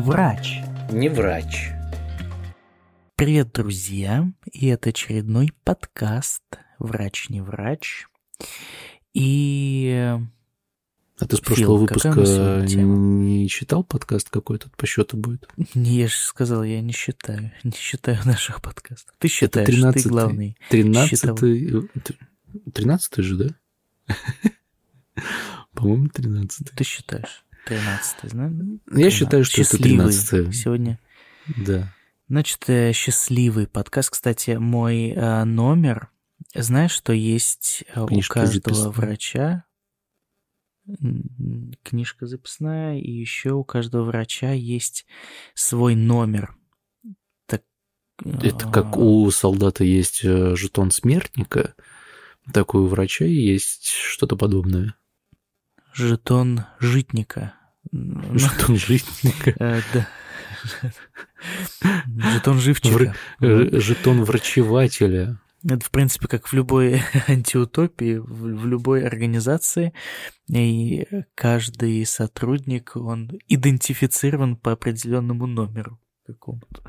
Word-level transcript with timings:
врач. 0.00 0.60
Не 0.90 1.08
врач. 1.10 1.70
Привет, 3.16 3.52
друзья! 3.52 4.32
И 4.50 4.66
это 4.68 4.88
очередной 4.88 5.52
подкаст 5.62 6.42
«Врач 6.78 7.28
не 7.28 7.42
врач». 7.42 8.06
И... 9.12 10.16
А 11.18 11.26
ты 11.26 11.36
с 11.36 11.40
прошлого 11.40 11.86
Фил, 11.86 11.86
выпуска 11.86 12.64
не 12.66 13.46
читал 13.50 13.84
подкаст 13.84 14.30
какой 14.30 14.58
тут 14.58 14.74
по 14.74 14.86
счету 14.86 15.18
будет? 15.18 15.46
Не, 15.74 15.98
я 15.98 16.08
же 16.08 16.16
сказал, 16.16 16.64
я 16.64 16.80
не 16.80 16.92
считаю. 16.92 17.52
Не 17.62 17.72
считаю 17.72 18.18
наших 18.24 18.62
подкастов. 18.62 19.14
Ты 19.18 19.28
Это 19.28 19.34
считаешь, 19.36 19.68
ты 19.68 19.80
13-й. 19.80 20.08
главный. 20.08 20.56
Тринадцатый... 20.70 21.90
Тринадцатый 22.72 23.22
же, 23.22 23.36
да? 23.36 24.14
По-моему, 25.74 26.08
тринадцатый. 26.08 26.74
Ты 26.74 26.84
считаешь. 26.84 27.44
Тринадцатый, 27.66 28.30
знаешь? 28.30 28.52
Я 28.92 29.10
считаю, 29.10 29.44
что 29.44 29.60
это 29.60 29.70
Счастливый 29.70 30.08
тринадцатый. 30.08 30.52
Сегодня 30.52 31.00
Да. 31.56 31.92
Значит, 32.30 32.62
э, 32.68 32.92
счастливый 32.92 33.66
подкаст. 33.66 34.10
Кстати, 34.10 34.52
мой 34.52 35.10
э, 35.10 35.44
номер. 35.44 36.10
Знаешь, 36.54 36.92
что 36.92 37.12
есть 37.12 37.82
э, 37.92 38.00
у 38.00 38.20
каждого 38.28 38.74
записная. 38.74 38.88
врача 38.90 39.64
книжка 41.84 42.26
записная, 42.26 42.98
и 42.98 43.10
еще 43.10 43.52
у 43.52 43.64
каждого 43.64 44.04
врача 44.04 44.52
есть 44.52 45.06
свой 45.54 45.94
номер. 45.94 46.56
Так, 47.46 47.62
Это 48.24 48.68
как 48.70 48.96
у 48.96 49.30
солдата 49.30 49.84
есть 49.84 50.22
жетон 50.22 50.90
смертника, 50.90 51.74
так 52.52 52.74
и 52.74 52.78
у 52.78 52.86
врача 52.86 53.24
есть 53.24 53.88
что-то 53.88 54.36
подобное. 54.36 54.94
Жетон 55.92 56.64
житника. 56.78 57.54
Жетон 57.92 58.76
житника. 58.76 59.54
э, 59.58 59.80
да. 59.92 60.08
Жетон 62.32 62.58
живчика. 62.60 63.14
Э, 63.40 63.68
Жетон 63.72 64.24
врачевателя. 64.24 65.38
Это, 65.62 65.84
в 65.84 65.90
принципе, 65.90 66.26
как 66.26 66.48
в 66.48 66.52
любой 66.54 67.02
антиутопии, 67.28 68.16
в, 68.16 68.56
в 68.56 68.66
любой 68.66 69.06
организации, 69.06 69.92
и 70.48 71.06
каждый 71.34 72.04
сотрудник, 72.06 72.92
он 72.96 73.30
идентифицирован 73.46 74.56
по 74.56 74.72
определенному 74.72 75.46
номеру 75.46 76.00
какому-то. 76.26 76.82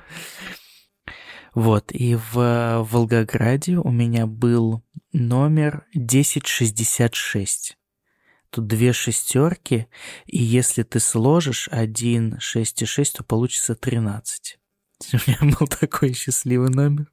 Вот, 1.54 1.92
и 1.92 2.16
в 2.16 2.88
Волгограде 2.90 3.78
у 3.78 3.92
меня 3.92 4.26
был 4.26 4.84
номер 5.12 5.86
1066. 5.94 7.78
Тут 8.52 8.68
две 8.68 8.92
шестерки, 8.92 9.88
и 10.28 10.38
если 10.44 10.84
ты 10.84 11.00
сложишь 11.00 11.70
1, 11.72 12.38
6 12.40 12.82
и 12.82 12.86
6, 12.86 13.18
то 13.18 13.24
получится 13.24 13.76
13. 13.76 14.60
У 15.14 15.18
меня 15.26 15.56
был 15.58 15.68
такой 15.68 16.14
счастливый 16.14 16.70
номер. 16.70 17.08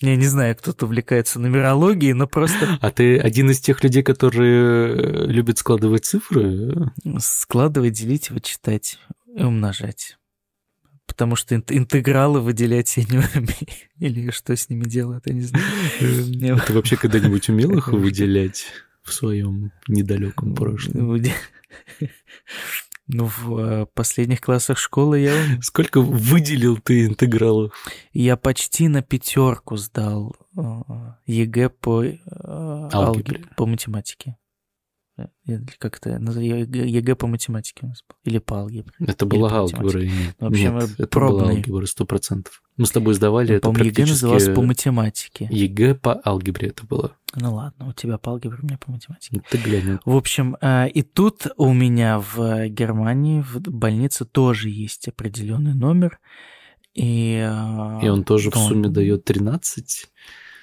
Я 0.00 0.14
не 0.14 0.26
знаю, 0.26 0.54
кто-то 0.54 0.84
увлекается 0.84 1.40
нумерологией, 1.40 2.12
но 2.12 2.26
просто 2.26 2.78
А 2.80 2.90
ты 2.90 3.18
один 3.18 3.50
из 3.50 3.60
тех 3.60 3.82
людей, 3.82 4.02
которые 4.02 4.94
э, 4.94 5.26
любят 5.26 5.58
складывать 5.58 6.04
цифры? 6.04 6.92
складывать, 7.18 7.94
делить, 7.94 8.30
вычитать 8.30 8.98
и 9.34 9.42
умножать. 9.42 10.18
Потому 11.06 11.34
что 11.34 11.54
ин- 11.54 11.64
интегралы 11.70 12.40
выделять 12.40 12.94
я 12.98 13.04
не 13.04 13.18
умею. 13.34 13.56
Или 13.98 14.30
что 14.30 14.54
с 14.54 14.68
ними 14.68 14.84
делают, 14.84 15.26
я 15.26 15.32
не 15.32 15.40
знаю. 15.42 15.64
Ты 16.66 16.72
вообще 16.74 16.96
когда-нибудь 16.96 17.48
умел 17.48 17.76
их 17.78 17.88
выделять 17.88 18.66
в 19.04 19.12
своем 19.12 19.70
недалеком 19.88 20.54
прошлом? 20.54 21.08
Выде- 21.08 21.32
Ну, 23.06 23.26
в 23.26 23.58
э, 23.58 23.86
последних 23.92 24.40
классах 24.40 24.78
школы 24.78 25.18
я. 25.20 25.34
Сколько 25.60 26.00
выделил 26.00 26.78
ты 26.78 27.04
интегралов? 27.04 27.74
я 28.14 28.36
почти 28.38 28.88
на 28.88 29.02
пятерку 29.02 29.76
сдал 29.76 30.34
э, 30.56 30.62
ЕГЭ 31.26 31.68
по 31.68 32.02
э, 32.02 32.16
Алгебре. 32.26 33.44
по 33.58 33.66
математике. 33.66 34.36
Как 35.78 35.98
это? 35.98 36.18
ЕГЭ 36.18 37.14
по 37.14 37.26
математике 37.26 37.80
у 37.82 37.88
нас 37.88 38.02
был. 38.08 38.16
Или 38.24 38.38
по 38.38 38.60
алгебре. 38.60 38.94
Это 39.00 39.26
была 39.26 39.52
алгебра. 39.52 40.00
Нет, 40.00 40.34
В 40.40 40.46
общем, 40.46 40.74
нет 40.78 40.90
это 40.98 41.06
пробный. 41.06 41.40
была 41.42 41.50
алгебра, 41.50 41.86
сто 41.86 42.06
процентов. 42.06 42.62
Мы 42.76 42.86
с 42.86 42.90
тобой 42.90 43.14
сдавали 43.14 43.54
это 43.56 43.68
По-моему, 43.68 43.84
ЕГЭ 43.90 44.06
называлось 44.06 44.42
практически... 44.44 44.54
по 44.60 44.66
математике. 44.66 45.48
ЕГЭ 45.50 45.94
по 45.94 46.20
алгебре 46.24 46.68
это 46.68 46.84
было. 46.84 47.12
Ну 47.36 47.54
ладно, 47.54 47.88
у 47.88 47.92
тебя 47.92 48.18
по 48.18 48.32
алгебре, 48.32 48.58
у 48.62 48.66
меня 48.66 48.78
по 48.78 48.90
математике. 48.90 49.42
Ты 49.50 49.58
глянь. 49.58 49.98
В 50.04 50.16
общем, 50.16 50.56
э, 50.60 50.88
и 50.88 51.02
тут 51.02 51.46
у 51.56 51.72
меня 51.72 52.18
в 52.18 52.68
Германии 52.68 53.42
в 53.42 53.60
больнице 53.60 54.24
тоже 54.24 54.70
есть 54.70 55.06
определенный 55.08 55.74
номер. 55.74 56.18
И, 56.94 57.34
э, 57.48 58.00
И 58.04 58.08
он 58.08 58.24
тоже 58.24 58.50
в 58.50 58.56
он- 58.56 58.68
сумме 58.68 58.88
дает 58.88 59.24
13. 59.24 60.06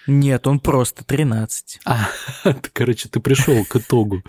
Нет, 0.08 0.48
он 0.48 0.60
просто 0.60 1.04
13. 1.06 1.82
А, 1.86 2.10
ты, 2.44 2.70
короче, 2.74 3.08
ты 3.10 3.20
пришел 3.20 3.64
к 3.66 3.76
итогу. 3.76 4.24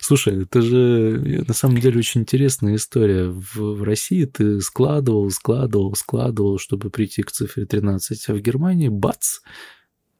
Слушай, 0.00 0.44
это 0.44 0.62
же 0.62 1.44
на 1.46 1.54
самом 1.54 1.78
деле 1.78 1.98
очень 1.98 2.22
интересная 2.22 2.76
история. 2.76 3.28
В, 3.28 3.56
в 3.56 3.82
России 3.82 4.24
ты 4.24 4.60
складывал, 4.60 5.30
складывал, 5.30 5.94
складывал, 5.94 6.58
чтобы 6.58 6.90
прийти 6.90 7.22
к 7.22 7.30
цифре 7.30 7.66
13, 7.66 8.28
а 8.28 8.34
в 8.34 8.40
Германии 8.40 8.88
бац, 8.88 9.40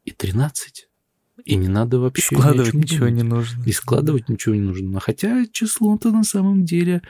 и 0.05 0.11
13. 0.11 0.89
И 1.45 1.57
не 1.57 1.69
надо 1.69 1.99
вообще... 1.99 2.35
о 2.37 2.41
Складывать 2.41 2.75
ничего 2.75 3.09
не 3.09 3.23
думать. 3.23 3.49
нужно. 3.55 3.65
И 3.65 3.73
складывать 3.73 4.29
ничего 4.29 4.55
не 4.55 4.61
нужно. 4.61 4.99
А 4.99 5.01
Хотя 5.01 5.47
число-то 5.51 6.11
на 6.11 6.25
самом 6.25 6.65
деле 6.65 7.03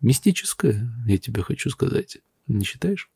мистическое, 0.00 0.90
я 1.06 1.18
тебе 1.18 1.42
хочу 1.42 1.70
сказать. 1.70 2.18
Не 2.46 2.64
считаешь? 2.64 3.10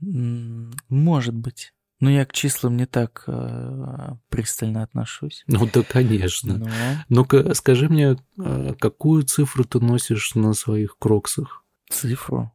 Может 0.00 1.34
быть. 1.34 1.72
Но 2.00 2.10
я 2.10 2.24
к 2.24 2.32
числам 2.32 2.76
не 2.76 2.86
так 2.86 3.24
э, 3.26 4.10
пристально 4.28 4.82
отношусь. 4.84 5.42
Ну 5.48 5.68
да, 5.72 5.82
конечно. 5.82 6.58
Но 6.58 6.68
Ну-ка, 7.08 7.54
скажи 7.54 7.88
мне, 7.88 8.16
а, 8.38 8.74
какую 8.74 9.24
цифру 9.24 9.64
ты 9.64 9.80
носишь 9.80 10.34
на 10.36 10.52
своих 10.54 10.96
кроксах? 10.98 11.64
цифру 11.90 12.52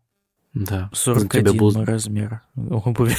Да. 0.54 0.90
У 0.92 0.96
41 0.96 1.46
тебя 1.46 1.60
был- 1.60 1.74
мой 1.74 1.84
размер 1.86 2.42
обуви. 2.56 3.16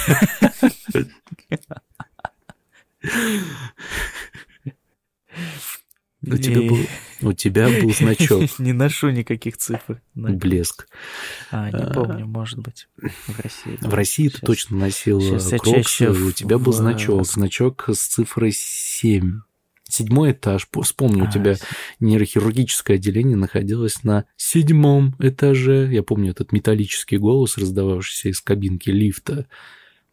У 6.26 6.36
тебя 6.36 6.60
И- 6.60 6.68
был, 6.68 6.78
у 7.22 7.32
тебя 7.32 7.68
был 7.68 7.92
значок. 7.98 8.58
Не 8.58 8.72
ношу 8.72 9.10
никаких 9.10 9.56
цифр. 9.56 10.00
Блеск. 10.14 10.86
А, 11.50 11.70
не 11.70 11.78
А. 11.78 11.92
помню, 11.92 12.26
может 12.26 12.58
быть, 12.60 12.88
в 12.96 13.40
России. 13.40 13.78
В 13.80 13.94
России 13.94 14.28
ты 14.28 14.40
точно 14.40 14.76
носил 14.78 15.20
кроксы, 15.58 16.10
у 16.10 16.32
тебя 16.32 16.58
был 16.58 16.72
значок. 16.72 17.26
Значок 17.26 17.84
с 17.92 17.98
цифрой 18.06 18.52
7. 18.54 19.40
Седьмой 19.86 20.32
этаж. 20.32 20.66
По- 20.68 20.82
Вспомни, 20.82 21.20
у 21.20 21.26
А, 21.26 21.30
тебя 21.30 21.56
нейрохирургическое 22.00 22.96
отделение 22.96 23.36
находилось 23.36 24.02
на 24.02 24.24
седьмом 24.36 25.14
этаже. 25.18 25.88
Я 25.92 26.02
помню 26.02 26.30
этот 26.30 26.52
металлический 26.52 27.18
голос, 27.18 27.58
раздававшийся 27.58 28.30
из 28.30 28.40
кабинки 28.40 28.90
лифта. 28.90 29.46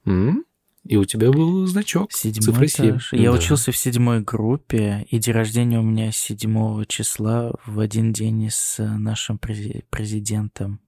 М? 0.06 0.44
И 0.84 0.98
у 0.98 1.06
тебя 1.06 1.32
был 1.32 1.68
значок. 1.68 2.12
Седьмой 2.12 2.44
цифра 2.46 2.68
7. 2.68 2.90
этаж. 2.90 3.14
Я 3.14 3.32
Да. 3.32 3.38
учился 3.38 3.72
в 3.72 3.78
седьмой 3.78 4.22
группе, 4.22 5.06
и 5.12 5.20
день 5.20 5.34
рождения 5.36 5.80
у 5.80 5.84
меня 5.84 6.12
7 6.12 6.86
числа 6.86 7.54
в 7.66 7.80
один 7.80 8.12
день 8.14 8.50
с 8.50 8.80
э, 8.80 8.88
нашим 8.88 9.38
прези- 9.38 9.86
президентом 9.92 10.80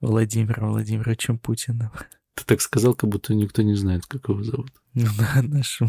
Владимиром 0.00 0.70
Владимировичем 0.70 1.38
Путиным. 1.38 1.90
Ты 2.34 2.44
так 2.44 2.60
сказал, 2.60 2.94
как 2.94 3.10
будто 3.10 3.34
никто 3.34 3.62
не 3.62 3.74
знает, 3.74 4.06
как 4.06 4.28
его 4.28 4.42
зовут. 4.44 4.70
Ну 4.94 5.08
да, 5.18 5.42
нашим. 5.42 5.88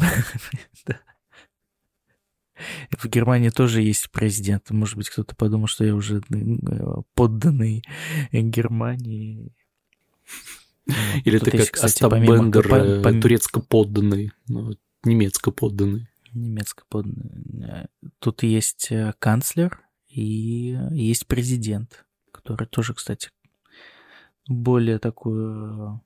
да. 0.88 1.00
В 2.98 3.06
Германии 3.08 3.50
тоже 3.50 3.82
есть 3.82 4.10
президент. 4.12 4.72
Может 4.72 4.96
быть, 4.98 5.10
кто-то 5.10 5.36
подумал, 5.36 5.68
что 5.68 5.84
я 5.86 5.94
уже 5.94 6.22
э, 6.32 7.02
подданный 7.14 7.84
Германии. 8.32 9.54
Или 11.24 11.40
ты 11.40 11.52
как 11.52 11.84
Остап 11.84 12.14
Бендер, 12.14 12.68
э, 12.68 13.02
пом- 13.02 13.22
турецко 13.22 13.60
подданный, 13.60 14.32
ну, 14.48 14.76
немецко 15.04 15.52
подданный. 15.52 16.08
Немецко 16.34 16.84
подданный. 16.90 17.88
Тут 18.20 18.44
есть 18.44 18.92
э, 18.92 19.14
канцлер 19.20 19.80
и 20.08 20.78
есть 20.92 21.28
президент, 21.28 22.06
который 22.32 22.68
тоже, 22.68 22.94
кстати, 22.94 23.32
более 24.48 25.00
такую 25.00 26.02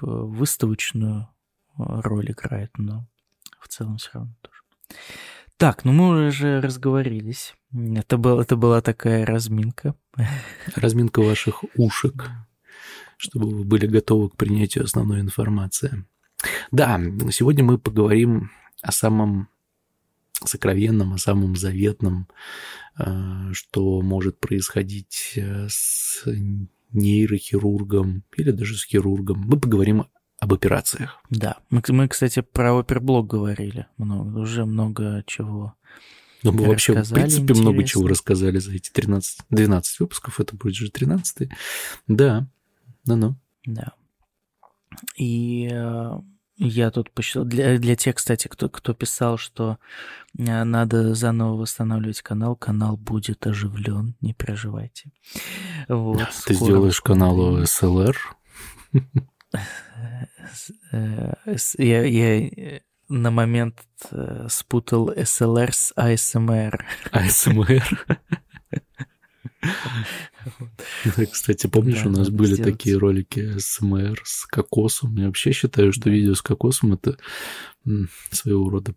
э, 0.00 0.06
выставочную 0.06 1.22
э, 1.22 1.26
роль 1.76 2.30
играет, 2.30 2.70
но 2.78 3.08
в 3.60 3.68
целом 3.68 3.96
все 3.96 4.10
равно 4.12 4.34
тоже. 4.40 4.62
Так, 5.56 5.84
ну 5.84 5.92
мы 5.92 6.28
уже 6.28 6.60
разговорились. 6.60 7.54
Это, 7.72 8.18
был, 8.18 8.40
это 8.40 8.56
была 8.56 8.80
такая 8.80 9.24
разминка. 9.24 9.94
Разминка 10.76 11.20
ваших 11.20 11.64
ушек, 11.76 12.30
чтобы 13.16 13.48
вы 13.50 13.64
были 13.64 13.86
готовы 13.86 14.30
к 14.30 14.36
принятию 14.36 14.84
основной 14.84 15.20
информации. 15.20 16.04
Да, 16.70 17.00
сегодня 17.30 17.64
мы 17.64 17.78
поговорим 17.78 18.50
о 18.82 18.92
самом 18.92 19.48
сокровенном, 20.44 21.14
о 21.14 21.18
самом 21.18 21.56
заветном, 21.56 22.28
э, 22.98 23.52
что 23.52 24.02
может 24.02 24.38
происходить 24.38 25.32
э, 25.36 25.66
с 25.68 26.24
нейрохирургом 26.92 28.24
или 28.36 28.50
даже 28.50 28.76
с 28.76 28.84
хирургом. 28.84 29.40
Мы 29.40 29.58
поговорим 29.58 30.06
об 30.38 30.52
операциях. 30.52 31.20
Да, 31.30 31.56
мы, 31.70 31.82
мы 31.88 32.08
кстати, 32.08 32.40
про 32.40 32.78
оперблок 32.78 33.26
говорили 33.26 33.86
много, 33.96 34.38
уже 34.38 34.64
много 34.64 35.24
чего 35.26 35.74
но 36.44 36.52
мы 36.52 36.66
вообще, 36.66 36.92
в 36.92 37.10
принципе, 37.10 37.42
интересно. 37.42 37.62
много 37.62 37.84
чего 37.84 38.06
рассказали 38.06 38.58
за 38.58 38.74
эти 38.74 38.90
13, 38.90 39.40
12 39.48 40.00
выпусков. 40.00 40.40
Это 40.40 40.54
будет 40.54 40.74
же 40.74 40.90
13 40.90 41.48
Да, 42.06 42.46
ну-ну. 43.06 43.36
Да. 43.66 43.92
И 45.16 45.68
э, 45.70 46.18
я 46.56 46.90
тут 46.90 47.10
посчитал, 47.10 47.44
для, 47.44 47.78
для 47.78 47.96
тех, 47.96 48.14
кстати, 48.16 48.48
кто, 48.48 48.68
кто 48.68 48.94
писал, 48.94 49.38
что 49.38 49.78
э, 50.38 50.64
надо 50.64 51.14
заново 51.14 51.56
восстанавливать 51.56 52.22
канал, 52.22 52.56
канал 52.56 52.96
будет 52.96 53.46
оживлен, 53.46 54.14
не 54.20 54.34
переживайте. 54.34 55.10
Вот, 55.88 56.28
Ты 56.46 56.54
сделаешь 56.54 57.00
каналу 57.00 57.62
SLR? 57.62 58.16
Э, 60.92 61.34
я, 61.78 62.04
я 62.04 62.80
на 63.08 63.30
момент 63.30 63.86
спутал 64.48 65.12
SLR 65.12 65.72
с 65.72 65.92
ASMR. 65.96 66.80
ASMR? 67.12 67.84
Кстати, 71.32 71.66
помнишь, 71.66 72.04
у 72.04 72.10
нас 72.10 72.28
были 72.28 72.56
такие 72.56 72.96
ролики 72.96 73.58
СМР 73.58 74.20
с 74.24 74.46
кокосом? 74.46 75.16
Я 75.16 75.26
вообще 75.26 75.52
считаю, 75.52 75.92
что 75.92 76.10
видео 76.10 76.34
с 76.34 76.42
кокосом 76.42 76.92
это 76.94 77.16
своего 78.30 78.68
рода 78.70 78.94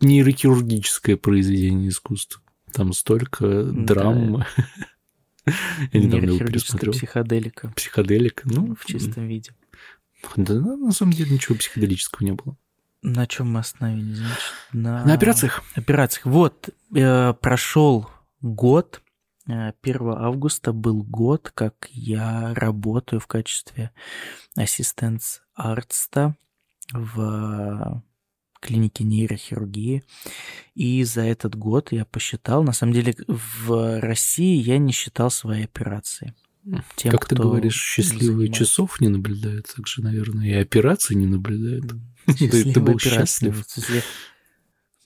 нейрохирургическое 0.00 1.16
произведение 1.16 1.90
искусства. 1.90 2.42
Там 2.72 2.92
столько 2.92 3.64
драм. 3.64 4.44
Я 5.92 6.00
недавно 6.00 6.30
его 6.30 6.38
пересмотрел. 6.38 6.92
Психоделика. 6.92 7.72
Психоделика, 7.76 8.42
ну. 8.44 8.74
В 8.74 8.84
чистом 8.86 9.28
виде. 9.28 9.52
Да, 10.36 10.54
на 10.54 10.92
самом 10.92 11.12
деле 11.12 11.30
ничего 11.30 11.56
психоделического 11.56 12.24
не 12.24 12.32
было. 12.32 12.56
На 13.02 13.26
чем 13.26 13.50
мы 13.52 13.60
остановились, 13.60 14.18
значит? 14.18 14.42
На, 14.72 15.04
на 15.06 15.14
операциях. 15.14 15.62
Операциях. 15.74 16.26
Вот, 16.26 16.68
э, 16.94 17.32
прошел 17.40 18.10
год, 18.42 19.00
1 19.46 19.72
э, 19.84 20.14
августа 20.16 20.72
был 20.72 21.02
год, 21.02 21.50
как 21.54 21.88
я 21.90 22.54
работаю 22.54 23.20
в 23.20 23.26
качестве 23.26 23.90
ассистент 24.56 25.42
артста 25.54 26.36
в 26.92 28.02
клинике 28.60 29.04
нейрохирургии. 29.04 30.04
И 30.74 31.02
за 31.04 31.22
этот 31.22 31.56
год 31.56 31.92
я 31.92 32.04
посчитал, 32.04 32.62
на 32.62 32.72
самом 32.72 32.92
деле 32.92 33.14
в 33.26 34.00
России 34.00 34.62
я 34.62 34.78
не 34.78 34.92
считал 34.92 35.30
свои 35.30 35.64
операции. 35.64 36.34
Тем, 36.94 37.10
как 37.10 37.26
ты 37.26 37.36
говоришь, 37.36 37.80
счастливые 37.80 38.48
занимается. 38.48 38.64
часов 38.64 39.00
не 39.00 39.08
наблюдают, 39.08 39.72
так 39.74 39.86
же, 39.86 40.02
наверное, 40.02 40.46
и 40.46 40.52
операции 40.52 41.14
не 41.14 41.26
наблюдают. 41.26 41.92
Ты, 42.38 42.72
ты 42.72 42.80
был 42.80 42.98
счастлив. 42.98 43.64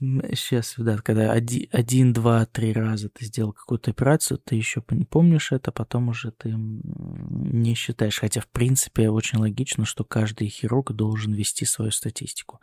Сейчас, 0.00 0.74
да, 0.76 0.98
когда 0.98 1.30
один, 1.30 1.68
один, 1.70 2.12
два, 2.12 2.46
три 2.46 2.72
раза 2.72 3.08
ты 3.08 3.24
сделал 3.24 3.52
какую-то 3.52 3.92
операцию, 3.92 4.38
ты 4.38 4.56
еще 4.56 4.82
не 4.90 5.04
помнишь 5.04 5.52
это, 5.52 5.70
потом 5.70 6.08
уже 6.08 6.32
ты 6.32 6.52
не 6.54 7.74
считаешь. 7.74 8.18
Хотя, 8.18 8.40
в 8.40 8.48
принципе, 8.48 9.08
очень 9.08 9.38
логично, 9.38 9.84
что 9.84 10.04
каждый 10.04 10.48
хирург 10.48 10.92
должен 10.92 11.32
вести 11.32 11.64
свою 11.64 11.92
статистику. 11.92 12.60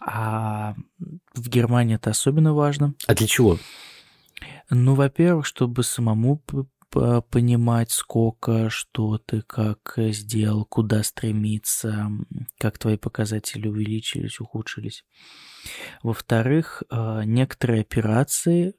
А 0.00 0.76
в 1.34 1.48
Германии 1.48 1.96
это 1.96 2.10
особенно 2.10 2.54
важно. 2.54 2.94
А 3.06 3.14
для 3.14 3.26
чего? 3.26 3.58
Ну, 4.70 4.94
во-первых, 4.94 5.46
чтобы 5.46 5.82
самому 5.82 6.42
понимать, 6.90 7.90
сколько, 7.90 8.70
что 8.70 9.18
ты, 9.18 9.42
как 9.42 9.94
сделал, 9.96 10.64
куда 10.64 11.02
стремиться, 11.02 12.10
как 12.58 12.78
твои 12.78 12.96
показатели 12.96 13.68
увеличились, 13.68 14.40
ухудшились. 14.40 15.04
Во-вторых, 16.02 16.82
а, 16.90 17.22
некоторые 17.22 17.82
операции 17.82 18.74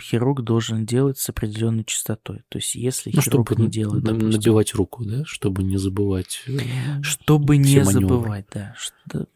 хирург 0.00 0.42
должен 0.42 0.86
делать 0.86 1.18
с 1.18 1.28
определенной 1.28 1.84
частотой. 1.84 2.42
То 2.48 2.58
есть, 2.58 2.74
если 2.74 3.10
ну, 3.14 3.20
хирург 3.20 3.48
чтобы 3.48 3.62
не 3.62 3.68
делает... 3.68 4.04
Допустим, 4.04 4.30
набивать 4.30 4.74
руку, 4.74 5.04
да? 5.04 5.24
Чтобы 5.24 5.62
не 5.62 5.76
забывать. 5.76 6.42
Э, 6.46 7.02
чтобы 7.02 7.56
не 7.56 7.78
маневры. 7.78 7.92
забывать, 7.92 8.46
да. 8.52 8.74
Что... 8.76 9.26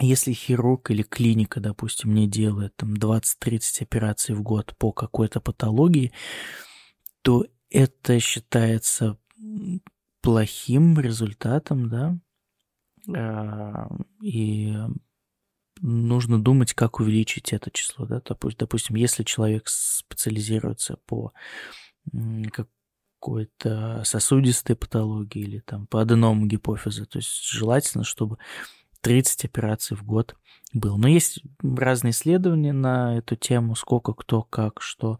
Если 0.00 0.32
хирург 0.32 0.90
или 0.90 1.02
клиника, 1.02 1.60
допустим, 1.60 2.14
не 2.14 2.28
делает 2.28 2.76
там 2.76 2.94
20-30 2.94 3.82
операций 3.82 4.34
в 4.34 4.42
год 4.42 4.74
по 4.78 4.92
какой-то 4.92 5.40
патологии, 5.40 6.12
то 7.26 7.44
это 7.70 8.20
считается 8.20 9.18
плохим 10.20 11.00
результатом, 11.00 11.88
да, 11.88 12.16
а, 13.12 13.88
и 14.22 14.72
нужно 15.80 16.40
думать, 16.40 16.72
как 16.72 17.00
увеличить 17.00 17.52
это 17.52 17.72
число, 17.72 18.06
да, 18.06 18.22
допустим, 18.56 18.94
если 18.94 19.24
человек 19.24 19.64
специализируется 19.66 20.98
по 21.04 21.32
какой-то 22.52 24.02
сосудистой 24.04 24.76
патологии 24.76 25.42
или 25.42 25.58
там 25.58 25.88
по 25.88 26.02
аденому 26.02 26.46
гипофиза, 26.46 27.06
то 27.06 27.18
есть 27.18 27.42
желательно, 27.42 28.04
чтобы 28.04 28.38
30 29.00 29.46
операций 29.46 29.96
в 29.96 30.04
год 30.04 30.36
было. 30.72 30.96
Но 30.96 31.08
есть 31.08 31.42
разные 31.60 32.12
исследования 32.12 32.72
на 32.72 33.18
эту 33.18 33.34
тему, 33.34 33.74
сколько 33.74 34.14
кто, 34.14 34.42
как, 34.42 34.80
что. 34.80 35.18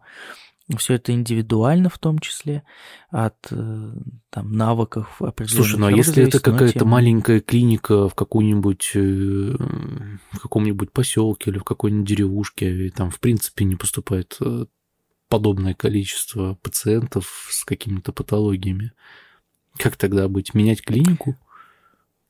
Все 0.75 0.95
это 0.95 1.13
индивидуально 1.13 1.89
в 1.89 1.97
том 1.97 2.19
числе, 2.19 2.63
от 3.09 3.37
э, 3.51 3.91
там, 4.29 4.51
навыков 4.51 5.21
определенных. 5.21 5.65
Слушай, 5.65 5.79
ну 5.79 5.85
а 5.87 5.91
если 5.91 6.23
это 6.23 6.41
какая-то 6.41 6.79
тем... 6.79 6.89
маленькая 6.89 7.39
клиника 7.39 8.09
в 8.09 8.15
какой-нибудь 8.15 8.91
э, 8.95 9.55
в 10.31 10.39
каком-нибудь 10.41 10.91
поселке 10.91 11.51
или 11.51 11.57
в 11.59 11.63
какой-нибудь 11.63 12.07
деревушке, 12.07 12.87
и 12.87 12.89
там 12.89 13.11
в 13.11 13.19
принципе 13.21 13.63
не 13.63 13.77
поступает 13.77 14.35
э, 14.41 14.65
подобное 15.29 15.73
количество 15.73 16.55
пациентов 16.55 17.47
с 17.49 17.63
какими-то 17.63 18.11
патологиями, 18.11 18.91
как 19.77 19.95
тогда 19.95 20.27
быть? 20.27 20.53
Менять 20.53 20.81
клинику? 20.81 21.37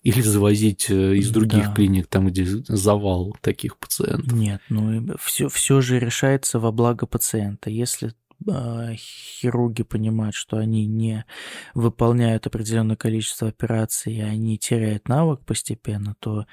Или 0.03 0.21
завозить 0.21 0.91
из 0.91 1.31
других 1.31 1.65
да. 1.65 1.73
клиник, 1.73 2.05
там, 2.07 2.27
где 2.27 2.45
завал 2.45 3.35
таких 3.41 3.77
пациентов? 3.77 4.31
Нет, 4.31 4.61
ну 4.69 5.17
все, 5.19 5.49
все 5.49 5.81
же 5.81 5.99
решается 5.99 6.59
во 6.59 6.71
благо 6.71 7.07
пациента. 7.07 7.69
Если 7.71 8.13
хирурги 8.45 9.83
понимают, 9.83 10.35
что 10.35 10.57
они 10.57 10.85
не 10.85 11.25
выполняют 11.73 12.47
определенное 12.47 12.95
количество 12.95 13.47
операций, 13.47 14.15
и 14.15 14.21
они 14.21 14.57
теряют 14.57 15.07
навык 15.07 15.43
постепенно, 15.45 16.15
то 16.19 16.45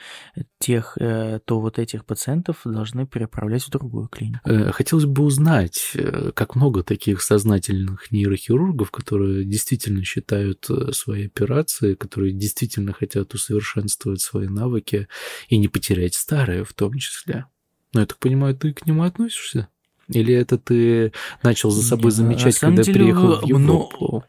тех, 0.59 0.97
э, 0.99 1.41
то 1.45 1.61
вот 1.61 1.79
этих 1.79 2.05
пациентов 2.05 2.63
должны 2.65 3.07
переправлять 3.07 3.65
в 3.65 3.71
другую 3.71 4.09
клинику. 4.09 4.49
Э, 4.49 4.73
хотелось 4.73 5.05
бы 5.05 5.23
узнать, 5.25 5.93
э, 5.95 6.33
как 6.35 6.57
много 6.57 6.83
таких 6.83 7.21
сознательных 7.23 8.11
нейрохирургов, 8.11 8.91
которые 8.91 9.45
действительно 9.45 10.05
считают 10.05 10.67
свои 10.93 11.27
операции, 11.27 11.95
которые 11.95 12.33
действительно 12.33 12.93
хотят 12.93 13.35
усовершенствовать 13.35 14.21
свои 14.21 14.49
навыки 14.49 15.09
и 15.49 15.59
не 15.59 15.69
потерять 15.69 16.15
старые 16.15 16.65
в 16.65 16.73
том 16.73 16.99
числе. 16.99 17.47
Но 17.93 18.01
я 18.01 18.07
так 18.07 18.19
понимаю, 18.19 18.57
ты 18.57 18.73
к 18.73 18.87
нему 18.87 19.03
относишься? 19.05 19.69
Или 20.09 20.35
это 20.35 20.59
ты 20.59 21.13
начал 21.43 21.71
за 21.71 21.83
собой 21.83 22.07
не, 22.07 22.17
замечать, 22.17 22.59
когда 22.59 22.83
деле, 22.83 22.95
приехал 22.95 23.41
в 23.41 23.47
Европу? 23.47 24.25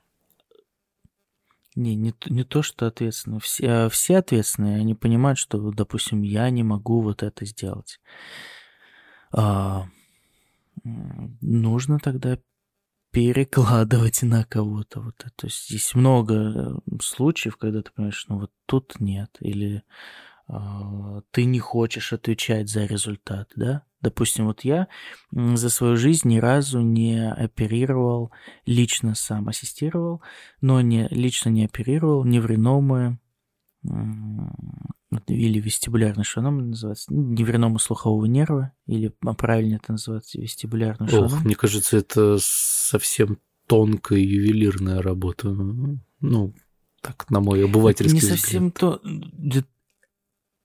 Не, 1.75 1.96
не, 1.96 2.13
не 2.27 2.44
то, 2.44 2.62
что 2.62 2.88
ответственны. 2.88 3.39
Все, 3.39 3.67
а 3.67 3.89
все 3.89 4.17
ответственные, 4.17 4.79
они 4.79 4.96
понимают, 4.96 5.38
что, 5.38 5.72
допустим, 5.72 6.22
я 6.22 6.50
не 6.50 6.63
могу 6.63 7.01
вот 7.01 7.22
это 7.22 7.46
сделать. 7.46 8.00
А, 9.32 9.88
нужно 11.41 12.00
тогда 12.00 12.38
перекладывать 13.12 14.24
на 14.24 14.44
кого-то 14.46 15.01
вот 15.01 15.15
это. 15.20 15.32
То 15.36 15.48
есть 15.48 15.67
здесь 15.67 15.96
много 15.96 16.82
случаев, 17.01 17.58
когда 17.58 17.82
ты 17.82 17.91
понимаешь, 17.91 18.25
ну 18.27 18.39
вот 18.39 18.51
тут 18.65 19.00
нет, 19.00 19.36
или 19.39 19.84
ты 20.47 21.45
не 21.45 21.59
хочешь 21.59 22.13
отвечать 22.13 22.69
за 22.69 22.85
результат, 22.85 23.51
да? 23.55 23.83
Допустим, 24.01 24.45
вот 24.45 24.63
я 24.63 24.87
за 25.31 25.69
свою 25.69 25.97
жизнь 25.97 26.27
ни 26.29 26.37
разу 26.37 26.81
не 26.81 27.27
оперировал, 27.27 28.31
лично 28.67 29.15
сам 29.15 29.47
ассистировал, 29.47 30.21
но 30.61 30.79
не, 30.81 31.07
лично 31.09 31.49
не 31.49 31.65
оперировал 31.65 32.23
невреномы 32.23 33.19
или 35.27 35.59
вестибулярный, 35.59 36.23
оно 36.35 36.51
называется, 36.51 37.11
невреномы 37.13 37.79
слухового 37.79 38.25
нерва, 38.25 38.73
или 38.85 39.11
а 39.25 39.33
правильно 39.33 39.75
это 39.75 39.93
называется, 39.93 40.39
вестибулярный 40.39 41.07
шаном. 41.07 41.25
Ох, 41.25 41.43
мне 41.43 41.55
кажется, 41.55 41.97
это 41.97 42.37
совсем 42.39 43.39
тонкая 43.67 44.19
ювелирная 44.19 45.01
работа. 45.01 45.49
Ну, 45.49 46.53
так, 47.01 47.29
на 47.29 47.39
мой 47.39 47.63
обывательский 47.63 48.17
взгляд. 48.17 48.31
Не 48.33 48.37
совсем 48.37 48.71
то 48.71 49.01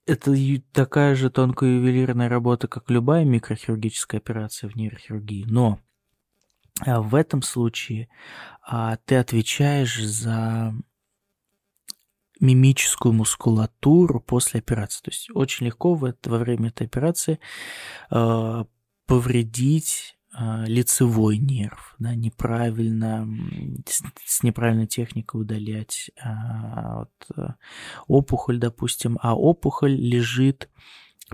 это 0.07 0.35
такая 0.73 1.15
же 1.15 1.31
тонкая 1.31 1.71
ювелирная 1.71 2.29
работа, 2.29 2.69
как 2.69 2.91
любая 2.91 3.25
микрохирургическая 3.25 4.21
операция 4.21 4.69
в 4.69 4.77
нейрохирургии. 4.77 5.45
Но 5.47 5.81
а, 6.85 7.01
в 7.01 7.15
этом 7.15 7.43
случае 7.43 8.09
а, 8.63 8.97
ты 9.05 9.17
отвечаешь 9.17 10.03
за 10.03 10.75
мимическую 12.41 13.13
мускулатуру 13.13 14.21
после 14.21 14.61
операции. 14.61 15.03
То 15.03 15.11
есть 15.11 15.29
очень 15.35 15.67
легко 15.67 15.95
во 15.95 16.39
время 16.39 16.69
этой 16.69 16.87
операции 16.87 17.39
э, 18.11 18.65
повредить 19.07 20.17
лицевой 20.39 21.39
нерв, 21.39 21.95
да, 21.99 22.15
неправильно, 22.15 23.29
с, 23.87 24.03
с 24.25 24.43
неправильной 24.43 24.87
техникой 24.87 25.41
удалять 25.41 26.11
э, 26.23 26.29
вот, 26.95 27.57
опухоль, 28.07 28.59
допустим, 28.59 29.19
а 29.21 29.37
опухоль 29.37 29.95
лежит 29.95 30.71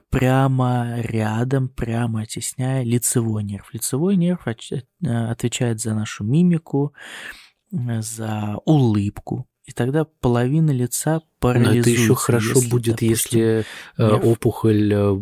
прямо 0.09 0.95
рядом, 1.01 1.69
прямо 1.69 2.23
оттесняя 2.23 2.83
лицевой 2.83 3.45
нерв. 3.45 3.73
Лицевой 3.73 4.17
нерв 4.17 4.47
отвечает 4.47 5.81
за 5.81 5.95
нашу 5.95 6.25
мимику, 6.25 6.95
за 7.71 8.59
улыбку, 8.65 9.47
и 9.65 9.73
тогда 9.73 10.05
половина 10.05 10.71
лица 10.71 11.23
парализуется. 11.41 11.75
Но 11.75 11.81
это 11.81 11.91
еще 11.91 12.15
хорошо 12.15 12.55
если, 12.55 12.71
будет, 12.71 12.97
допустим, 12.97 13.09
если 13.09 13.59
э, 13.59 13.65
нерв... 13.99 14.25
опухоль 14.25 14.93
э, 14.93 15.17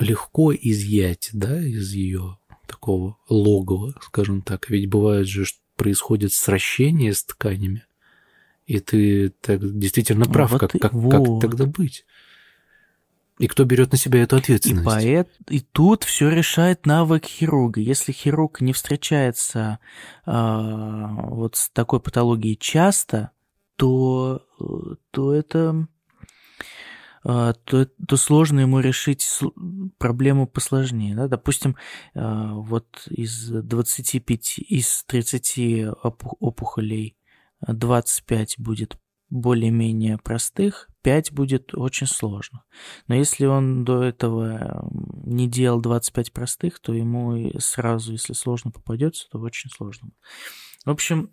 легко 0.00 0.52
изъять, 0.54 1.30
да, 1.32 1.58
из 1.60 1.92
ее 1.92 2.37
такого 2.68 3.16
логова, 3.28 3.94
скажем 4.02 4.42
так. 4.42 4.70
Ведь 4.70 4.88
бывает 4.88 5.26
же, 5.26 5.44
что 5.44 5.58
происходит 5.76 6.32
сращение 6.32 7.14
с 7.14 7.24
тканями, 7.24 7.84
и 8.66 8.80
ты 8.80 9.30
так 9.40 9.60
действительно 9.78 10.26
прав, 10.26 10.52
вот 10.52 10.60
как, 10.60 10.72
как, 10.72 10.92
вот. 10.92 11.40
как 11.40 11.50
тогда 11.50 11.66
быть? 11.66 12.04
И 13.38 13.46
кто 13.46 13.64
берет 13.64 13.92
на 13.92 13.98
себя 13.98 14.22
эту 14.22 14.36
ответственность? 14.36 14.82
И, 14.82 14.84
поэт, 14.84 15.28
и 15.48 15.60
тут 15.60 16.02
все 16.02 16.28
решает 16.28 16.86
навык 16.86 17.24
хирурга. 17.24 17.80
Если 17.80 18.10
хирург 18.10 18.60
не 18.60 18.72
встречается 18.72 19.78
э, 20.26 20.30
вот 20.32 21.54
с 21.54 21.70
такой 21.70 22.00
патологией 22.00 22.56
часто, 22.56 23.30
то, 23.76 24.44
то 25.12 25.32
это 25.32 25.86
то, 27.22 27.54
то 27.62 28.16
сложно 28.16 28.60
ему 28.60 28.80
решить 28.80 29.26
проблему 29.98 30.46
посложнее. 30.46 31.14
Да? 31.14 31.28
Допустим, 31.28 31.76
а, 32.14 32.54
вот 32.54 33.06
из 33.08 33.48
25, 33.48 34.58
из 34.58 35.04
30 35.04 35.86
опухолей 36.02 37.16
25 37.66 38.56
будет 38.58 38.98
более-менее 39.30 40.18
простых, 40.18 40.88
5 41.02 41.32
будет 41.32 41.74
очень 41.74 42.06
сложно. 42.06 42.64
Но 43.08 43.14
если 43.14 43.46
он 43.46 43.84
до 43.84 44.02
этого 44.02 44.88
не 45.24 45.48
делал 45.48 45.80
25 45.80 46.32
простых, 46.32 46.80
то 46.80 46.94
ему 46.94 47.50
сразу, 47.58 48.12
если 48.12 48.32
сложно 48.32 48.70
попадется, 48.70 49.28
то 49.30 49.38
очень 49.38 49.70
сложно. 49.70 50.10
В 50.84 50.90
общем, 50.90 51.30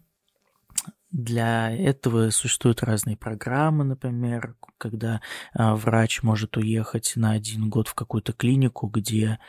для 1.16 1.72
этого 1.72 2.30
существуют 2.30 2.84
разные 2.84 3.16
программы, 3.16 3.86
например, 3.86 4.58
когда 4.78 5.22
а, 5.54 5.74
врач 5.74 6.24
может 6.24 6.58
уехать 6.58 7.14
на 7.16 7.32
один 7.32 7.70
год 7.70 7.88
в 7.88 7.94
какую-то 7.94 8.34
клинику, 8.34 8.88
где 8.88 9.40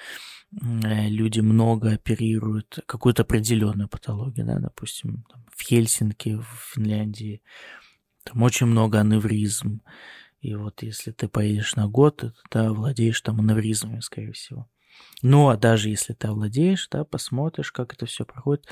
э, 0.52 1.08
люди 1.08 1.40
много 1.40 1.94
оперируют 1.94 2.78
какую-то 2.86 3.22
определенную 3.22 3.88
патологию, 3.88 4.46
да, 4.46 4.60
допустим, 4.60 5.24
там, 5.28 5.44
в 5.52 5.60
Хельсинки, 5.60 6.36
в 6.36 6.72
Финляндии, 6.74 7.42
там 8.22 8.44
очень 8.44 8.66
много 8.66 9.00
аневризм, 9.00 9.82
и 10.40 10.54
вот 10.54 10.82
если 10.82 11.10
ты 11.10 11.26
поедешь 11.26 11.74
на 11.74 11.88
год, 11.88 12.32
ты 12.48 12.60
овладеешь 12.60 13.20
там 13.22 13.40
аневризмами, 13.40 13.98
скорее 13.98 14.30
всего. 14.30 14.68
Ну, 15.20 15.48
а 15.48 15.56
даже 15.56 15.88
если 15.88 16.12
ты 16.12 16.28
овладеешь, 16.28 16.86
да, 16.92 17.02
посмотришь, 17.04 17.72
как 17.72 17.92
это 17.92 18.06
все 18.06 18.24
проходит, 18.24 18.68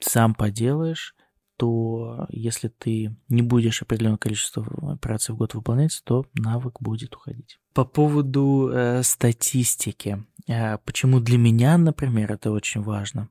сам 0.00 0.34
поделаешь, 0.34 1.14
то 1.56 2.26
если 2.30 2.68
ты 2.68 3.16
не 3.28 3.42
будешь 3.42 3.82
определенное 3.82 4.18
количество 4.18 4.66
операций 4.92 5.34
в 5.34 5.38
год 5.38 5.54
выполнять, 5.54 6.02
то 6.04 6.26
навык 6.34 6.80
будет 6.80 7.14
уходить. 7.14 7.60
По 7.72 7.84
поводу 7.84 8.70
э, 8.72 9.02
статистики. 9.02 10.24
Э, 10.48 10.78
почему 10.78 11.20
для 11.20 11.38
меня, 11.38 11.78
например, 11.78 12.32
это 12.32 12.50
очень 12.50 12.82
важно? 12.82 13.28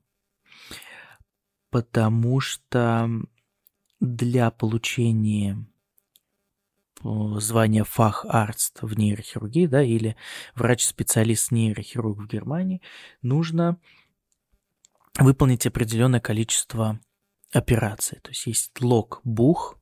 Потому 1.69 2.39
что 2.39 3.09
для 3.99 4.51
получения 4.51 5.65
звания 7.03 7.83
фахарст 7.83 8.79
в 8.81 8.97
нейрохирургии, 8.97 9.65
да, 9.65 9.81
или 9.81 10.15
врач-специалист 10.55 11.51
нейрохирург 11.51 12.19
в 12.19 12.27
Германии, 12.27 12.81
нужно 13.21 13.79
выполнить 15.19 15.65
определенное 15.65 16.19
количество 16.19 16.99
операции. 17.51 18.19
То 18.21 18.29
есть 18.29 18.45
есть 18.47 18.81
лог-бух, 18.81 19.77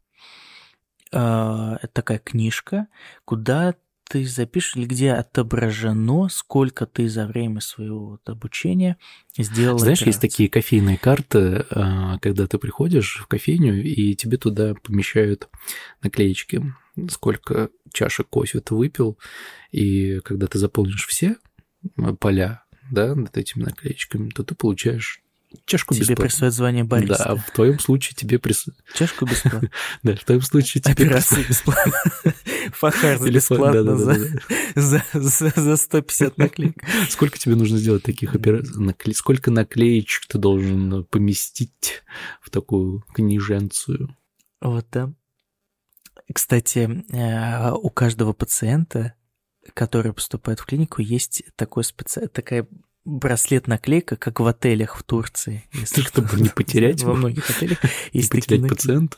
э, 1.11 1.17
это 1.17 1.93
такая 1.93 2.19
книжка, 2.19 2.87
куда 3.25 3.75
ты 4.09 4.25
запишешь, 4.25 4.75
или 4.75 4.85
где 4.85 5.13
отображено, 5.13 6.29
сколько 6.29 6.87
ты 6.87 7.07
за 7.07 7.27
время 7.27 7.61
своего 7.61 8.09
вот 8.09 8.27
обучения 8.27 8.97
сделал. 9.37 9.77
Знаешь, 9.77 9.99
операций. 9.99 10.09
есть 10.09 10.21
такие 10.21 10.49
кофейные 10.49 10.97
карты, 10.97 11.65
э, 11.69 12.17
когда 12.19 12.47
ты 12.47 12.57
приходишь 12.57 13.19
в 13.21 13.27
кофейню, 13.27 13.83
и 13.83 14.15
тебе 14.15 14.37
туда 14.37 14.73
помещают 14.73 15.47
наклеечки, 16.01 16.73
сколько 17.09 17.69
чашек 17.93 18.27
кофе 18.27 18.61
ты 18.61 18.73
выпил, 18.73 19.19
и 19.71 20.19
когда 20.21 20.47
ты 20.47 20.57
заполнишь 20.57 21.05
все 21.05 21.37
поля, 22.19 22.63
да, 22.91 23.13
над 23.13 23.37
этими 23.37 23.63
наклеечками, 23.63 24.29
то 24.29 24.43
ты 24.43 24.55
получаешь 24.55 25.21
Чашку 25.65 25.95
тебе 25.95 26.01
бесплатно. 26.01 26.23
присвоят 26.25 26.53
звание 26.53 26.83
бариста. 26.83 27.23
Да, 27.25 27.35
в 27.35 27.51
твоем 27.51 27.79
случае 27.79 28.15
тебе 28.15 28.37
присвоят... 28.37 28.77
Чашку 28.93 29.25
бесплатно. 29.25 29.69
Да, 30.03 30.15
в 30.15 30.23
твоем 30.23 30.41
случае 30.43 30.81
тебе 30.81 31.05
Операция 31.05 31.43
бесплатно. 31.49 31.93
Фахар 32.71 33.19
бесплатно 33.31 33.95
за 34.75 35.77
150 35.77 36.37
наклеек. 36.37 36.75
Сколько 37.09 37.39
тебе 37.39 37.55
нужно 37.55 37.77
сделать 37.79 38.03
таких 38.03 38.35
операций? 38.35 38.75
Сколько 39.13 39.49
наклеечек 39.49 40.27
ты 40.27 40.37
должен 40.37 41.03
поместить 41.05 42.03
в 42.41 42.51
такую 42.51 43.01
книженцию? 43.13 44.15
Вот, 44.61 44.85
да. 44.91 45.11
Кстати, 46.31 47.05
э, 47.11 47.71
у 47.71 47.89
каждого 47.89 48.33
пациента, 48.33 49.15
который 49.73 50.13
поступает 50.13 50.59
в 50.59 50.65
клинику, 50.65 51.01
есть 51.01 51.43
такой 51.55 51.83
специ... 51.83 52.27
такая 52.27 52.67
браслет-наклейка, 53.09 54.15
как 54.15 54.39
в 54.39 54.45
отелях 54.45 54.95
в 54.95 55.03
Турции. 55.03 55.63
Если 55.73 56.01
чтобы 56.07 56.39
не 56.39 56.49
потерять 56.49 57.03
во 57.03 57.13
многих 57.13 57.49
отелях 57.49 57.79
не 58.13 58.21
потерять 58.21 58.69
пациента. 58.69 59.17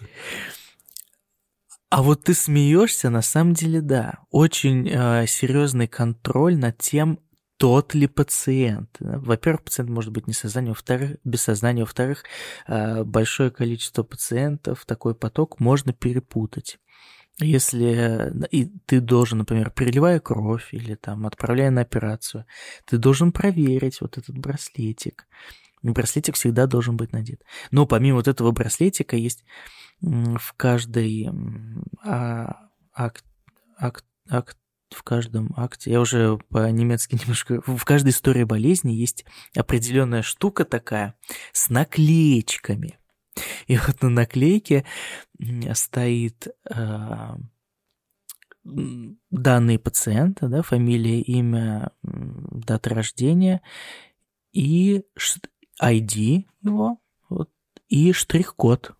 А 1.89 2.01
вот 2.01 2.23
ты 2.23 2.33
смеешься, 2.33 3.09
на 3.09 3.21
самом 3.21 3.53
деле, 3.53 3.81
да. 3.81 4.19
Очень 4.29 4.87
э, 4.89 5.27
серьезный 5.27 5.89
контроль 5.89 6.55
над 6.55 6.77
тем, 6.77 7.19
тот 7.57 7.93
ли 7.93 8.07
пациент. 8.07 8.95
Во-первых, 8.99 9.65
пациент 9.65 9.91
может 9.91 10.11
быть 10.11 10.25
не 10.25 10.33
сознание, 10.33 10.71
во-вторых, 10.71 11.17
без 11.25 11.41
сознания, 11.43 11.81
во-вторых, 11.81 12.23
э, 12.67 13.03
большое 13.03 13.51
количество 13.51 14.03
пациентов, 14.03 14.85
такой 14.85 15.13
поток 15.13 15.59
можно 15.59 15.93
перепутать. 15.93 16.79
Если 17.39 18.31
и 18.51 18.65
ты 18.85 18.99
должен, 18.99 19.39
например, 19.39 19.71
переливая 19.71 20.19
кровь 20.19 20.73
или 20.73 20.95
там 20.95 21.25
отправляя 21.25 21.71
на 21.71 21.81
операцию, 21.81 22.45
ты 22.85 22.97
должен 22.97 23.31
проверить 23.31 24.01
вот 24.01 24.17
этот 24.17 24.37
браслетик. 24.37 25.27
Браслетик 25.81 26.35
всегда 26.35 26.67
должен 26.67 26.97
быть 26.97 27.11
надет. 27.11 27.41
Но 27.71 27.87
помимо 27.87 28.17
вот 28.17 28.27
этого 28.27 28.51
браслетика 28.51 29.15
есть 29.15 29.43
в 30.01 30.53
каждой 30.55 31.29
а, 32.03 32.69
акт, 32.93 33.25
акт, 33.77 34.05
акт, 34.29 34.57
в 34.89 35.03
каждом 35.03 35.53
акте, 35.55 35.91
я 35.91 36.01
уже 36.01 36.37
по-немецки 36.49 37.15
немножко, 37.21 37.61
в 37.65 37.83
каждой 37.85 38.09
истории 38.09 38.43
болезни 38.43 38.91
есть 38.91 39.25
определенная 39.55 40.21
штука 40.21 40.65
такая 40.65 41.15
с 41.53 41.69
наклеечками. 41.69 42.99
И 43.67 43.77
вот 43.77 44.01
на 44.01 44.09
наклейке 44.09 44.85
стоит 45.73 46.47
э, 46.69 47.35
данные 48.63 49.79
пациента, 49.79 50.47
да, 50.47 50.61
фамилия, 50.61 51.21
имя, 51.21 51.91
дата 52.03 52.89
рождения 52.89 53.61
и 54.51 55.03
ID 55.81 56.45
его, 56.61 56.97
вот, 57.29 57.49
и 57.87 58.13
штрих-код. 58.13 58.93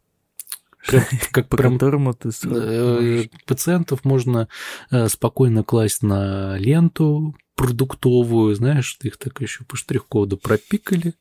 Прям, 0.88 1.04
как 1.32 1.48
по 1.48 1.58
прям, 1.58 1.74
которому 1.74 2.14
ты 2.14 2.30
э, 2.44 3.26
пациентов 3.46 4.04
можно 4.04 4.48
э, 4.90 5.08
спокойно 5.10 5.64
класть 5.64 6.02
на 6.02 6.58
ленту 6.58 7.36
продуктовую, 7.56 8.56
знаешь, 8.56 8.98
их 9.04 9.18
так 9.18 9.40
еще 9.42 9.64
по 9.66 9.76
штрих-коду 9.76 10.38
пропикали, 10.38 11.14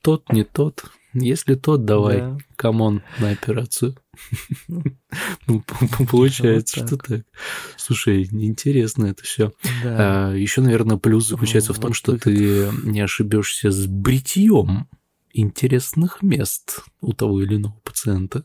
тот, 0.00 0.32
не 0.32 0.44
тот. 0.44 0.84
Если 1.14 1.54
тот, 1.54 1.84
давай, 1.84 2.18
да. 2.18 2.38
come 2.56 2.82
on, 2.82 3.02
на 3.20 3.30
операцию. 3.30 3.96
Ну, 5.46 5.64
получается, 6.10 6.86
что 6.86 6.96
так. 6.96 7.24
Слушай, 7.76 8.24
интересно 8.24 9.06
это 9.06 9.22
все. 9.22 9.52
А, 9.84 10.32
Еще, 10.32 10.60
наверное, 10.60 10.96
плюс 10.96 11.28
заключается 11.28 11.72
в 11.72 11.78
том, 11.78 11.92
что 11.92 12.18
ты 12.18 12.70
не 12.84 13.00
ошибешься 13.00 13.70
с 13.70 13.86
бритьем 13.86 14.88
интересных 15.32 16.22
мест 16.22 16.80
у 17.00 17.12
того 17.12 17.42
или 17.42 17.56
иного 17.56 17.78
пациента. 17.84 18.44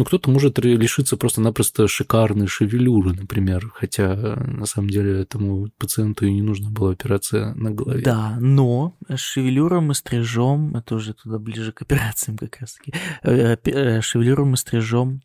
Ну, 0.00 0.06
кто-то 0.06 0.30
может 0.30 0.58
лишиться 0.58 1.18
просто-напросто 1.18 1.86
шикарной 1.86 2.46
шевелюры, 2.46 3.12
например, 3.12 3.70
хотя 3.74 4.16
на 4.46 4.64
самом 4.64 4.88
деле 4.88 5.20
этому 5.20 5.68
пациенту 5.76 6.24
и 6.24 6.32
не 6.32 6.40
нужна 6.40 6.70
была 6.70 6.92
операция 6.92 7.52
на 7.52 7.70
голове. 7.70 8.00
Да, 8.00 8.38
но 8.40 8.96
шевелюру 9.14 9.82
мы 9.82 9.94
стрижем, 9.94 10.74
это 10.74 10.94
уже 10.94 11.12
туда 11.12 11.38
ближе 11.38 11.72
к 11.72 11.82
операциям 11.82 12.38
как 12.38 12.60
раз-таки, 12.60 12.94
э, 13.24 13.58
э, 13.62 14.00
шевелюру 14.00 14.46
мы 14.46 14.56
стрижем 14.56 15.20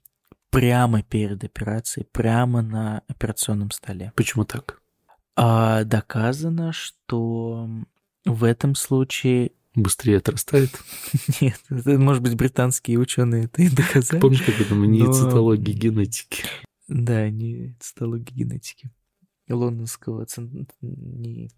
прямо 0.50 1.04
перед 1.04 1.42
операцией, 1.46 2.06
прямо 2.12 2.62
на 2.62 3.02
операционном 3.08 3.72
столе. 3.72 4.12
Почему 4.18 4.44
так? 4.44 4.82
А 5.38 5.86
доказано, 5.86 6.74
что 6.74 7.70
в 8.26 8.44
этом 8.44 8.76
случае 8.76 9.54
быстрее 9.76 10.18
отрастает? 10.18 10.70
Нет, 11.42 11.60
это, 11.70 11.98
может 11.98 12.24
быть, 12.24 12.36
британские 12.36 13.00
ученые 13.00 13.46
это 13.46 13.62
и 13.62 13.70
доказали. 13.70 14.22
Помнишь, 14.22 14.42
как 14.42 14.60
это 14.60 14.76
не 14.76 15.04
но... 15.04 15.14
цитологии 15.14 15.74
генетики? 15.74 16.44
Да, 16.88 17.30
не 17.30 17.76
цитологии 17.80 18.34
генетики. 18.34 18.92
Лондонского 19.50 20.26
центра... 20.26 20.66
Не... 20.82 21.50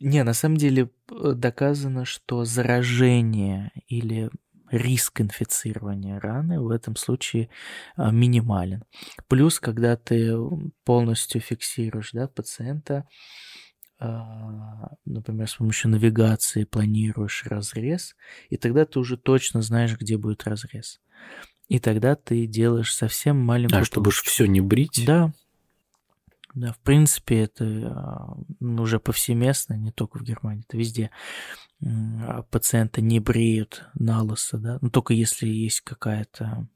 не, 0.00 0.24
на 0.24 0.32
самом 0.34 0.56
деле 0.56 0.90
доказано, 1.08 2.04
что 2.04 2.44
заражение 2.44 3.72
или 3.88 4.30
риск 4.70 5.20
инфицирования 5.20 6.20
раны 6.20 6.60
в 6.60 6.70
этом 6.70 6.96
случае 6.96 7.50
а, 7.96 8.10
минимален. 8.10 8.84
Плюс, 9.28 9.58
когда 9.58 9.96
ты 9.96 10.36
полностью 10.84 11.40
фиксируешь 11.40 12.12
да, 12.12 12.28
пациента, 12.28 13.08
например, 14.00 15.48
с 15.48 15.56
помощью 15.56 15.90
навигации 15.90 16.64
планируешь 16.64 17.44
разрез, 17.46 18.16
и 18.48 18.56
тогда 18.56 18.86
ты 18.86 18.98
уже 18.98 19.16
точно 19.16 19.62
знаешь, 19.62 19.96
где 19.98 20.16
будет 20.16 20.46
разрез. 20.46 21.00
И 21.68 21.78
тогда 21.78 22.16
ты 22.16 22.46
делаешь 22.46 22.94
совсем 22.94 23.38
маленькую... 23.38 23.82
А, 23.82 23.84
чтобы 23.84 24.10
все 24.10 24.46
не 24.46 24.60
брить? 24.60 25.04
Да. 25.06 25.32
Да, 26.54 26.72
в 26.72 26.78
принципе, 26.80 27.42
это 27.42 27.64
а, 27.64 28.36
уже 28.60 28.98
повсеместно, 28.98 29.74
не 29.74 29.92
только 29.92 30.18
в 30.18 30.22
Германии, 30.22 30.64
это 30.66 30.76
везде. 30.76 31.10
Пациента 32.50 33.00
не 33.00 33.20
бреют 33.20 33.84
на 33.94 34.22
лысо, 34.22 34.58
да, 34.58 34.78
ну, 34.80 34.90
только 34.90 35.14
если 35.14 35.46
есть 35.46 35.80
какая-то 35.80 36.44
а, 36.44 36.66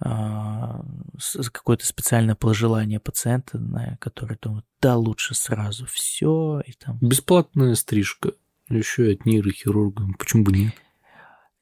какое-то 0.00 1.86
специальное 1.86 2.34
пожелание 2.34 3.00
пациента, 3.00 3.58
на 3.58 3.96
которое 4.00 4.38
думает, 4.40 4.64
да, 4.80 4.96
лучше 4.96 5.34
сразу 5.34 5.86
все. 5.86 6.62
И 6.66 6.72
там... 6.72 6.98
Бесплатная 7.00 7.74
стрижка, 7.74 8.32
еще 8.68 9.10
и 9.10 9.14
от 9.14 9.26
нейрохирурга, 9.26 10.06
почему 10.18 10.44
бы 10.44 10.52
нет? 10.52 10.74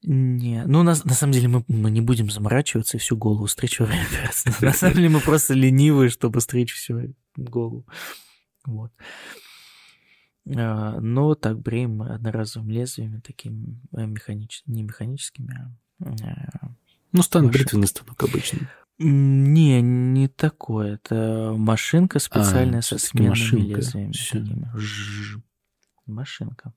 Не, 0.02 0.62
ну 0.64 0.84
на, 0.84 0.94
на 1.02 1.14
самом 1.14 1.32
деле 1.32 1.48
мы, 1.48 1.64
мы 1.66 1.90
не 1.90 2.00
будем 2.00 2.30
заморачиваться 2.30 2.96
и 2.96 3.00
всю 3.00 3.16
голову 3.16 3.48
стричь 3.48 3.80
во 3.80 3.87
время 3.87 4.04
операции. 4.04 4.54
На 4.64 4.72
самом 4.72 4.94
деле 4.94 5.08
мы 5.08 5.20
просто 5.20 5.54
ленивые, 5.54 6.08
чтобы 6.08 6.40
стричь 6.40 6.72
всю 6.72 7.14
голову. 7.37 7.84
Вот. 8.64 8.92
А, 10.56 11.00
но 11.00 11.34
так 11.34 11.58
бреем 11.58 12.02
одноразовым 12.02 12.70
лезвиями, 12.70 13.18
такими 13.18 13.80
э, 13.92 14.06
механическими, 14.06 14.75
не 14.76 14.82
механическими, 14.84 15.76
а 16.00 16.70
ну, 17.12 17.22
стан 17.22 17.48
бритвенный 17.48 17.86
станок 17.86 18.22
обычный. 18.22 18.68
Не, 18.98 19.80
не 19.80 20.28
такое. 20.28 20.94
Это 20.94 21.54
машинка 21.56 22.18
специальная 22.18 22.80
а, 22.80 22.82
со 22.82 22.98
сменными 22.98 23.30
машинка. 23.30 23.76
лезвиями. 23.76 24.12
Машинка. 26.06 26.72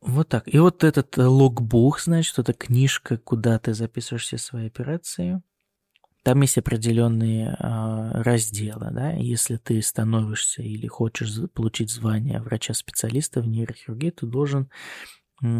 Вот 0.00 0.28
так. 0.28 0.44
И 0.46 0.58
вот 0.58 0.84
этот 0.84 1.18
э, 1.18 1.24
логбук, 1.24 2.00
значит, 2.00 2.38
это 2.38 2.52
книжка, 2.52 3.18
куда 3.18 3.58
ты 3.58 3.74
записываешь 3.74 4.22
все 4.22 4.38
свои 4.38 4.66
операции. 4.68 5.42
Там 6.22 6.40
есть 6.42 6.56
определенные 6.56 7.56
э, 7.58 8.22
разделы, 8.22 8.90
да. 8.92 9.10
Если 9.12 9.56
ты 9.56 9.82
становишься 9.82 10.62
или 10.62 10.86
хочешь 10.86 11.50
получить 11.52 11.90
звание 11.90 12.40
врача-специалиста 12.40 13.40
в 13.40 13.48
нейрохирургии, 13.48 14.10
ты 14.10 14.26
должен 14.26 14.70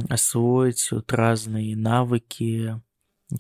освоить 0.08 0.88
вот 0.90 1.12
разные 1.12 1.76
навыки, 1.76 2.80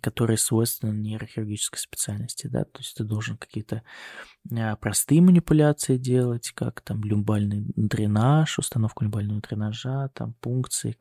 которые 0.02 0.36
свойственны 0.36 0.92
нейрохирургической 0.92 1.78
специальности, 1.78 2.46
да, 2.46 2.64
то 2.64 2.80
есть 2.80 2.94
ты 2.96 3.04
должен 3.04 3.38
какие-то 3.38 3.82
а, 4.52 4.76
простые 4.76 5.22
манипуляции 5.22 5.96
делать, 5.96 6.52
как 6.54 6.82
там 6.82 7.02
люмбальный 7.02 7.64
дренаж, 7.74 8.58
установку 8.58 9.04
люмбального 9.04 9.40
дренажа, 9.40 10.10
там 10.14 10.34
пункции. 10.34 10.98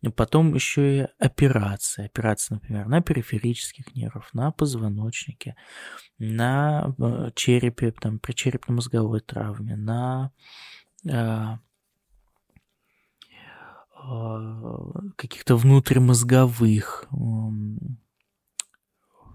И 0.00 0.08
потом 0.08 0.54
еще 0.54 0.98
и 0.98 1.06
операции. 1.18 2.06
Операции, 2.06 2.54
например, 2.54 2.86
на 2.86 3.00
периферических 3.02 3.94
нервах, 3.96 4.32
на 4.32 4.52
позвоночнике, 4.52 5.56
на 6.18 6.94
э, 6.98 7.30
черепе, 7.34 7.90
там, 7.90 8.20
при 8.20 8.32
черепно-мозговой 8.32 9.20
травме, 9.20 9.76
на 9.76 10.30
а, 11.10 11.58
а, 14.06 14.92
каких-то 15.16 15.56
внутримозговых 15.56 17.06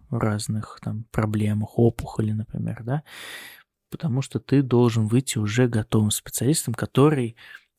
разных 0.10 0.80
там 0.82 1.06
проблемах, 1.12 1.78
опухоли, 1.78 2.32
например, 2.32 2.84
да, 2.84 3.04
потому 3.90 4.22
что 4.22 4.40
ты 4.40 4.62
должен 4.62 5.08
выйти 5.08 5.38
уже 5.38 5.68
готовым 5.68 6.12
специалистом, 6.12 6.74
который 6.74 7.36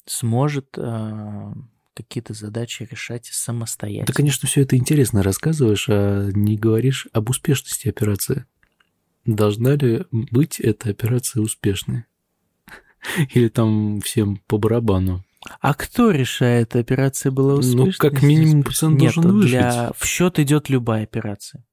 сможет 0.06 0.76
э, 0.76 1.52
какие-то 1.94 2.34
задачи 2.34 2.86
решать 2.90 3.26
самостоятельно. 3.26 4.06
Ты, 4.06 4.12
конечно, 4.12 4.48
все 4.48 4.62
это 4.62 4.76
интересно 4.76 5.22
рассказываешь, 5.22 5.86
а 5.88 6.30
не 6.32 6.56
говоришь 6.56 7.08
об 7.12 7.30
успешности 7.30 7.88
операции. 7.88 8.46
Должна 9.24 9.74
ли 9.74 10.06
быть 10.10 10.60
эта 10.60 10.90
операция 10.90 11.42
успешной? 11.42 12.04
Или 13.34 13.48
там 13.48 14.00
всем 14.00 14.38
по 14.46 14.58
барабану? 14.58 15.24
А 15.60 15.72
кто 15.74 16.10
решает, 16.10 16.76
операция 16.76 17.32
была 17.32 17.54
успешной? 17.54 17.86
Ну, 17.86 17.92
как 17.96 18.22
минимум, 18.22 18.62
пациент 18.62 19.00
Нет, 19.00 19.14
должен 19.14 19.32
выжить. 19.32 19.50
Для... 19.50 19.92
В 19.96 20.04
счет 20.04 20.38
идет 20.38 20.68
любая 20.68 21.04
операция 21.04 21.64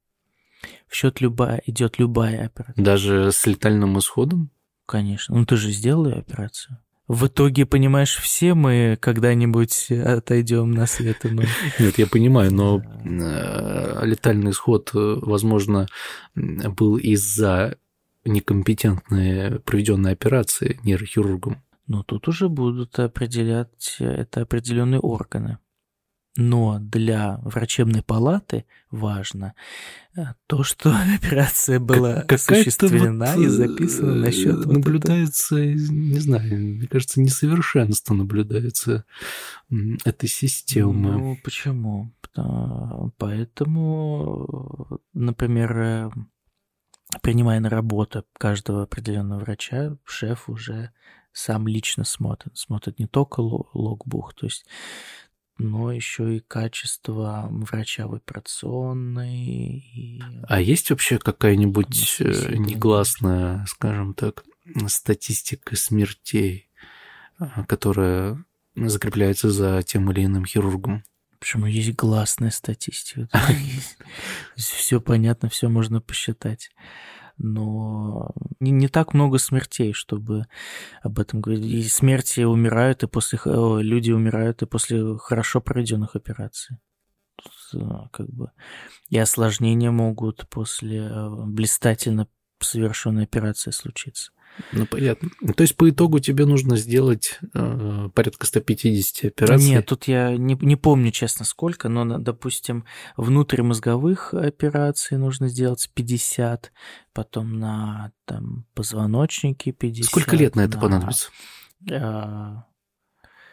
в 0.87 0.95
счет 0.95 1.21
любая, 1.21 1.61
идет 1.65 1.99
любая 1.99 2.45
операция. 2.45 2.83
Даже 2.83 3.31
с 3.31 3.45
летальным 3.45 3.97
исходом? 3.99 4.51
Конечно. 4.85 5.37
Ну 5.37 5.45
ты 5.45 5.57
же 5.57 5.71
сделал 5.71 6.07
операцию. 6.07 6.79
В 7.07 7.27
итоге, 7.27 7.65
понимаешь, 7.65 8.17
все 8.17 8.53
мы 8.53 8.97
когда-нибудь 8.99 9.91
отойдем 9.91 10.71
на 10.71 10.87
свет 10.87 11.25
иной. 11.25 11.47
Нет, 11.79 11.97
я 11.97 12.05
понимаю, 12.05 12.53
но 12.53 12.81
э, 12.81 14.05
летальный 14.05 14.51
исход, 14.51 14.89
возможно, 14.93 15.87
был 16.35 16.97
из-за 16.97 17.77
некомпетентной 18.25 19.59
проведенной 19.61 20.11
операции 20.11 20.79
нейрохирургом. 20.83 21.63
Но 21.87 22.03
тут 22.03 22.27
уже 22.27 22.49
будут 22.49 22.99
определять 22.99 23.97
это 23.99 24.41
определенные 24.41 24.99
органы. 24.99 25.59
Но 26.37 26.77
для 26.79 27.39
врачебной 27.43 28.03
палаты 28.03 28.65
важно 28.91 29.55
э, 30.15 30.21
то, 30.45 30.63
что 30.63 30.95
операция 31.15 31.79
была 31.79 32.21
как, 32.21 32.33
осуществлена 32.33 33.33
вот, 33.35 33.43
и 33.43 33.47
записана 33.47 34.13
на 34.13 34.31
счет. 34.31 34.65
Э, 34.65 34.69
наблюдается, 34.69 35.55
вот 35.55 35.63
не 35.63 36.19
знаю, 36.19 36.59
мне 36.59 36.87
кажется, 36.87 37.19
несовершенство 37.19 38.13
наблюдается 38.13 39.03
этой 40.05 40.29
системы. 40.29 41.11
Ну, 41.11 41.37
почему? 41.43 42.13
Поэтому, 43.17 44.99
например, 45.13 45.79
э, 45.79 46.11
принимая 47.23 47.59
на 47.59 47.69
работу 47.71 48.25
каждого 48.33 48.83
определенного 48.83 49.39
врача, 49.39 49.97
шеф 50.03 50.49
уже 50.49 50.91
сам 51.31 51.67
лично 51.67 52.03
смотрит. 52.03 52.55
Смотрит 52.57 52.99
не 52.99 53.07
только 53.07 53.39
логбух, 53.39 54.35
то 54.35 54.45
есть 54.45 54.67
но 55.57 55.91
еще 55.91 56.37
и 56.37 56.39
качество 56.39 57.47
врача 57.49 58.07
в 58.07 58.15
операционной. 58.15 59.39
И... 59.39 60.21
А 60.47 60.61
есть 60.61 60.89
вообще 60.89 61.17
какая-нибудь 61.17 62.17
э, 62.19 62.55
негласная, 62.55 63.65
скажем 63.67 64.13
так, 64.13 64.43
статистика 64.87 65.75
смертей, 65.75 66.69
а, 67.39 67.63
которая 67.65 68.43
закрепляется 68.75 69.49
за 69.49 69.81
тем 69.83 70.11
или 70.11 70.25
иным 70.25 70.45
хирургом? 70.45 71.03
Почему 71.39 71.65
есть 71.67 71.95
гласная 71.95 72.51
статистика? 72.51 73.29
Все 74.55 74.99
понятно, 74.99 75.49
все 75.49 75.69
можно 75.69 76.01
посчитать 76.01 76.71
но 77.37 78.31
не, 78.59 78.71
не 78.71 78.87
так 78.87 79.13
много 79.13 79.37
смертей, 79.37 79.93
чтобы 79.93 80.45
об 81.01 81.19
этом 81.19 81.41
говорить. 81.41 81.65
И 81.65 81.83
смерти 81.83 82.41
умирают, 82.41 83.03
и 83.03 83.07
после 83.07 83.39
люди 83.45 84.11
умирают 84.11 84.61
и 84.61 84.65
после 84.65 85.17
хорошо 85.17 85.61
проведенных 85.61 86.15
операций. 86.15 86.77
как 88.11 88.29
бы 88.29 88.51
и 89.09 89.17
осложнения 89.17 89.91
могут 89.91 90.47
после 90.49 91.09
блистательно 91.45 92.27
совершенной 92.59 93.23
операции 93.23 93.71
случиться. 93.71 94.31
Ну, 94.71 94.85
понятно. 94.85 95.29
То 95.55 95.61
есть, 95.61 95.75
по 95.75 95.89
итогу 95.89 96.19
тебе 96.19 96.45
нужно 96.45 96.77
сделать 96.77 97.39
э, 97.53 98.09
порядка 98.13 98.45
150 98.45 99.25
операций? 99.25 99.69
Нет, 99.69 99.85
тут 99.85 100.05
я 100.05 100.35
не, 100.35 100.57
не 100.61 100.75
помню, 100.75 101.11
честно, 101.11 101.45
сколько, 101.45 101.89
но, 101.89 102.17
допустим, 102.17 102.85
внутримозговых 103.15 104.33
операций 104.33 105.17
нужно 105.17 105.47
сделать 105.47 105.89
50, 105.93 106.71
потом 107.13 107.59
на 107.59 108.11
там, 108.25 108.65
позвоночнике 108.73 109.71
50. 109.71 110.09
Сколько 110.09 110.35
лет 110.35 110.55
на 110.55 110.61
это 110.61 110.75
на, 110.75 110.81
понадобится? 110.81 111.29
Э, 111.89 112.55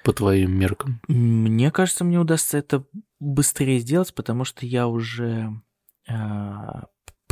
по 0.04 0.12
твоим 0.12 0.58
меркам? 0.58 1.00
Мне 1.08 1.70
кажется, 1.70 2.04
мне 2.04 2.18
удастся 2.18 2.58
это 2.58 2.84
быстрее 3.20 3.78
сделать, 3.78 4.14
потому 4.14 4.44
что 4.44 4.66
я 4.66 4.86
уже 4.86 5.50
э, 6.08 6.14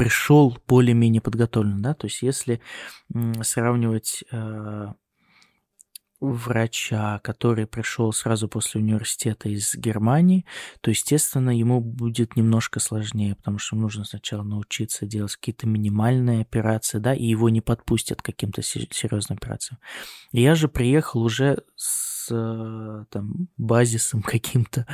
пришел 0.02 0.58
более-менее 0.66 1.20
подготовлен, 1.20 1.80
да, 1.80 1.94
то 1.94 2.08
есть 2.08 2.22
если 2.22 2.60
сравнивать 3.42 4.24
э, 4.32 4.92
врача, 6.18 7.20
который 7.20 7.68
пришел 7.68 8.12
сразу 8.12 8.48
после 8.48 8.80
университета 8.80 9.48
из 9.48 9.76
Германии, 9.76 10.44
то, 10.80 10.90
естественно, 10.90 11.56
ему 11.56 11.80
будет 11.80 12.34
немножко 12.34 12.80
сложнее, 12.80 13.36
потому 13.36 13.58
что 13.58 13.76
нужно 13.76 14.02
сначала 14.02 14.42
научиться 14.42 15.06
делать 15.06 15.36
какие-то 15.36 15.68
минимальные 15.68 16.40
операции, 16.40 16.98
да, 16.98 17.14
и 17.14 17.24
его 17.24 17.48
не 17.48 17.60
подпустят 17.60 18.22
к 18.22 18.24
каким-то 18.24 18.60
серьезным 18.60 19.38
операциям. 19.40 19.78
Я 20.32 20.56
же 20.56 20.66
приехал 20.66 21.22
уже 21.22 21.62
с 21.76 22.26
э, 22.28 23.04
там, 23.08 23.46
базисом 23.56 24.22
каким-то, 24.22 24.84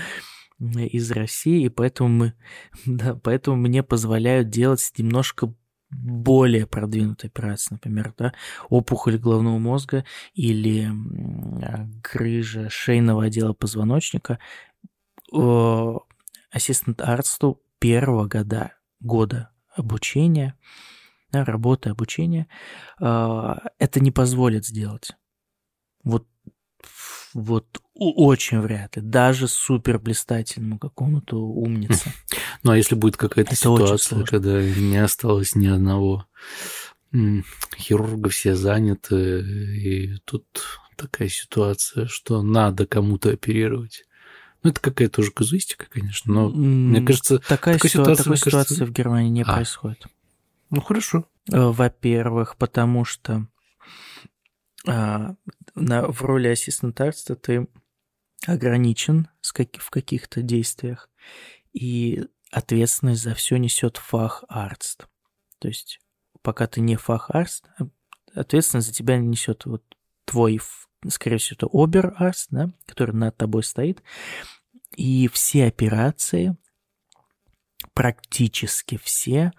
из 0.58 1.10
России, 1.10 1.64
и 1.64 1.68
поэтому, 1.68 2.08
мы, 2.08 2.34
да, 2.86 3.14
поэтому 3.14 3.56
мне 3.56 3.82
позволяют 3.82 4.50
делать 4.50 4.92
немножко 4.96 5.54
более 5.90 6.66
продвинутые 6.66 7.28
операции, 7.28 7.74
например, 7.74 8.12
да, 8.18 8.34
опухоль 8.68 9.18
головного 9.18 9.58
мозга 9.58 10.04
или 10.34 10.86
а, 11.62 11.86
грыжа 12.02 12.68
шейного 12.68 13.24
отдела 13.24 13.54
позвоночника. 13.54 14.38
Ассистент 16.50 17.00
арсту 17.00 17.62
первого 17.78 18.26
года, 18.26 18.72
года 19.00 19.50
обучения, 19.74 20.54
да, 21.30 21.44
работы 21.44 21.90
обучения, 21.90 22.48
а, 23.00 23.62
это 23.78 24.00
не 24.00 24.10
позволит 24.10 24.66
сделать. 24.66 25.12
Вот 26.04 26.26
вот 27.34 27.80
очень 27.94 28.60
вряд 28.60 28.96
ли. 28.96 29.02
Даже 29.02 29.48
супер 29.48 29.98
блистательному 29.98 30.78
какому-то 30.78 31.36
умнице. 31.36 32.12
Ну, 32.64 32.72
а 32.72 32.76
если 32.76 32.96
будет 32.96 33.16
какая-то 33.16 33.54
ситуация, 33.54 34.24
когда 34.24 34.60
не 34.60 34.96
осталось 34.96 35.54
ни 35.54 35.68
одного 35.68 36.26
хирурга, 37.76 38.30
все 38.30 38.56
заняты, 38.56 39.40
и 39.76 40.16
тут 40.24 40.44
такая 40.96 41.28
ситуация, 41.28 42.06
что 42.06 42.42
надо 42.42 42.86
кому-то 42.86 43.30
оперировать. 43.30 44.04
Ну, 44.62 44.70
это 44.70 44.80
какая-то 44.80 45.20
уже 45.20 45.30
казуистика, 45.30 45.86
конечно, 45.88 46.32
но 46.32 46.48
мне 46.48 47.00
кажется... 47.00 47.38
Такая, 47.38 47.76
такая 47.76 47.90
ситуация, 47.90 48.24
такой 48.24 48.38
кажется... 48.38 48.50
ситуации 48.50 48.84
в 48.84 48.92
Германии 48.92 49.30
не 49.30 49.42
а. 49.42 49.54
происходит. 49.54 50.06
Ну, 50.70 50.80
хорошо. 50.80 51.24
Э, 51.50 51.68
во-первых, 51.68 52.56
потому 52.56 53.04
что 53.04 53.46
а, 54.86 55.34
на, 55.74 56.10
в 56.10 56.22
роли 56.22 56.48
ассистента 56.48 57.12
ты 57.12 57.68
ограничен 58.46 59.28
с 59.40 59.52
как, 59.52 59.76
в 59.78 59.90
каких-то 59.90 60.42
действиях, 60.42 61.10
и 61.72 62.24
ответственность 62.50 63.22
за 63.22 63.34
все 63.34 63.56
несет 63.56 63.96
фах 63.96 64.44
арст. 64.48 65.08
То 65.58 65.68
есть, 65.68 66.00
пока 66.42 66.66
ты 66.66 66.80
не 66.80 66.96
фах 66.96 67.30
арст, 67.30 67.68
а, 67.78 67.88
ответственность 68.34 68.88
за 68.88 68.94
тебя 68.94 69.18
несет 69.18 69.66
вот 69.66 69.82
твой, 70.24 70.60
скорее 71.08 71.38
всего, 71.38 71.56
это 71.56 71.68
обер 71.72 72.14
арст, 72.16 72.48
да, 72.50 72.70
который 72.86 73.14
над 73.14 73.36
тобой 73.36 73.62
стоит, 73.62 74.02
и 74.96 75.28
все 75.28 75.66
операции, 75.66 76.56
практически 77.94 78.96
все, 78.96 79.52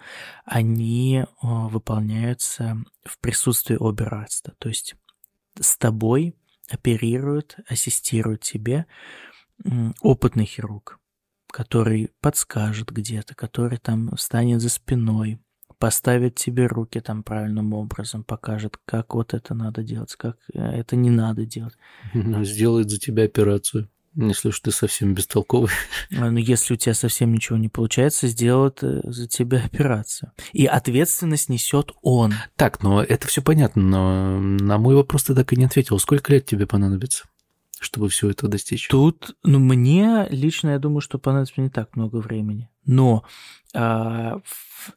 они 0.45 1.25
выполняются 1.41 2.77
в 3.03 3.19
присутствии 3.19 3.77
оберарста. 3.79 4.55
То 4.59 4.69
есть 4.69 4.95
с 5.59 5.77
тобой 5.77 6.35
оперирует, 6.69 7.57
ассистирует 7.67 8.41
тебе 8.41 8.85
опытный 10.01 10.45
хирург, 10.45 10.99
который 11.51 12.11
подскажет 12.21 12.91
где-то, 12.91 13.35
который 13.35 13.77
там 13.77 14.15
встанет 14.15 14.61
за 14.61 14.69
спиной, 14.69 15.39
поставит 15.79 16.35
тебе 16.35 16.67
руки 16.67 16.99
там 16.99 17.23
правильным 17.23 17.73
образом, 17.73 18.23
покажет, 18.23 18.77
как 18.85 19.15
вот 19.15 19.33
это 19.33 19.53
надо 19.53 19.81
делать, 19.81 20.15
как 20.15 20.37
э, 20.53 20.59
это 20.59 20.95
не 20.95 21.09
надо 21.09 21.45
делать. 21.45 21.75
Сделает 22.13 22.89
за 22.89 22.99
тебя 22.99 23.23
операцию. 23.23 23.89
Если 24.15 24.49
уж 24.49 24.59
ты 24.59 24.71
совсем 24.71 25.13
бестолковый. 25.13 25.69
А, 26.17 26.31
ну, 26.31 26.37
если 26.37 26.73
у 26.73 26.77
тебя 26.77 26.93
совсем 26.93 27.31
ничего 27.31 27.57
не 27.57 27.69
получается, 27.69 28.27
сделают 28.27 28.79
э, 28.81 29.01
за 29.03 29.27
тебя 29.27 29.63
операцию. 29.63 30.31
И 30.53 30.65
ответственность 30.65 31.49
несет 31.49 31.91
он. 32.01 32.33
Так, 32.55 32.81
ну 32.81 32.99
это 32.99 33.27
все 33.27 33.41
понятно, 33.41 33.81
но 33.81 34.39
на 34.39 34.77
мой 34.77 34.95
вопрос 34.95 35.23
ты 35.23 35.35
так 35.35 35.53
и 35.53 35.55
не 35.55 35.65
ответил. 35.65 35.99
Сколько 35.99 36.33
лет 36.33 36.45
тебе 36.45 36.67
понадобится? 36.67 37.25
чтобы 37.81 38.09
все 38.09 38.29
это 38.29 38.49
достичь? 38.49 38.89
Тут, 38.89 39.37
ну, 39.41 39.57
мне 39.57 40.27
лично, 40.29 40.71
я 40.71 40.79
думаю, 40.79 40.99
что 40.99 41.17
понадобится 41.17 41.61
не 41.61 41.69
так 41.69 41.95
много 41.95 42.17
времени. 42.17 42.69
Но 42.83 43.23
а, 43.73 44.41
в, 44.43 44.93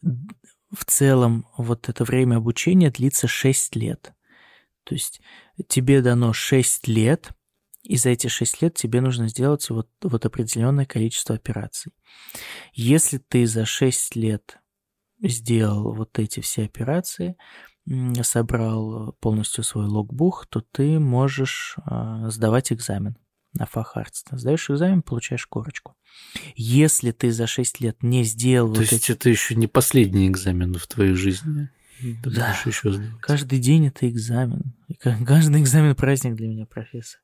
в 0.77 0.85
целом 0.87 1.47
вот 1.57 1.89
это 1.89 2.03
время 2.03 2.39
обучения 2.39 2.91
длится 2.91 3.29
6 3.29 3.77
лет. 3.77 4.13
То 4.83 4.97
есть 4.97 5.21
тебе 5.69 6.03
дано 6.03 6.33
6 6.33 6.89
лет– 6.89 7.31
и 7.83 7.97
за 7.97 8.11
эти 8.11 8.29
6 8.29 8.63
лет 8.63 8.75
тебе 8.75 9.01
нужно 9.01 9.29
сделать 9.29 9.69
вот, 9.71 9.89
вот 10.03 10.25
определенное 10.25 10.87
количество 10.87 11.35
операций. 11.35 11.93
Если 12.73 13.19
ты 13.19 13.47
за 13.47 13.65
6 13.65 14.17
лет 14.17 14.59
сделал 15.21 15.95
вот 15.95 16.19
эти 16.19 16.41
все 16.41 16.65
операции, 16.65 17.37
собрал 18.23 19.13
полностью 19.21 19.65
свой 19.65 19.87
логбух, 19.87 20.47
то 20.47 20.61
ты 20.61 20.99
можешь 21.01 21.77
э, 21.85 22.31
сдавать 22.31 22.73
экзамен 22.73 23.17
на 23.55 23.67
фахарство. 23.67 24.39
Сдаешь 24.39 24.71
экзамен, 24.71 25.03
получаешь 25.03 25.47
корочку. 25.47 25.97
Если 26.55 27.11
ты 27.11 27.33
за 27.33 27.47
6 27.47 27.81
лет 27.81 28.03
не 28.03 28.23
сделал... 28.25 28.73
То 28.73 28.81
вот 28.81 28.93
есть 28.93 29.05
эти... 29.05 29.13
это 29.13 29.29
еще 29.29 29.55
не 29.57 29.67
последний 29.67 30.29
экзамен 30.29 30.75
в 30.75 30.87
твоей 30.87 31.15
жизни? 31.15 31.71
Да. 32.25 32.57
Еще 32.65 33.01
Каждый 33.21 33.59
день 33.59 33.89
это 33.89 34.09
экзамен. 34.09 34.75
Каждый 35.01 35.61
экзамен 35.61 35.95
праздник 35.95 36.35
для 36.35 36.49
меня, 36.49 36.67
профессор. 36.67 37.21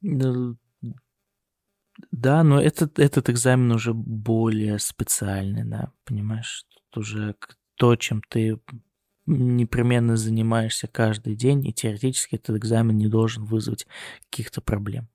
Ну, 0.00 0.56
да, 2.12 2.42
но 2.42 2.60
этот, 2.60 2.98
этот 2.98 3.30
экзамен 3.30 3.72
уже 3.72 3.94
более 3.94 4.78
специальный, 4.78 5.64
да, 5.64 5.92
понимаешь? 6.04 6.64
Тут 6.90 7.02
уже 7.02 7.34
то, 7.76 7.96
чем 7.96 8.22
ты 8.28 8.60
непременно 9.26 10.16
занимаешься 10.16 10.86
каждый 10.86 11.34
день, 11.34 11.66
и 11.66 11.72
теоретически 11.72 12.36
этот 12.36 12.56
экзамен 12.56 12.96
не 12.96 13.08
должен 13.08 13.44
вызвать 13.44 13.86
каких-то 14.30 14.60
проблем. 14.60 15.08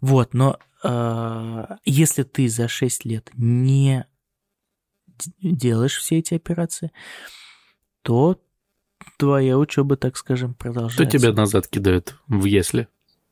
Вот, 0.00 0.34
но 0.34 0.58
э, 0.82 1.76
если 1.84 2.24
ты 2.24 2.48
за 2.48 2.66
6 2.66 3.04
лет 3.04 3.30
не 3.34 4.06
делаешь 5.40 5.98
все 5.98 6.18
эти 6.18 6.34
операции, 6.34 6.90
то 8.02 8.40
твоя 9.18 9.58
учеба, 9.58 9.96
так 9.96 10.16
скажем, 10.16 10.54
продолжается. 10.54 11.04
То 11.04 11.10
тебя 11.18 11.32
назад 11.32 11.68
кидают 11.68 12.16
в 12.28 12.44
если. 12.44 12.88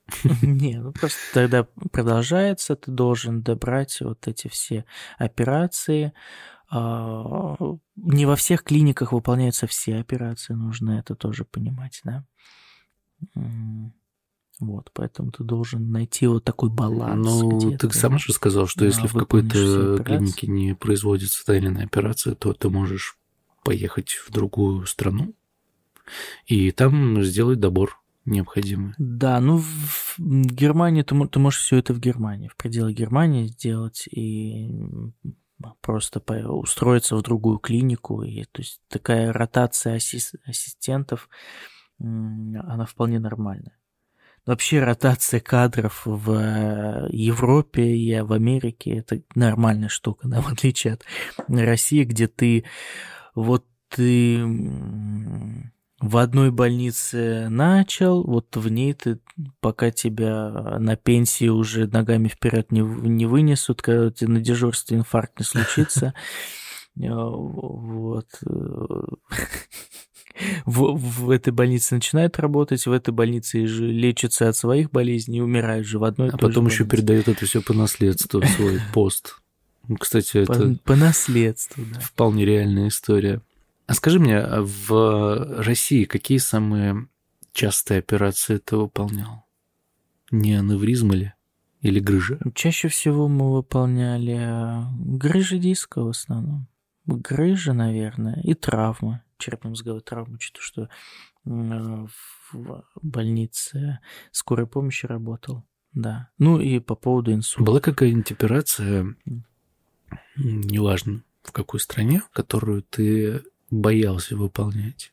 Не, 0.43 0.81
ну 0.81 0.93
просто 0.93 1.19
тогда 1.33 1.67
продолжается, 1.93 2.77
ты 2.77 2.91
должен 2.91 3.43
добрать 3.43 4.01
вот 4.01 4.27
эти 4.27 4.49
все 4.49 4.85
операции. 5.19 6.13
А, 6.73 7.57
не 7.97 8.27
во 8.27 8.37
всех 8.37 8.63
клиниках 8.63 9.13
выполняются 9.13 9.67
все 9.67 9.97
операции, 9.97 10.55
нужно 10.55 10.99
это 10.99 11.15
тоже 11.15 11.45
понимать, 11.45 12.01
да. 12.05 12.25
Вот, 14.61 14.91
поэтому 14.93 15.33
ты 15.33 15.43
должен 15.43 15.91
найти 15.91 16.27
вот 16.27 16.45
такой 16.45 16.69
баланс. 16.69 17.27
Ну, 17.27 17.77
ты 17.79 17.91
сам 17.93 18.19
же 18.19 18.33
сказал, 18.33 18.67
что 18.67 18.85
если 18.85 19.07
в 19.07 19.15
какой-то 19.15 20.03
клинике 20.05 20.47
не 20.49 20.75
производится 20.75 21.45
та 21.47 21.57
или 21.57 21.69
иная 21.69 21.87
операция, 21.87 22.35
то 22.35 22.53
ты 22.53 22.69
можешь 22.69 23.20
поехать 23.63 24.11
в 24.11 24.31
другую 24.31 24.87
страну 24.87 25.35
и 26.47 26.71
там 26.73 27.23
сделать 27.23 27.61
добор 27.61 28.01
необходимый. 28.25 28.95
Да, 28.99 29.41
ну 29.41 29.59
в 29.59 30.19
Германии 30.19 31.03
ты, 31.03 31.15
ты 31.29 31.39
можешь 31.39 31.61
все 31.61 31.79
это 31.79 31.95
в 31.95 32.01
Германии, 32.01 32.49
в 32.49 32.57
пределах 32.57 32.95
Германии 32.95 33.47
сделать 33.47 34.07
и 34.09 34.71
просто 35.81 36.21
устроиться 36.49 37.17
в 37.17 37.23
другую 37.23 37.59
клинику. 37.59 38.23
И, 38.23 38.45
то 38.45 38.63
есть 38.63 38.81
такая 38.89 39.33
ротация 39.33 39.97
ассистентов, 39.97 41.29
она 41.99 42.87
вполне 42.87 43.19
нормальная. 43.19 43.77
Вообще 44.47 44.83
ротация 44.83 45.39
кадров 45.39 46.03
в 46.07 46.33
э, 46.33 47.09
Европе 47.11 47.95
и 47.95 48.21
в 48.23 48.33
Америке 48.33 48.97
это 48.97 49.21
нормальная 49.35 49.91
штука, 49.91 50.29
да, 50.29 50.41
в 50.41 50.49
отличие 50.53 50.95
от 50.95 51.05
России, 51.47 52.05
где 52.05 52.27
ты 52.27 52.65
вот 53.35 53.65
ты 53.89 54.45
в 56.01 56.17
одной 56.17 56.51
больнице 56.51 57.49
начал, 57.51 58.25
вот 58.25 58.57
в 58.57 58.69
ней 58.71 58.95
ты, 58.95 59.19
пока 59.61 59.91
тебя 59.91 60.79
на 60.79 60.97
пенсии 60.97 61.49
уже 61.49 61.87
ногами 61.87 62.29
вперед 62.29 62.73
не, 62.73 62.81
не 62.81 63.27
вынесут, 63.27 63.83
когда 63.83 64.07
у 64.07 64.11
тебя 64.11 64.31
на 64.31 64.41
дежурстве 64.41 64.97
инфаркт 64.97 65.39
не 65.39 65.45
случится. 65.45 66.15
Э, 67.01 67.07
вот. 67.09 68.27
В, 70.67 70.97
в 70.97 71.31
этой 71.31 71.53
больнице 71.53 71.95
начинают 71.95 72.39
работать, 72.39 72.85
в 72.87 72.93
этой 72.93 73.13
больнице 73.15 73.67
же 73.67 73.87
лечатся 73.87 74.49
от 74.49 74.57
своих 74.57 74.91
болезней 74.91 75.39
и 75.39 75.43
умирают 75.43 75.87
же 75.87 75.99
в 75.99 76.05
одной 76.05 76.31
А 76.31 76.37
потом 76.37 76.67
еще 76.67 76.85
передают 76.85 77.29
это 77.29 77.47
все 77.47 77.63
по 77.63 77.75
наследству 77.75 78.43
свой 78.43 78.81
пост. 78.93 79.37
Кстати, 79.99 80.45
по, 80.45 80.53
это 80.53 80.79
по 80.85 80.97
наследству, 80.97 81.85
да. 81.93 82.01
вполне 82.01 82.45
реальная 82.45 82.89
история. 82.89 83.43
А 83.87 83.95
скажи 83.95 84.21
мне, 84.21 84.39
а 84.39 84.63
в 84.63 85.63
России 85.63 86.05
какие 86.05 86.39
самые 86.39 87.09
частые 87.53 87.99
операции 87.99 88.59
ты 88.59 88.77
выполнял? 88.77 89.47
Не 90.31 90.55
аневризма 90.55 91.15
ли? 91.15 91.33
Или 91.81 91.99
грыжа? 91.99 92.39
Чаще 92.55 92.89
всего 92.89 93.27
мы 93.27 93.53
выполняли 93.53 94.37
а, 94.39 94.89
грыжи 94.99 95.59
диска 95.59 96.03
в 96.03 96.09
основном. 96.09 96.69
Грыжа, 97.07 97.73
наверное, 97.73 98.41
и 98.43 98.55
травмы. 98.55 99.23
Черепно-мозговые 99.39 100.03
травмы, 100.03 100.39
что 100.39 100.61
что 100.61 100.89
в 101.45 102.85
больнице 103.03 104.01
скорой 104.31 104.67
помощи 104.67 105.07
работал. 105.07 105.65
Да. 105.93 106.29
Ну 106.39 106.61
и 106.61 106.79
по 106.79 106.95
поводу 106.95 107.33
инсульта. 107.33 107.65
Была 107.65 107.81
какая-нибудь 107.81 108.31
операция, 108.33 109.17
неважно 110.37 111.23
в 111.43 111.53
какой 111.53 111.81
стране, 111.81 112.23
которую 112.33 112.83
ты 112.83 113.43
боялся 113.71 114.37
выполнять. 114.37 115.13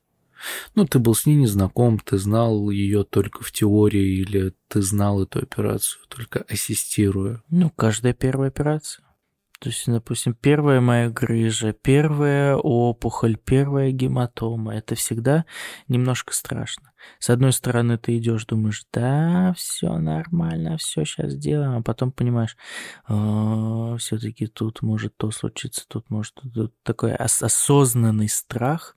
Ну, 0.76 0.86
ты 0.86 1.00
был 1.00 1.16
с 1.16 1.26
ней 1.26 1.36
не 1.36 1.48
знаком, 1.48 2.00
ты 2.00 2.18
знал 2.18 2.70
ее 2.70 3.04
только 3.04 3.44
в 3.44 3.52
теории, 3.52 4.20
или 4.20 4.54
ты 4.68 4.82
знал 4.82 5.24
эту 5.24 5.40
операцию, 5.40 6.02
только 6.08 6.46
ассистируя. 6.48 7.42
Ну, 7.50 7.72
каждая 7.72 8.14
первая 8.14 8.50
операция. 8.50 9.07
То 9.60 9.70
есть, 9.70 9.86
допустим, 9.88 10.36
первая 10.36 10.82
моя 10.82 11.10
грыжа, 11.10 11.74
первая 11.74 12.56
опухоль, 12.56 13.38
первая 13.38 13.91
гематома. 13.91 14.76
Это 14.76 14.93
всегда 14.93 15.46
немножко 15.88 16.36
страшно. 16.36 16.91
С 17.17 17.32
одной 17.32 17.52
стороны, 17.54 17.98
ты 17.98 18.17
идешь, 18.17 18.46
думаешь, 18.46 18.86
да, 18.93 19.56
все 19.58 19.98
нормально, 19.98 20.78
все 20.78 21.06
сейчас 21.06 21.32
сделаем, 21.32 21.78
а 21.78 21.82
потом 21.82 22.12
понимаешь, 22.12 22.56
«А, 23.06 23.98
все-таки 23.98 24.46
тут 24.46 24.84
может 24.84 25.17
то 25.17 25.32
случиться, 25.32 25.86
тут 25.88 26.10
может 26.12 26.36
тут 26.54 26.76
такой 26.84 27.15
осознанный 27.15 28.30
страх. 28.30 28.96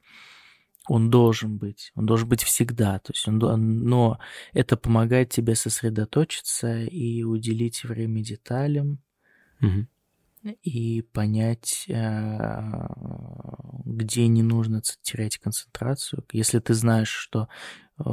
Он 0.89 1.09
должен 1.09 1.57
быть, 1.57 1.93
он 1.95 2.05
должен 2.05 2.29
быть 2.29 2.43
всегда, 2.43 2.99
то 2.99 3.13
есть 3.13 3.27
он, 3.29 3.39
но 3.39 4.19
это 4.53 4.77
помогает 4.77 5.31
тебе 5.31 5.55
сосредоточиться 5.55 6.81
и 6.81 7.23
уделить 7.23 7.85
время 7.85 8.23
деталям, 8.23 8.99
угу 9.63 9.87
и 10.63 11.03
понять, 11.03 11.85
э, 11.89 12.87
где 13.85 14.27
не 14.27 14.43
нужно 14.43 14.83
терять 15.03 15.39
концентрацию. 15.39 16.25
Если 16.33 16.59
ты 16.59 16.75
знаешь, 16.75 17.11
что 17.11 17.49
э, 17.99 18.05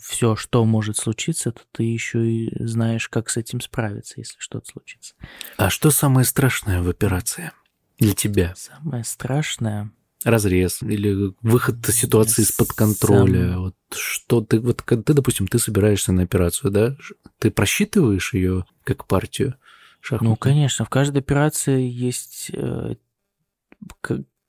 все, 0.00 0.36
что 0.36 0.64
может 0.64 0.96
случиться, 0.96 1.52
то 1.52 1.62
ты 1.72 1.82
еще 1.82 2.26
и 2.26 2.64
знаешь, 2.64 3.08
как 3.08 3.28
с 3.28 3.36
этим 3.36 3.60
справиться, 3.60 4.14
если 4.16 4.36
что-то 4.38 4.70
случится. 4.70 5.14
А 5.56 5.70
что 5.70 5.90
самое 5.90 6.24
страшное 6.24 6.82
в 6.82 6.88
операции 6.88 7.52
для 7.98 8.14
тебя? 8.14 8.54
Самое 8.56 9.04
страшное 9.04 9.92
разрез 10.24 10.82
или 10.82 11.34
выход 11.42 11.86
из 11.86 11.96
ситуации 11.96 12.42
из-под 12.42 12.72
контроля. 12.72 13.52
Сам... 13.52 13.60
Вот 13.60 13.76
что 13.94 14.40
ты, 14.40 14.58
вот 14.58 14.82
ты, 14.82 15.12
допустим, 15.12 15.46
ты 15.46 15.58
собираешься 15.58 16.12
на 16.12 16.22
операцию, 16.22 16.70
да? 16.70 16.96
Ты 17.38 17.50
просчитываешь 17.50 18.32
ее 18.32 18.64
как 18.84 19.06
партию? 19.06 19.56
Шахматы? 20.04 20.24
Ну, 20.24 20.36
конечно, 20.36 20.84
в 20.84 20.90
каждой 20.90 21.18
операции 21.18 21.88
есть 21.88 22.50
э, 22.52 22.94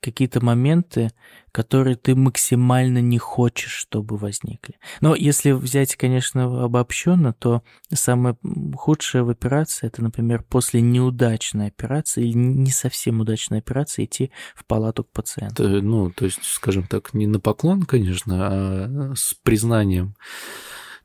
какие-то 0.01 0.43
моменты, 0.43 1.11
которые 1.51 1.95
ты 1.95 2.15
максимально 2.15 2.99
не 2.99 3.17
хочешь, 3.17 3.71
чтобы 3.71 4.17
возникли. 4.17 4.75
Но 5.01 5.15
если 5.15 5.51
взять, 5.51 5.95
конечно, 5.95 6.63
обобщенно, 6.63 7.33
то 7.33 7.63
самое 7.91 8.37
худшее 8.75 9.23
в 9.23 9.29
операции 9.29 9.87
это, 9.87 10.03
например, 10.03 10.43
после 10.43 10.81
неудачной 10.81 11.67
операции 11.67 12.27
или 12.27 12.37
не 12.37 12.71
совсем 12.71 13.21
удачной 13.21 13.59
операции 13.59 14.05
идти 14.05 14.31
в 14.53 14.65
палату 14.65 15.05
к 15.05 15.11
пациенту. 15.11 15.67
Ну, 15.81 16.11
то 16.11 16.25
есть, 16.25 16.43
скажем 16.43 16.85
так, 16.85 17.15
не 17.15 17.25
на 17.25 17.39
поклон, 17.39 17.81
конечно, 17.83 18.35
а 18.41 19.13
с 19.15 19.33
признанием 19.33 20.15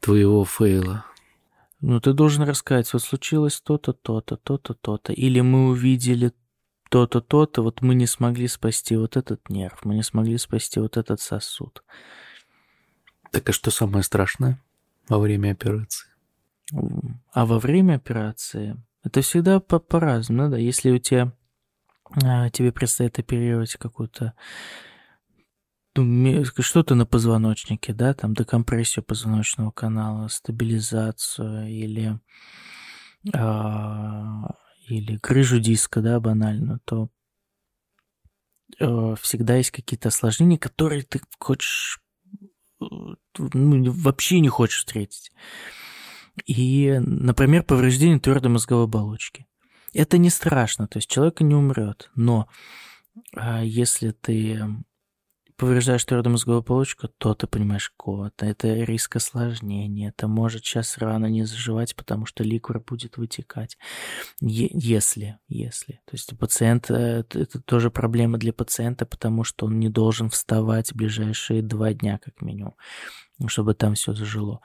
твоего 0.01 0.45
фейла. 0.45 1.07
Ну, 1.81 2.01
ты 2.01 2.13
должен 2.13 2.45
рассказать, 2.45 2.93
вот 2.93 3.03
случилось 3.03 3.61
то-то, 3.61 3.93
то-то, 3.93 4.37
то-то, 4.37 4.75
то-то. 4.75 5.13
Или 5.13 5.41
мы 5.41 5.69
увидели 5.69 6.33
то-то, 6.91 7.21
то-то, 7.21 7.63
вот 7.63 7.81
мы 7.81 7.95
не 7.95 8.07
смогли 8.07 8.49
спасти 8.49 8.97
вот 8.97 9.17
этот 9.17 9.49
нерв, 9.49 9.85
мы 9.85 9.95
не 9.95 10.03
смогли 10.03 10.37
спасти 10.37 10.81
вот 10.81 10.97
этот 10.97 11.21
сосуд. 11.21 11.83
Так 13.31 13.49
а 13.49 13.53
что 13.53 13.71
самое 13.71 14.03
страшное 14.03 14.61
во 15.09 15.19
время 15.19 15.53
операции? 15.53 16.11
А 17.33 17.47
во 17.47 17.59
время 17.59 17.95
операции 17.95 18.77
это 19.03 19.23
всегда 19.23 19.61
по- 19.61 19.79
по-разному, 19.79 20.51
да? 20.51 20.59
Если 20.59 20.91
у 20.91 20.99
тебя 20.99 21.33
а, 22.23 22.51
тебе 22.51 22.73
предстоит 22.73 23.19
оперировать 23.19 23.77
какую-то 23.77 24.35
что-то 25.95 26.95
на 26.95 27.07
позвоночнике, 27.07 27.93
да, 27.93 28.15
там 28.15 28.35
декомпрессию 28.35 29.05
позвоночного 29.05 29.71
канала, 29.71 30.29
стабилизацию 30.29 31.69
или, 31.69 32.19
а, 33.35 34.55
или 34.87 35.17
грыжу 35.17 35.59
диска, 35.59 36.01
да, 36.01 36.21
банально, 36.21 36.81
то 36.85 37.09
э, 38.79 39.15
всегда 39.21 39.57
есть 39.57 39.73
какие-то 39.73 40.09
осложнения, 40.09 40.59
которые 40.59 41.03
ты 41.03 41.21
хочешь, 41.39 42.01
э, 42.81 42.85
ну, 43.39 43.93
вообще 43.93 44.41
не 44.41 44.49
хочешь 44.49 44.79
встретить. 44.79 45.33
И, 46.47 47.01
например, 47.05 47.65
повреждение 47.65 48.21
твердой 48.21 48.51
мозговой 48.51 48.85
оболочки. 48.85 49.47
Это 49.93 50.19
не 50.19 50.31
страшно, 50.31 50.87
то 50.87 50.99
есть 50.99 51.11
человек 51.11 51.41
не 51.41 51.55
умрет, 51.55 52.11
но 52.15 52.49
а, 53.35 53.63
если 53.65 54.13
ты 54.13 54.65
повреждаешь 55.61 56.05
твердую 56.05 56.33
мозговую 56.33 56.61
оболочку, 56.61 57.09
то 57.09 57.35
ты 57.35 57.47
понимаешь 57.47 57.93
код. 57.95 58.33
Это 58.39 58.73
риск 58.73 59.17
осложнения. 59.17 60.09
Это 60.09 60.27
может 60.27 60.65
сейчас 60.65 60.97
рано 60.97 61.27
не 61.27 61.45
заживать, 61.45 61.95
потому 61.95 62.25
что 62.25 62.43
ликвор 62.43 62.81
будет 62.81 63.19
вытекать. 63.19 63.77
Е- 64.41 64.71
если, 64.73 65.39
если. 65.49 66.01
То 66.07 66.13
есть 66.13 66.37
пациент, 66.39 66.91
э, 66.91 67.25
это 67.35 67.61
тоже 67.61 67.91
проблема 67.91 68.39
для 68.39 68.55
пациента, 68.55 69.05
потому 69.05 69.45
что 69.45 69.67
он 69.67 69.79
не 69.79 69.91
должен 69.91 70.31
вставать 70.31 70.93
в 70.93 70.97
ближайшие 70.97 71.63
два 71.63 71.93
дня 71.93 72.19
как 72.19 72.41
минимум 72.41 72.75
чтобы 73.49 73.73
там 73.73 73.95
все 73.95 74.13
зажило. 74.13 74.61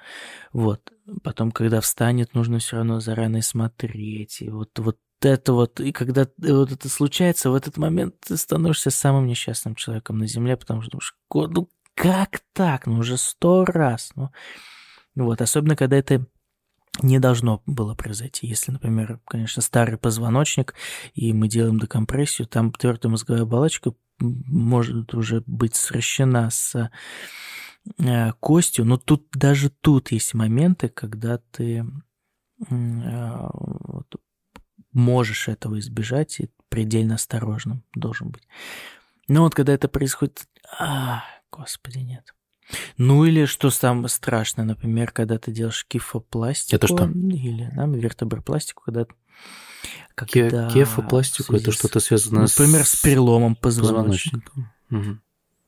Вот. 0.52 0.92
Потом, 1.24 1.52
когда 1.52 1.80
встанет, 1.80 2.34
нужно 2.34 2.60
все 2.60 2.76
равно 2.76 3.00
заранее 3.00 3.42
смотреть. 3.42 4.42
И 4.42 4.50
вот, 4.50 4.78
вот 4.80 4.98
это 5.22 5.54
вот, 5.54 5.80
и 5.80 5.92
когда 5.92 6.28
вот 6.38 6.72
это 6.72 6.90
случается, 6.90 7.50
в 7.50 7.56
этот 7.56 7.78
момент 7.78 8.16
ты 8.20 8.38
становишься 8.38 8.90
самым 8.90 9.28
несчастным 9.28 9.76
человеком 9.76 10.18
на 10.18 10.28
Земле, 10.28 10.58
потому 10.58 10.82
что 10.82 10.92
думаешь, 10.92 11.16
ну 11.54 11.70
как 11.96 12.42
так? 12.54 12.86
Ну 12.86 13.00
уже 13.00 13.18
сто 13.18 13.66
раз. 13.66 14.12
Ну, 14.16 14.30
вот, 15.16 15.42
особенно 15.42 15.76
когда 15.76 15.98
это 15.98 16.26
не 17.02 17.20
должно 17.20 17.62
было 17.66 17.96
произойти. 17.96 18.48
Если, 18.48 18.72
например, 18.72 19.20
конечно, 19.26 19.62
старый 19.62 19.98
позвоночник, 19.98 20.76
и 21.14 21.34
мы 21.34 21.48
делаем 21.48 21.80
декомпрессию, 21.80 22.48
там 22.48 22.72
твердая 22.72 23.12
мозговая 23.12 23.44
оболочка 23.44 23.94
может 24.20 25.14
уже 25.14 25.44
быть 25.46 25.76
сращена 25.76 26.50
с 26.50 26.90
э, 27.98 28.32
костью, 28.40 28.86
но 28.86 28.98
тут 28.98 29.28
даже 29.34 29.70
тут 29.70 30.12
есть 30.12 30.34
моменты, 30.34 30.88
когда 30.88 31.40
ты 31.52 31.86
э, 32.70 33.48
вот, 33.52 34.16
можешь 34.96 35.48
этого 35.48 35.78
избежать 35.80 36.40
и 36.40 36.50
предельно 36.70 37.16
осторожным 37.16 37.84
должен 37.94 38.30
быть. 38.30 38.48
Но 39.28 39.44
вот 39.44 39.54
когда 39.54 39.74
это 39.74 39.88
происходит, 39.88 40.48
а, 40.80 41.24
господи, 41.52 42.00
нет. 42.00 42.34
Ну 42.98 43.26
или 43.26 43.46
что 43.46 43.70
самое 43.70 44.10
страшное, 44.10 44.66
например, 44.66 45.12
когда 45.12 45.38
ты 45.38 45.52
делаешь 45.52 45.86
кифопластику. 45.88 46.76
Это 46.76 46.88
что? 46.88 47.06
Или 47.06 47.72
да, 47.76 47.86
вертебропластику, 47.86 48.84
когда 48.84 49.06
когда 50.16 50.70
Кефопластику 50.70 51.56
это 51.56 51.72
что-то 51.72 52.00
связано 52.00 52.42
например, 52.42 52.86
с, 52.86 52.92
с 52.92 53.02
переломом 53.02 53.56
позвоночника. 53.56 54.52
Угу. 54.90 55.20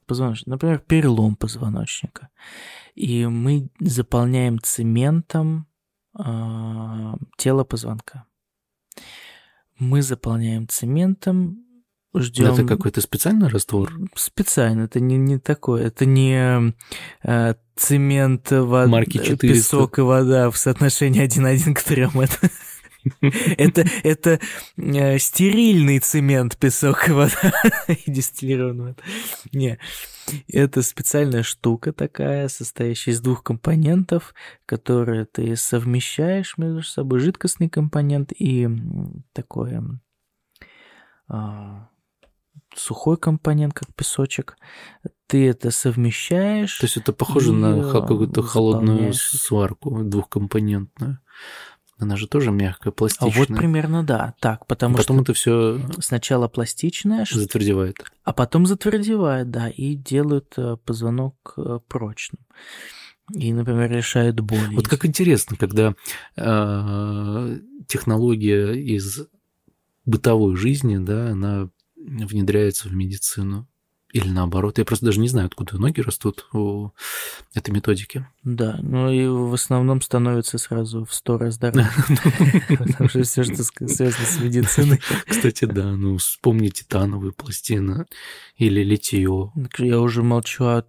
позвоночника, 0.06 0.50
например, 0.50 0.80
перелом 0.80 1.36
позвоночника, 1.36 2.30
и 2.96 3.26
мы 3.26 3.70
заполняем 3.80 4.60
цементом 4.62 5.68
э, 6.18 7.14
тело 7.38 7.64
позвонка. 7.64 8.26
Мы 9.80 10.02
заполняем 10.02 10.68
цементом, 10.68 11.64
ждем... 12.16 12.54
Это 12.54 12.64
какой-то 12.64 13.02
специальный 13.02 13.48
раствор? 13.48 13.94
Специально, 14.16 14.84
это 14.84 15.00
не, 15.00 15.18
не 15.18 15.40
такое, 15.40 15.88
это 15.88 16.06
не 16.06 16.74
э, 17.24 17.54
цемент, 17.76 18.52
Марки 18.52 19.18
400. 19.18 19.38
песок 19.38 20.00
и 20.00 20.02
вода 20.02 20.50
в 20.50 20.58
соотношении 20.58 21.24
1-1 21.24 21.74
к 21.74 21.84
3. 21.84 22.10
Это, 22.16 22.50
это, 23.58 23.86
это 24.04 24.40
э, 24.78 25.18
стерильный 25.20 26.00
цемент, 26.00 26.58
песок 26.58 27.08
и 27.10 27.12
вода 27.12 27.54
и 27.88 28.12
дистиллированный. 28.12 28.96
Не, 29.54 29.80
это 30.48 30.82
специальная 30.82 31.44
штука 31.44 31.94
такая, 31.94 32.48
состоящая 32.48 33.12
из 33.12 33.22
двух 33.22 33.44
компонентов, 33.44 34.34
которые 34.66 35.26
ты 35.26 35.56
совмещаешь 35.56 36.58
между 36.58 36.84
собой, 36.84 37.20
жидкостный 37.20 37.70
компонент 37.70 38.32
и 38.38 38.68
такое 39.34 39.84
а, 41.30 41.90
сухой 42.76 43.18
компонент, 43.18 43.74
как 43.74 43.94
песочек. 43.96 44.58
Ты 45.28 45.50
это 45.50 45.72
совмещаешь. 45.72 46.78
То 46.78 46.86
есть 46.86 46.98
это 46.98 47.14
похоже 47.14 47.54
на 47.54 47.80
и, 47.80 47.92
какую-то 47.92 48.42
холодную 48.42 49.14
сварку 49.14 50.04
двухкомпонентную. 50.04 51.20
Она 52.00 52.16
же 52.16 52.28
тоже 52.28 52.52
мягкая, 52.52 52.92
А 52.92 52.96
пластичная. 52.96 53.32
вот 53.34 53.48
примерно 53.58 54.04
да, 54.04 54.36
так, 54.40 54.68
потому 54.68 54.98
Потом 54.98 55.18
что 55.18 55.24
это 55.24 55.34
все 55.34 55.82
сначала 56.00 56.48
пластичная, 56.48 57.26
ш- 57.26 57.40
затвердевает. 57.40 57.98
а 58.24 58.34
потом 58.34 58.68
затвердевает, 58.68 59.50
да, 59.50 59.68
и 59.70 59.96
делают 59.96 60.54
э, 60.58 60.78
позвонок 60.86 61.54
э, 61.58 61.80
прочным. 61.88 62.40
И, 63.34 63.52
например, 63.52 63.92
решают 63.92 64.40
боль. 64.40 64.74
Вот 64.76 64.88
как 64.88 65.06
интересно, 65.06 65.58
когда 65.58 65.96
э, 66.36 67.60
технология 67.88 68.74
из 68.74 69.28
бытовой 70.06 70.56
жизни, 70.56 70.98
да, 70.98 71.32
она 71.32 71.70
внедряется 71.96 72.90
в 72.90 72.94
медицину. 72.94 73.68
Или 74.18 74.30
наоборот. 74.30 74.80
Я 74.80 74.86
просто 74.86 75.06
даже 75.06 75.20
не 75.20 75.28
знаю, 75.28 75.46
откуда 75.46 75.78
ноги 75.78 76.02
растут 76.02 76.48
у 76.52 76.90
этой 77.54 77.70
методики. 77.70 78.26
Да, 78.44 78.80
ну 78.82 79.12
и 79.12 79.28
в 79.28 79.54
основном 79.54 80.02
становится 80.02 80.58
сразу 80.58 81.06
в 81.06 81.14
сто 81.14 81.38
раз 81.38 81.60
дороже. 81.60 81.88
Потому 82.68 83.10
что 83.10 83.22
все, 83.22 83.44
что 83.44 83.64
связано 83.88 84.26
с 84.26 84.40
медициной. 84.40 85.00
Кстати, 85.28 85.66
да, 85.66 85.92
ну 85.92 86.18
вспомни 86.18 86.70
титановые 86.70 87.32
пластины 87.32 88.08
или 88.56 88.84
литье. 88.84 89.52
Я 89.78 90.00
уже 90.00 90.24
молчу 90.24 90.64
о 90.64 90.84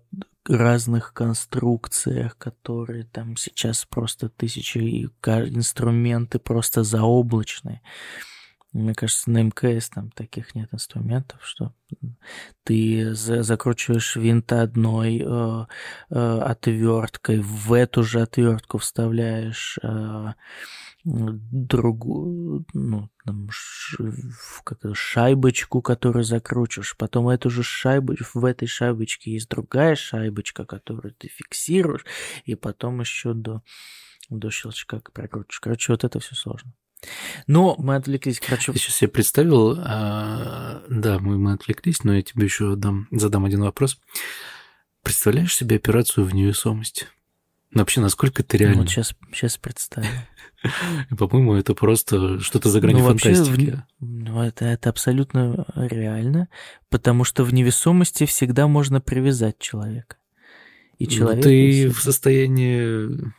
разных 0.47 1.13
конструкциях, 1.13 2.39
которые 2.39 3.05
там 3.05 3.37
сейчас 3.37 3.85
просто 3.85 4.31
тысячи 4.31 4.79
инструменты 4.79 6.39
просто 6.39 6.83
заоблачные. 6.83 7.83
Мне 8.73 8.95
кажется, 8.95 9.31
на 9.31 9.43
МКС 9.43 9.89
там 9.89 10.11
таких 10.11 10.55
нет 10.55 10.69
инструментов, 10.73 11.41
что 11.43 11.73
ты 12.65 13.15
за- 13.15 13.43
закручиваешь 13.43 14.17
винт 14.17 14.53
одной 14.53 15.23
э, 15.25 15.67
э, 16.11 16.39
отверткой, 16.41 17.41
в 17.41 17.73
эту 17.73 18.03
же 18.03 18.21
отвертку 18.21 18.77
вставляешь 18.77 19.79
э, 19.83 20.33
другую, 21.05 22.67
ну, 22.75 23.09
там, 23.25 23.49
в- 23.49 24.63
это, 24.71 24.95
шайбочку, 24.95 25.81
которую 25.81 26.25
закручиваешь, 26.25 26.97
потом 26.97 27.29
эту 27.31 27.49
же 27.49 27.63
шайбочку, 27.63 28.41
в 28.41 28.45
этой 28.45 28.69
шайбочке 28.69 29.33
есть 29.33 29.49
другая 29.49 29.95
шайбочка, 29.97 30.67
которую 30.67 31.15
ты 31.15 31.29
фиксируешь, 31.29 32.05
и 32.45 32.55
потом 32.55 33.01
еще 33.01 33.33
до, 33.33 33.63
до 34.29 34.51
щелчка 34.51 35.01
прокручиваешь. 35.01 35.61
Короче, 35.61 35.93
вот 35.93 36.05
это 36.05 36.21
все 36.21 36.35
сложно. 36.35 36.75
Но 37.47 37.75
мы 37.79 37.95
отвлеклись, 37.97 38.41
короче, 38.41 38.73
Я 38.73 38.79
сейчас 38.79 38.97
себе 38.97 39.09
представил, 39.09 39.77
а, 39.79 40.83
да, 40.89 41.19
мы, 41.19 41.39
мы 41.39 41.53
отвлеклись, 41.53 42.05
но 42.05 42.15
я 42.15 42.23
тебе 42.23 42.45
еще 42.45 42.75
дам, 42.77 43.07
задам 43.11 43.45
один 43.45 43.63
вопрос. 43.63 43.99
Представляешь 45.03 45.55
себе 45.55 45.77
операцию 45.77 46.25
в 46.27 46.35
невесомости? 46.35 47.07
Ну, 47.71 47.81
вообще, 47.81 48.01
насколько 48.01 48.43
это 48.43 48.57
реально? 48.57 48.81
вот 48.83 48.89
сейчас, 48.91 49.15
сейчас 49.33 49.57
представим. 49.59 50.09
По-моему, 51.19 51.55
это 51.55 51.75
просто 51.75 52.41
что-то 52.41 52.69
за 52.71 52.81
гранью 52.81 53.01
Ну, 53.01 53.09
вообще, 53.09 53.35
фантастики. 53.35 53.71
в- 54.01 54.05
ну, 54.05 54.43
это, 54.43 54.65
это 54.67 54.91
абсолютно 54.91 55.67
реально, 55.77 56.49
потому 56.89 57.25
что 57.25 57.45
в 57.45 57.53
невесомости 57.55 58.25
всегда 58.27 58.67
можно 58.69 59.01
привязать 59.01 59.59
человека. 59.59 60.17
И 60.99 61.05
Ну, 61.05 61.11
человек... 61.11 61.45
ты 61.45 61.51
если- 61.51 61.89
в 61.89 62.01
состоянии 62.01 63.33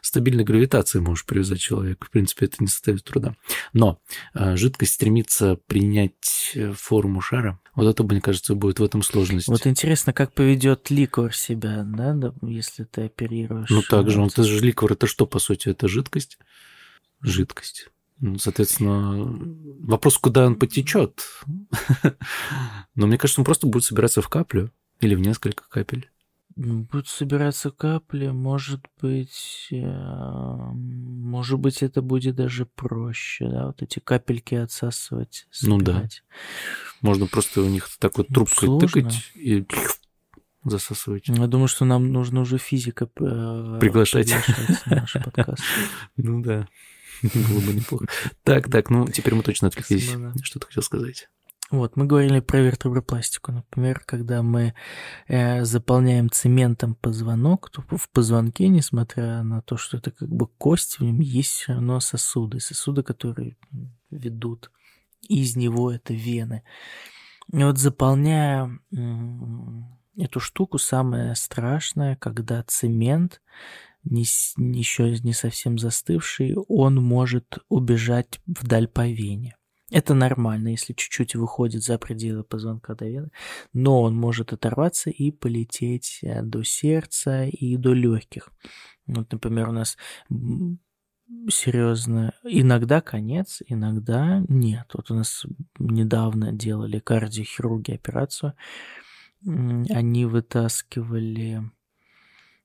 стабильной 0.00 0.44
гравитации 0.44 0.98
можешь 0.98 1.24
привязать 1.24 1.60
человека. 1.60 2.06
В 2.06 2.10
принципе, 2.10 2.46
это 2.46 2.56
не 2.60 2.66
составит 2.66 3.04
труда. 3.04 3.36
Но 3.72 4.00
э, 4.34 4.56
жидкость 4.56 4.94
стремится 4.94 5.56
принять 5.66 6.52
э, 6.54 6.72
форму 6.72 7.20
шара. 7.20 7.60
Вот 7.74 7.88
это, 7.88 8.02
мне 8.04 8.20
кажется, 8.20 8.54
будет 8.54 8.80
в 8.80 8.84
этом 8.84 9.02
сложность. 9.02 9.48
Вот 9.48 9.66
интересно, 9.66 10.12
как 10.12 10.34
поведет 10.34 10.90
ликор 10.90 11.34
себя, 11.34 11.84
да, 11.86 12.34
если 12.42 12.84
ты 12.84 13.02
оперируешь. 13.02 13.70
Ну, 13.70 13.82
так 13.82 14.10
же, 14.10 14.20
он, 14.20 14.28
это 14.28 14.42
же 14.42 14.58
ликвор, 14.60 14.92
это 14.92 15.06
что, 15.06 15.26
по 15.26 15.38
сути, 15.38 15.68
это 15.68 15.88
жидкость? 15.88 16.38
Жидкость. 17.22 17.88
Ну, 18.18 18.38
соответственно, 18.38 19.36
вопрос, 19.80 20.18
куда 20.18 20.46
он 20.46 20.56
потечет. 20.56 21.22
Но 22.94 23.06
мне 23.06 23.18
кажется, 23.18 23.40
он 23.40 23.44
просто 23.44 23.66
будет 23.66 23.84
собираться 23.84 24.22
в 24.22 24.28
каплю 24.28 24.70
или 25.00 25.14
в 25.14 25.20
несколько 25.20 25.64
капель. 25.68 26.11
Ну, 26.56 26.82
Будут 26.90 27.08
собираться 27.08 27.70
капли, 27.70 28.28
может 28.28 28.80
быть, 29.00 29.68
э, 29.70 29.76
может 30.72 31.58
быть, 31.58 31.82
это 31.82 32.02
будет 32.02 32.34
даже 32.36 32.66
проще, 32.66 33.48
да, 33.48 33.66
вот 33.68 33.82
эти 33.82 33.98
капельки 34.00 34.54
отсасывать, 34.54 35.46
Ну 35.62 35.78
да. 35.78 35.92
собирать. 35.92 36.22
Можно 37.00 37.26
просто 37.26 37.62
у 37.62 37.68
них 37.68 37.88
так 37.98 38.18
вот 38.18 38.28
Ну, 38.28 38.34
трубкой 38.34 38.66
сложно. 38.68 38.88
тыкать 38.88 39.30
и 39.34 39.66
засасывать. 40.64 41.28
Я 41.28 41.46
думаю, 41.46 41.68
что 41.68 41.84
нам 41.84 42.12
нужно 42.12 42.40
уже 42.40 42.58
физика 42.58 43.06
э, 43.06 43.78
Приглашать. 43.80 44.26
приглашать 44.32 44.86
на 44.86 44.96
наш 44.96 45.12
подкаст. 45.24 45.62
Ну 46.16 46.42
да, 46.42 46.68
было 47.22 47.60
бы 47.60 47.72
неплохо. 47.72 48.06
Так, 48.44 48.70
так, 48.70 48.90
ну 48.90 49.06
теперь 49.08 49.34
мы 49.34 49.42
точно 49.42 49.68
отвлеклись. 49.68 50.10
Что 50.42 50.58
ты 50.60 50.66
хотел 50.66 50.82
сказать? 50.82 51.28
Вот, 51.72 51.96
мы 51.96 52.04
говорили 52.04 52.40
про 52.40 52.60
вертебропластику. 52.60 53.50
Например, 53.50 54.02
когда 54.04 54.42
мы 54.42 54.74
э, 55.26 55.64
заполняем 55.64 56.30
цементом 56.30 56.94
позвонок, 56.94 57.70
то 57.70 57.82
в 57.88 58.10
позвонке, 58.10 58.68
несмотря 58.68 59.42
на 59.42 59.62
то, 59.62 59.78
что 59.78 59.96
это 59.96 60.10
как 60.10 60.28
бы 60.28 60.46
кость, 60.46 60.98
в 60.98 61.02
нем 61.02 61.20
есть 61.20 61.50
все 61.52 61.72
равно 61.72 61.98
сосуды. 62.00 62.60
Сосуды, 62.60 63.02
которые 63.02 63.56
ведут 64.10 64.70
из 65.26 65.56
него 65.56 65.90
это 65.90 66.12
вены. 66.12 66.62
И 67.50 67.64
вот 67.64 67.78
заполняя 67.78 68.70
эту 70.18 70.40
штуку, 70.40 70.76
самое 70.76 71.34
страшное, 71.34 72.16
когда 72.16 72.62
цемент, 72.64 73.40
не, 74.04 74.24
еще 74.56 75.18
не 75.20 75.32
совсем 75.32 75.78
застывший, 75.78 76.54
он 76.68 76.96
может 76.96 77.60
убежать 77.70 78.40
вдаль 78.46 78.88
по 78.88 79.08
вене. 79.08 79.56
Это 79.92 80.14
нормально, 80.14 80.68
если 80.68 80.94
чуть-чуть 80.94 81.34
выходит 81.34 81.82
за 81.82 81.98
пределы 81.98 82.44
позвонка 82.44 82.94
до 82.94 83.06
вены, 83.06 83.30
но 83.74 84.00
он 84.00 84.16
может 84.16 84.52
оторваться 84.52 85.10
и 85.10 85.30
полететь 85.30 86.20
э, 86.22 86.42
до 86.42 86.62
сердца 86.62 87.44
и 87.44 87.76
до 87.76 87.92
легких. 87.92 88.48
Вот, 89.06 89.30
например, 89.30 89.68
у 89.68 89.72
нас 89.72 89.98
серьезно, 91.50 92.32
иногда 92.42 93.02
конец, 93.02 93.62
иногда 93.66 94.42
нет. 94.48 94.90
Вот 94.94 95.10
у 95.10 95.14
нас 95.14 95.44
недавно 95.78 96.52
делали 96.52 96.98
кардиохирурги 96.98 97.92
операцию, 97.92 98.54
они 99.44 100.24
вытаскивали 100.24 101.70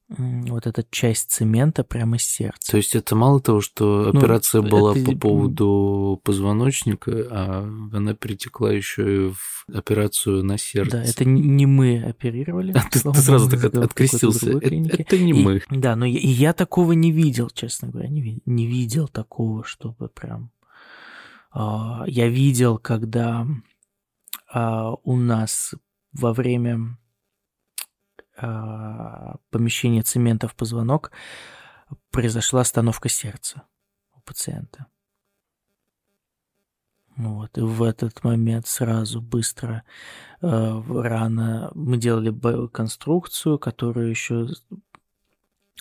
вот 0.10 0.66
эта 0.68 0.86
часть 0.90 1.32
цемента 1.32 1.84
прямо 1.84 2.16
из 2.16 2.24
сердца. 2.24 2.72
То 2.72 2.78
есть 2.78 2.96
это 2.96 3.14
мало 3.16 3.42
того, 3.42 3.60
что 3.60 4.10
Ну, 4.14 4.20
операция 4.20 4.62
была 4.62 4.96
это- 4.96 5.04
по 5.12 5.18
поводу 5.18 6.22
позвоночника, 6.24 7.12
а 7.30 7.64
она 7.92 8.14
перетекла 8.14 8.72
еще 8.72 9.28
и 9.28 9.32
в 9.34 9.66
операцию 9.74 10.46
на 10.46 10.58
сердце. 10.58 10.92
Да, 10.98 11.04
это 11.04 11.26
не- 11.26 11.66
мы 11.66 12.02
оперировали. 12.04 12.72
А 12.76 12.84
ты, 12.90 13.02
ты 13.02 13.14
сразу 13.22 13.50
так 13.50 13.66
от- 13.66 13.78
открестился. 13.78 14.52
Это, 14.52 14.68
это 15.02 15.18
не 15.18 15.32
И- 15.32 15.44
мы. 15.44 15.62
Да, 15.72 15.96
но 15.98 16.06
я, 16.06 16.20
и 16.20 16.28
я 16.28 16.54
такого 16.54 16.94
не 16.94 17.12
видел, 17.12 17.50
честно 17.50 17.90
говоря, 17.90 18.08
не, 18.08 18.42
не 18.46 18.66
видел 18.66 19.10
такого, 19.10 19.66
чтобы 19.66 20.08
прям... 20.08 20.52
а, 21.52 22.06
я 22.08 22.30
видел, 22.30 22.78
когда 22.78 23.46
а, 24.54 24.94
у 25.04 25.18
нас 25.18 25.74
во 26.14 26.32
время 26.34 26.98
помещения 28.38 30.04
цемента 30.04 30.48
в 30.48 30.56
позвонок 30.56 31.12
произошла 32.12 32.62
остановка 32.62 33.10
сердца 33.10 33.64
у 34.16 34.22
пациента. 34.22 34.88
Вот, 37.16 37.58
и 37.58 37.62
в 37.62 37.82
этот 37.82 38.24
момент 38.24 38.68
сразу 38.68 39.22
быстро 39.22 39.84
э, 40.40 40.82
рано 40.88 41.72
мы 41.74 41.98
делали 41.98 42.32
конструкцию, 42.68 43.58
которую 43.58 44.12
еще 44.12 44.50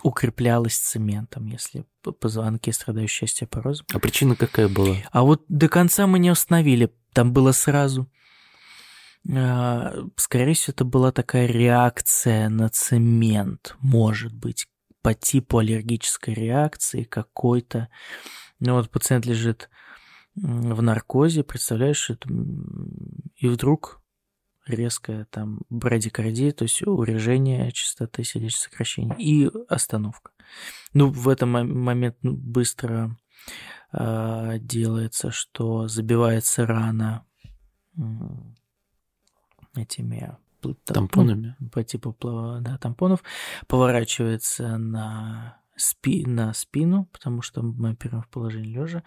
укреплялась 0.02 0.78
цементом, 0.78 1.46
если 1.46 1.84
позвонки, 2.20 2.70
страдающие 2.70 3.26
остеопорозом. 3.26 3.86
А 3.92 3.98
причина 3.98 4.34
какая 4.34 4.68
была? 4.68 4.96
А 5.10 5.24
вот 5.24 5.44
до 5.48 5.68
конца 5.68 6.06
мы 6.06 6.18
не 6.18 6.30
установили. 6.30 6.92
Там 7.12 7.32
было 7.32 7.52
сразу... 7.52 8.08
Э, 9.28 10.04
скорее 10.16 10.54
всего, 10.54 10.72
это 10.72 10.84
была 10.84 11.12
такая 11.12 11.46
реакция 11.46 12.48
на 12.48 12.68
цемент, 12.68 13.76
может 13.80 14.34
быть, 14.34 14.66
по 15.02 15.14
типу 15.14 15.58
аллергической 15.58 16.34
реакции 16.34 17.04
какой-то. 17.04 17.88
Ну 18.60 18.74
вот 18.74 18.90
пациент 18.90 19.26
лежит 19.26 19.70
в 20.34 20.82
наркозе, 20.82 21.44
представляешь, 21.44 22.10
и 22.10 23.48
вдруг 23.48 24.02
резкая 24.66 25.26
там 25.26 25.60
брадикардия, 25.70 26.52
то 26.52 26.64
есть 26.64 26.82
урежение 26.86 27.70
частоты 27.72 28.24
сердечных 28.24 28.62
сокращений 28.62 29.14
и 29.18 29.50
остановка. 29.68 30.32
Ну, 30.92 31.08
в 31.08 31.28
этом 31.28 31.50
момент 31.50 32.16
быстро 32.22 33.16
э, 33.92 34.58
делается, 34.60 35.30
что 35.30 35.88
забивается 35.88 36.66
рана 36.66 37.24
этими 39.78 40.36
тампонами? 40.84 41.56
ну, 41.58 41.68
по 41.68 41.84
типу 41.84 42.16
да, 42.60 42.78
тампонов, 42.78 43.22
поворачивается 43.66 44.78
на, 44.78 45.60
спи, 45.76 46.24
на 46.26 46.52
спину, 46.54 47.08
потому 47.12 47.42
что 47.42 47.62
мы 47.62 47.90
оперируем 47.90 48.22
в 48.22 48.28
положении 48.28 48.74
лежа, 48.74 49.02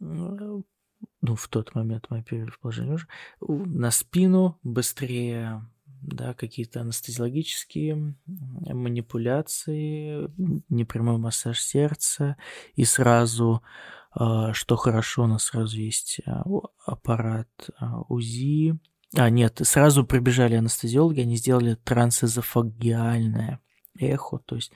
ну, 0.00 1.36
в 1.36 1.48
тот 1.48 1.74
момент 1.74 2.06
мы 2.10 2.18
оперировали 2.18 2.50
в 2.50 2.60
положении 2.60 2.92
лежа, 2.92 3.06
на 3.40 3.90
спину 3.90 4.58
быстрее, 4.62 5.62
да, 5.86 6.34
какие-то 6.34 6.80
анестезиологические 6.80 8.16
манипуляции, 8.26 10.30
непрямой 10.68 11.18
массаж 11.18 11.60
сердца, 11.60 12.36
и 12.74 12.84
сразу, 12.84 13.62
а, 14.10 14.52
что 14.52 14.76
хорошо, 14.76 15.24
у 15.24 15.26
нас 15.26 15.44
сразу 15.44 15.78
есть 15.78 16.20
а, 16.26 16.44
аппарат 16.84 17.48
а, 17.78 18.00
УЗИ, 18.08 18.78
а, 19.16 19.30
нет, 19.30 19.60
сразу 19.62 20.04
прибежали 20.04 20.54
анестезиологи, 20.54 21.20
они 21.20 21.36
сделали 21.36 21.74
трансэзофагиальное 21.74 23.60
эхо, 23.98 24.38
то 24.38 24.56
есть 24.56 24.72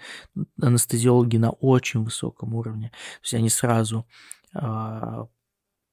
анестезиологи 0.60 1.36
на 1.36 1.50
очень 1.50 2.02
высоком 2.04 2.54
уровне, 2.54 2.90
то 2.90 3.20
есть 3.22 3.34
они 3.34 3.48
сразу 3.48 4.06
а, 4.52 5.26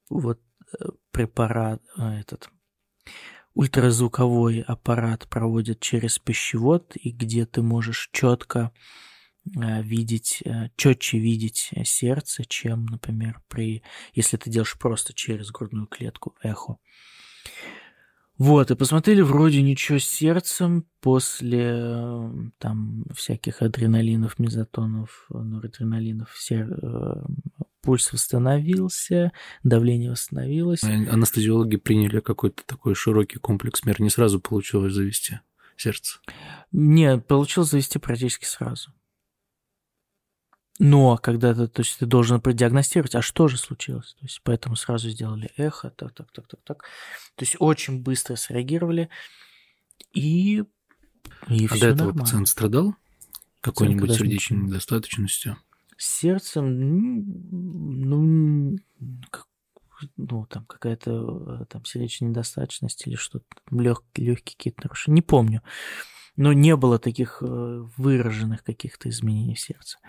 вот 0.09 0.39
э, 0.79 0.85
препарат, 1.11 1.81
а, 1.97 2.19
этот 2.19 2.49
ультразвуковой 3.53 4.61
аппарат 4.61 5.27
проводят 5.29 5.79
через 5.79 6.19
пищевод, 6.19 6.95
и 6.95 7.11
где 7.11 7.45
ты 7.45 7.61
можешь 7.61 8.09
четко 8.11 8.71
а, 9.55 9.81
видеть, 9.81 10.41
э, 10.45 10.69
четче 10.75 11.19
видеть 11.19 11.71
сердце, 11.85 12.45
чем, 12.45 12.85
например, 12.85 13.41
при, 13.47 13.83
если 14.13 14.37
ты 14.37 14.49
делаешь 14.49 14.77
просто 14.77 15.13
через 15.13 15.51
грудную 15.51 15.87
клетку 15.87 16.35
эхо. 16.41 16.77
Вот, 18.38 18.71
и 18.71 18.75
посмотрели, 18.75 19.21
вроде 19.21 19.61
ничего 19.61 19.99
с 19.99 20.05
сердцем 20.05 20.86
после 21.01 21.75
э, 21.75 22.31
там 22.57 23.05
всяких 23.15 23.61
адреналинов, 23.61 24.39
мезотонов, 24.39 25.27
норадреналинов, 25.29 26.34
сер... 26.38 26.71
Э, 26.81 27.23
пульс 27.81 28.11
восстановился, 28.13 29.34
давление 29.63 30.11
восстановилось. 30.11 30.84
Анестезиологи 30.84 31.75
приняли 31.75 32.21
какой-то 32.21 32.63
такой 32.65 32.95
широкий 32.95 33.39
комплекс 33.39 33.84
мер, 33.86 34.01
не 34.01 34.09
сразу 34.09 34.39
получилось 34.39 34.93
завести 34.93 35.39
сердце? 35.75 36.19
Нет, 36.71 37.27
получилось 37.27 37.69
завести 37.69 37.99
практически 37.99 38.45
сразу. 38.45 38.91
Но 40.80 41.17
когда 41.17 41.53
ты, 41.53 41.67
то 41.67 41.82
есть 41.82 41.99
ты 41.99 42.05
должен 42.05 42.41
продиагностировать, 42.41 43.15
а 43.15 43.21
что 43.21 43.47
же 43.47 43.57
случилось? 43.57 44.15
То 44.19 44.26
есть 44.26 44.41
поэтому 44.43 44.76
сразу 44.76 45.09
сделали 45.09 45.51
эхо, 45.55 45.91
так, 45.91 46.13
так, 46.13 46.32
так, 46.32 46.47
так, 46.47 46.59
так. 46.63 46.84
То 47.36 47.43
есть 47.43 47.55
очень 47.59 48.01
быстро 48.01 48.36
среагировали 48.36 49.09
и 50.13 50.63
и 51.47 51.65
а 51.67 51.69
до 51.69 51.76
этого 51.76 52.07
нормально. 52.07 52.21
пациент 52.21 52.47
страдал 52.47 52.95
какой-нибудь 53.61 54.13
сердечной 54.13 54.59
недостаточностью? 54.59 55.57
Сердцем, 55.97 56.65
ну, 58.09 58.78
как, 59.30 59.47
ну, 60.17 60.45
там 60.47 60.65
какая-то 60.65 61.61
э, 61.61 61.65
там 61.65 61.86
сердечная 61.86 62.30
недостаточность 62.30 63.07
или 63.07 63.15
что-то, 63.15 63.45
лег, 63.71 64.03
легкие 64.15 64.55
какие-то 64.57 64.82
нарушения, 64.84 65.15
не 65.15 65.21
помню. 65.21 65.61
Но 66.36 66.51
не 66.51 66.76
было 66.76 66.97
таких 66.97 67.41
э, 67.41 67.45
выраженных 67.45 68.63
каких-то 68.63 69.09
изменений 69.09 69.55
в 69.55 69.59
сердце. 69.59 69.99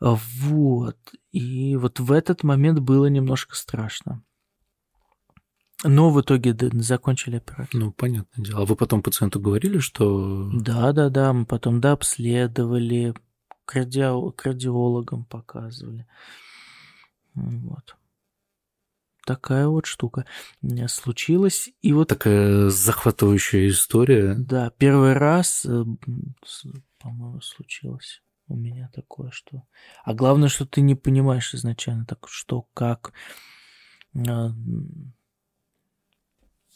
Вот. 0.00 0.96
И 1.30 1.76
вот 1.76 2.00
в 2.00 2.10
этот 2.10 2.42
момент 2.42 2.80
было 2.80 3.06
немножко 3.06 3.54
страшно. 3.54 4.22
Но 5.82 6.10
в 6.10 6.20
итоге 6.20 6.54
закончили 6.74 7.36
операцию. 7.36 7.80
Ну, 7.80 7.92
понятное 7.92 8.44
дело. 8.44 8.62
А 8.62 8.64
вы 8.64 8.76
потом 8.76 9.02
пациенту 9.02 9.40
говорили, 9.40 9.78
что... 9.78 10.50
Да, 10.52 10.92
да, 10.92 11.08
да. 11.08 11.32
Мы 11.32 11.46
потом, 11.46 11.80
да, 11.80 11.92
обследовали, 11.92 13.14
к, 13.64 13.74
радио... 13.74 14.30
к 14.32 14.44
радиологам 14.44 15.24
показывали. 15.24 16.06
Вот. 17.34 17.96
Такая 19.24 19.68
вот 19.68 19.86
штука 19.86 20.26
случилась. 20.88 21.70
И 21.80 21.92
вот... 21.92 22.08
Такая 22.08 22.68
захватывающая 22.68 23.68
история. 23.68 24.34
Да, 24.34 24.70
первый 24.76 25.14
раз, 25.14 25.64
э, 25.64 25.84
по-моему, 26.98 27.40
случилось 27.40 28.22
у 28.50 28.56
меня 28.56 28.90
такое, 28.92 29.30
что... 29.30 29.62
А 30.04 30.14
главное, 30.14 30.48
что 30.48 30.66
ты 30.66 30.80
не 30.80 30.94
понимаешь 30.94 31.54
изначально, 31.54 32.04
так 32.04 32.28
что, 32.28 32.66
как. 32.74 33.12
А, 34.14 34.50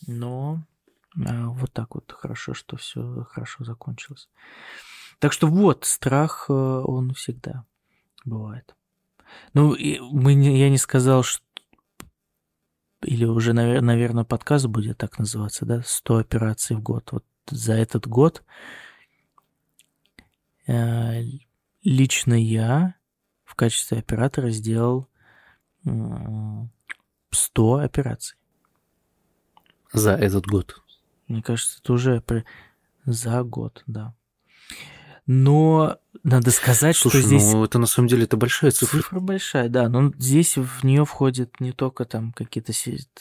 но 0.07 0.65
а, 1.27 1.49
вот 1.49 1.73
так 1.73 1.95
вот 1.95 2.13
хорошо, 2.13 2.55
что 2.55 2.77
все 2.77 3.27
хорошо 3.31 3.65
закончилось. 3.65 4.29
Так 5.19 5.33
что 5.33 5.47
вот, 5.47 5.85
страх, 5.85 6.47
э, 6.49 6.53
он 6.53 7.15
всегда 7.15 7.65
бывает. 8.25 8.75
Ну, 9.53 9.77
мы, 10.13 10.33
я 10.33 10.69
не 10.71 10.79
сказал, 10.79 11.23
что 11.23 11.43
или 13.03 13.25
уже, 13.25 13.53
наверное, 13.53 14.25
подкаст 14.25 14.67
будет 14.67 14.99
так 14.99 15.19
называться, 15.19 15.67
да, 15.67 15.83
100 15.85 16.17
операций 16.17 16.77
в 16.77 16.81
год. 16.81 17.13
Вот 17.13 17.25
за 17.51 17.75
этот 17.75 18.07
год 18.07 18.43
э, 20.67 21.23
лично 21.85 22.35
я 22.35 22.97
в 23.45 23.55
качестве 23.55 23.99
оператора 23.99 24.51
сделал 24.51 25.09
100 27.31 27.75
операций. 27.77 28.39
За 29.93 30.13
этот 30.13 30.47
год? 30.47 30.83
Мне 31.29 31.43
кажется, 31.43 31.79
это 31.81 31.93
уже 31.93 32.23
за 33.05 33.43
год, 33.43 33.83
да. 33.87 34.15
Но 35.27 35.99
надо 36.25 36.51
сказать, 36.51 36.97
Слушай, 36.97 37.21
что 37.21 37.29
здесь... 37.29 37.53
ну 37.53 37.65
это 37.65 37.79
на 37.79 37.87
самом 37.87 38.09
деле 38.09 38.25
это 38.25 38.37
большая 38.37 38.71
цифра. 38.71 38.99
Цифра 38.99 39.21
большая, 39.21 39.69
да. 39.69 39.89
Но 39.89 40.13
здесь 40.19 40.57
в 40.57 40.83
нее 40.83 41.05
входят 41.05 41.61
не 41.61 41.73
только 41.73 42.07
там 42.07 42.33
какие-то 42.33 42.73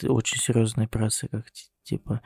очень 0.08 0.38
серьезные 0.38 0.86
операции, 0.86 1.28
как 1.28 1.44
типа 1.84 2.22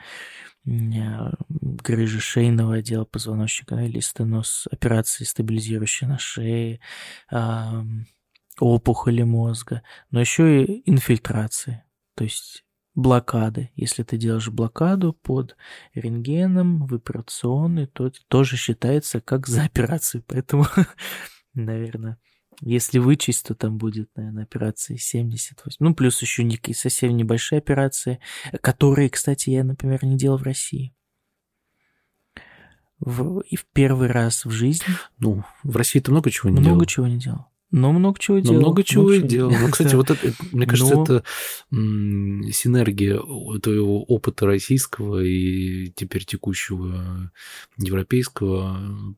грыжи 0.64 2.20
шейного 2.20 2.76
отдела 2.76 3.04
позвоночника 3.04 3.74
или 3.76 3.98
стеноз, 4.00 4.68
операции, 4.70 5.24
стабилизирующие 5.24 6.08
на 6.08 6.18
шее, 6.18 6.80
опухоли 8.60 9.22
мозга, 9.22 9.82
но 10.10 10.20
еще 10.20 10.64
и 10.64 10.90
инфильтрации, 10.90 11.84
то 12.14 12.24
есть 12.24 12.64
блокады. 12.98 13.70
Если 13.76 14.02
ты 14.02 14.16
делаешь 14.16 14.48
блокаду 14.48 15.12
под 15.12 15.56
рентгеном 15.94 16.84
в 16.84 16.94
операционной, 16.94 17.86
то 17.86 18.08
это 18.08 18.18
тоже 18.26 18.56
считается 18.56 19.20
как 19.20 19.46
за 19.46 19.62
операцию. 19.62 20.24
Поэтому, 20.26 20.66
наверное, 21.54 22.18
если 22.60 22.98
вычесть, 22.98 23.46
то 23.46 23.54
там 23.54 23.78
будет, 23.78 24.10
наверное, 24.16 24.42
операции 24.42 24.96
78. 24.96 25.76
Ну, 25.78 25.94
плюс 25.94 26.20
еще 26.22 26.44
совсем 26.74 27.16
небольшие 27.16 27.58
операции, 27.58 28.18
которые, 28.60 29.10
кстати, 29.10 29.50
я, 29.50 29.62
например, 29.62 30.04
не 30.04 30.16
делал 30.16 30.38
в 30.38 30.42
России. 30.42 30.92
В, 32.98 33.42
и 33.42 33.54
в 33.54 33.64
первый 33.72 34.08
раз 34.08 34.44
в 34.44 34.50
жизни. 34.50 34.88
Ну, 35.18 35.44
в 35.62 35.76
России 35.76 36.00
ты 36.00 36.10
много 36.10 36.32
чего 36.32 36.48
не 36.48 36.54
много 36.54 36.64
делал? 36.64 36.74
Много 36.74 36.86
чего 36.86 37.06
не 37.06 37.18
делал. 37.18 37.46
Но 37.70 37.92
много 37.92 38.18
чего 38.18 38.38
делал. 38.38 38.60
много 38.60 38.82
чего 38.82 39.12
и 39.12 39.20
делал. 39.20 39.50
Ну, 39.50 39.68
кстати, 39.70 39.94
вот 39.94 40.10
это, 40.10 40.32
мне 40.52 40.66
кажется, 40.66 40.94
Но... 40.94 41.04
это 41.04 41.24
синергия 41.70 43.18
твоего 43.60 44.02
опыта 44.04 44.46
российского 44.46 45.22
и 45.22 45.90
теперь 45.94 46.24
текущего 46.24 47.30
европейского 47.76 49.16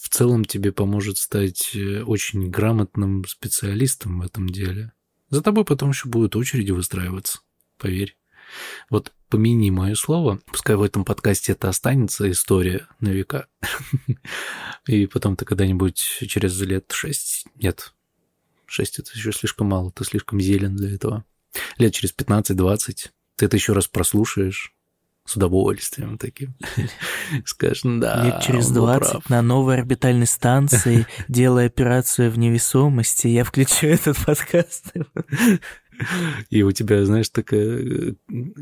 в 0.00 0.08
целом 0.08 0.44
тебе 0.44 0.72
поможет 0.72 1.18
стать 1.18 1.70
э, 1.74 2.02
очень 2.02 2.50
грамотным 2.50 3.24
специалистом 3.26 4.20
в 4.20 4.26
этом 4.26 4.48
деле. 4.48 4.92
За 5.28 5.42
тобой 5.42 5.64
потом 5.64 5.90
еще 5.90 6.08
будут 6.08 6.34
очереди 6.34 6.72
выстраиваться, 6.72 7.40
поверь. 7.78 8.16
Вот 8.88 9.12
помяни 9.28 9.70
мое 9.70 9.94
слово, 9.94 10.40
пускай 10.46 10.76
в 10.76 10.82
этом 10.82 11.04
подкасте 11.04 11.52
это 11.52 11.68
останется 11.68 12.30
история 12.30 12.88
на 13.00 13.08
века. 13.08 13.46
И 14.86 15.06
потом 15.06 15.36
ты 15.36 15.44
когда-нибудь 15.44 15.96
через 16.28 16.60
лет 16.60 16.90
шесть, 16.92 17.46
нет, 17.56 17.94
шесть 18.66 18.98
это 18.98 19.10
еще 19.14 19.32
слишком 19.32 19.68
мало, 19.68 19.92
ты 19.92 20.04
слишком 20.04 20.40
зелен 20.40 20.76
для 20.76 20.94
этого. 20.94 21.24
Лет 21.78 21.94
через 21.94 22.14
15-20 22.14 23.10
ты 23.36 23.46
это 23.46 23.56
еще 23.56 23.72
раз 23.72 23.86
прослушаешь, 23.86 24.74
с 25.30 25.36
удовольствием 25.36 26.18
таким. 26.18 26.54
Скажешь, 27.44 27.82
да. 27.84 28.24
Лет 28.24 28.42
через 28.42 28.68
20 28.70 29.28
на 29.30 29.42
новой 29.42 29.76
орбитальной 29.76 30.26
станции, 30.26 31.06
делая 31.28 31.66
операцию 31.66 32.30
в 32.30 32.38
невесомости, 32.38 33.28
я 33.28 33.44
включу 33.44 33.86
этот 33.86 34.16
подкаст. 34.24 34.92
И 36.50 36.62
у 36.62 36.72
тебя, 36.72 37.04
знаешь, 37.04 37.28
такая 37.28 37.78
э, 37.78 38.12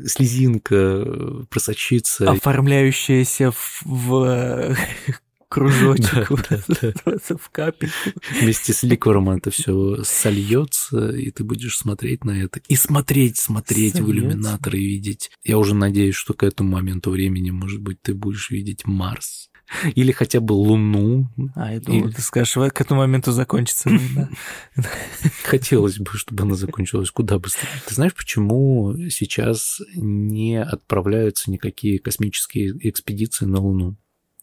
слезинка 0.05 1.45
просочится. 1.49 2.29
Оформляющаяся 2.29 3.51
в, 3.51 3.81
в 3.85 4.77
кружочек 5.49 6.29
да, 6.49 6.61
да, 6.67 6.93
да. 7.05 7.35
в 7.37 7.49
капельку. 7.49 7.93
Вместе 8.39 8.73
с 8.73 8.83
ликором 8.83 9.29
это 9.29 9.51
все 9.51 10.03
сольется, 10.03 11.09
и 11.09 11.31
ты 11.31 11.43
будешь 11.43 11.77
смотреть 11.77 12.23
на 12.23 12.31
это. 12.31 12.61
И 12.67 12.75
смотреть, 12.75 13.37
смотреть 13.37 13.93
Сольется. 13.93 14.03
в 14.03 14.11
иллюминатор 14.11 14.75
и 14.75 14.79
видеть. 14.79 15.31
Я 15.43 15.57
уже 15.57 15.73
надеюсь, 15.75 16.15
что 16.15 16.33
к 16.33 16.43
этому 16.43 16.71
моменту 16.71 17.09
времени, 17.11 17.49
может 17.49 17.81
быть, 17.81 18.01
ты 18.01 18.13
будешь 18.13 18.51
видеть 18.51 18.85
Марс. 18.85 19.48
Или 19.95 20.11
хотя 20.11 20.39
бы 20.39 20.53
Луну. 20.53 21.27
А, 21.55 21.73
я 21.73 21.79
думал, 21.79 22.07
и... 22.07 22.11
ты 22.11 22.21
скажешь, 22.21 22.53
к 22.73 22.81
этому 22.81 23.01
моменту 23.01 23.31
закончится 23.31 23.89
война. 23.89 24.29
Хотелось 25.43 25.99
бы, 25.99 26.11
чтобы 26.13 26.43
она 26.43 26.55
закончилась 26.55 27.11
куда 27.11 27.39
быстрее. 27.39 27.69
Ты 27.87 27.95
знаешь, 27.95 28.13
почему 28.13 28.95
сейчас 29.09 29.81
не 29.95 30.61
отправляются 30.61 31.51
никакие 31.51 31.99
космические 31.99 32.75
экспедиции 32.89 33.45
на 33.45 33.59
Луну? 33.59 33.95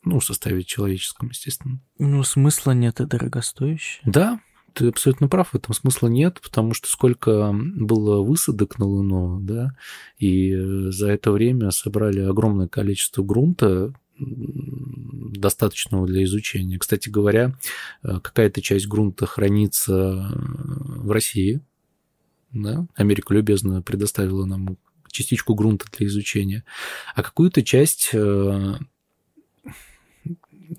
Ну, 0.05 0.21
в 0.21 0.25
составе 0.25 0.63
человеческом, 0.63 1.31
естественно. 1.31 1.81
Ну, 1.99 2.23
смысла 2.23 2.71
нет, 2.71 3.01
это 3.01 3.19
дорогостоящее. 3.19 4.03
Да, 4.05 4.41
ты 4.77 4.89
абсолютно 4.89 5.27
прав, 5.27 5.49
в 5.49 5.57
этом 5.57 5.75
смысла 5.75 6.07
нет, 6.07 6.41
потому 6.43 6.75
что 6.75 6.89
сколько 6.89 7.53
было 7.53 8.23
высадок 8.23 8.79
на 8.79 8.85
Луну, 8.85 9.41
да, 9.41 9.75
и 10.19 10.55
за 10.55 11.09
это 11.09 11.33
время 11.33 11.71
собрали 11.71 12.21
огромное 12.21 12.69
количество 12.69 13.25
грунта, 13.25 13.95
достаточного 14.19 16.07
для 16.07 16.25
изучения. 16.25 16.79
Кстати 16.79 17.09
говоря, 17.09 17.55
какая-то 18.03 18.63
часть 18.63 18.87
грунта 18.89 19.27
хранится 19.27 20.31
в 20.35 21.11
России. 21.11 21.61
Да? 22.53 22.87
Америка 22.95 23.35
любезно 23.35 23.83
предоставила 23.83 24.45
нам 24.45 24.79
частичку 25.11 25.55
грунта 25.55 25.87
для 25.97 26.07
изучения, 26.07 26.65
а 27.15 27.23
какую-то 27.23 27.63
часть 27.63 28.11
э, 28.13 28.75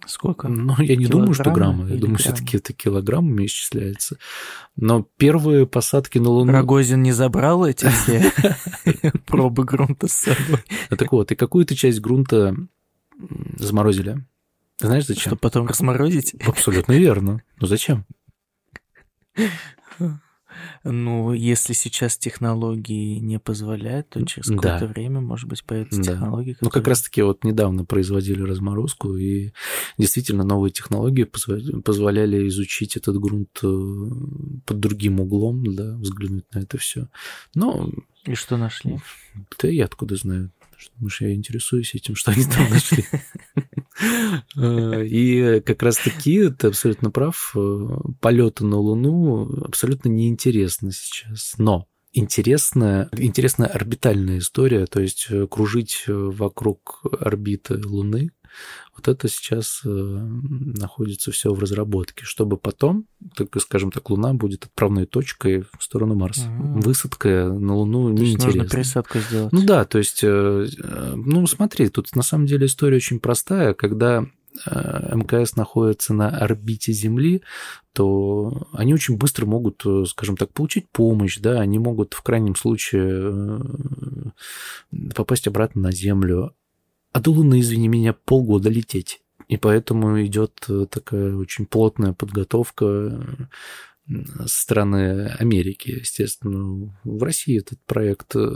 Сколько? 0.06 0.48
Ну, 0.48 0.76
я 0.80 0.96
не 0.96 1.06
думаю, 1.06 1.34
что 1.34 1.52
граммы. 1.52 1.90
Я 1.90 1.98
думаю, 1.98 2.18
все-таки 2.18 2.58
это 2.58 2.74
килограммами 2.74 3.46
исчисляется. 3.46 4.18
Но 4.76 5.08
первые 5.18 5.66
посадки 5.66 6.18
на 6.18 6.30
Луну... 6.30 6.52
Рогозин 6.52 7.02
не 7.02 7.12
забрал 7.12 7.66
эти 7.66 7.88
все 7.88 8.32
пробы 9.26 9.64
грунта 9.64 10.08
с 10.08 10.14
собой. 10.14 10.64
А 10.90 10.96
так 10.96 11.12
вот, 11.12 11.32
и 11.32 11.36
какую-то 11.36 11.76
часть 11.76 12.02
грунта 12.02 12.56
заморозили. 13.58 14.26
Знаешь, 14.80 15.08
зачем? 15.08 15.32
Чтобы 15.32 15.40
потом 15.40 15.68
разморозить? 15.68 16.36
Абсолютно 16.46 16.94
верно. 16.94 17.42
Но 17.60 17.68
зачем? 17.68 18.06
Ну, 20.84 21.34
если 21.34 21.74
сейчас 21.74 22.18
технологии 22.18 23.20
не 23.20 23.40
позволяют, 23.40 24.10
то 24.10 24.26
через 24.26 24.48
какое-то 24.48 24.88
время, 24.88 25.22
может 25.22 25.48
быть, 25.48 25.64
появятся 25.64 26.02
да. 26.02 26.14
технологии. 26.14 26.54
Которые... 26.54 26.68
Ну, 26.68 26.70
как 26.70 26.88
раз-таки 26.88 27.22
вот 27.22 27.44
недавно 27.44 27.86
производили 27.86 28.42
разморозку, 28.42 29.16
и 29.16 29.52
действительно 29.98 30.44
новые 30.44 30.72
технологии 30.72 31.24
позволяли 31.26 32.48
изучить 32.48 32.96
этот 32.96 33.20
грунт 33.20 33.60
э, 33.64 33.68
под 34.66 34.80
другим 34.80 35.20
углом, 35.20 35.76
да, 35.76 35.98
взглянуть 35.98 36.46
на 36.54 36.60
это 36.60 36.78
все. 36.78 37.08
Но... 37.54 37.92
И 38.26 38.36
что 38.36 38.58
нашли? 38.58 39.00
Да 39.62 39.68
я 39.68 39.86
откуда 39.86 40.16
знаю. 40.16 40.52
Потому 40.94 41.10
что 41.10 41.26
я 41.26 41.34
интересуюсь 41.34 41.96
этим, 41.96 42.16
что 42.16 42.32
они 42.32 42.44
там 42.44 42.70
нашли. 42.70 43.06
Э, 44.56 45.06
и 45.06 45.60
как 45.62 45.82
раз-таки, 45.82 46.50
ты 46.50 46.68
абсолютно 46.68 47.10
прав, 47.10 47.54
э, 47.56 47.88
полеты 48.22 48.64
на 48.64 48.78
Луну 48.78 49.64
абсолютно 49.66 50.10
неинтересны 50.10 50.92
сейчас. 50.92 51.56
Но 51.58 51.88
интересная, 52.14 53.10
интересная 53.14 53.70
орбитальная 53.70 54.38
история, 54.38 54.86
то 54.86 55.00
есть 55.00 55.28
э, 55.30 55.48
кружить 55.48 56.04
вокруг 56.08 57.02
орбиты 57.20 57.78
Луны, 57.84 58.32
вот 58.98 59.08
это 59.08 59.28
сейчас 59.28 59.82
э, 59.86 59.90
находится 59.90 61.32
все 61.32 61.54
в 61.54 61.60
разработке, 61.60 62.26
чтобы 62.26 62.58
потом, 62.58 63.06
только, 63.36 63.60
скажем 63.60 63.92
так, 63.92 64.10
Луна 64.10 64.34
будет 64.34 64.66
отправной 64.66 65.06
точкой 65.06 65.66
в 65.78 65.84
сторону 65.84 66.16
Марса. 66.16 66.50
Угу. 66.50 66.82
Высадка 66.82 67.48
на 67.48 67.76
Луну 67.76 68.10
неинтересна. 68.10 68.64
Нужно 68.64 68.66
присадку 68.66 69.20
сделать. 69.20 69.54
Ну 69.54 69.64
да, 69.64 69.86
то 69.86 70.00
есть, 70.00 70.22
э, 70.24 70.68
ну 71.16 71.46
смотри, 71.48 71.90
тут 71.90 72.16
на 72.16 72.24
самом 72.24 72.48
деле 72.48 72.66
история 72.66 72.98
очень 72.98 73.20
простая, 73.20 73.74
когда 73.74 74.26
э, 74.66 75.16
МКС 75.16 75.56
находится 75.56 76.14
на 76.14 76.30
орбите 76.30 76.92
Земли, 76.92 77.44
то 77.94 78.68
они 78.74 78.94
очень 78.94 79.18
быстро 79.18 79.46
могут, 79.46 79.84
скажем 80.08 80.38
так, 80.38 80.54
получить 80.54 80.90
помощь, 80.90 81.38
да, 81.40 81.60
они 81.60 81.78
могут 81.80 82.14
в 82.14 82.22
крайнем 82.24 82.56
случае 82.56 83.62
попасть 85.16 85.48
обратно 85.48 85.82
на 85.82 85.92
Землю. 85.92 86.54
А 87.12 87.20
до 87.20 87.32
Луны, 87.32 87.60
извини 87.60 87.88
меня, 87.88 88.14
полгода 88.14 88.70
лететь. 88.70 89.22
И 89.48 89.58
поэтому 89.58 90.24
идет 90.26 90.66
э, 90.68 90.86
такая 90.90 91.36
очень 91.36 91.66
плотная 91.66 92.14
подготовка 92.14 92.86
э, 94.10 94.24
со 94.46 94.48
стороны 94.48 95.28
Америки, 95.40 96.00
естественно. 96.02 96.94
В 97.04 97.24
России 97.24 97.60
этот 97.60 97.80
проект 97.86 98.36
э, 98.36 98.50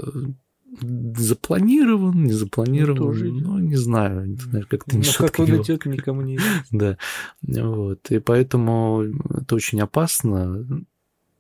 запланирован, 1.18 2.26
не 2.26 2.34
запланирован, 2.34 2.98
ну, 2.98 3.06
тоже, 3.06 3.32
ну 3.32 3.60
не 3.60 3.76
знаю, 3.76 4.28
не 4.28 4.38
знаю, 4.38 4.66
как-то 4.70 4.98
не 4.98 5.04
как 5.04 5.40
он 5.40 5.62
идет, 5.62 5.86
никому 5.86 6.22
не 6.22 6.40
Да, 6.72 6.98
вот, 7.42 8.12
и 8.12 8.20
поэтому 8.20 9.04
это 9.30 9.56
очень 9.56 9.82
опасно 9.82 10.66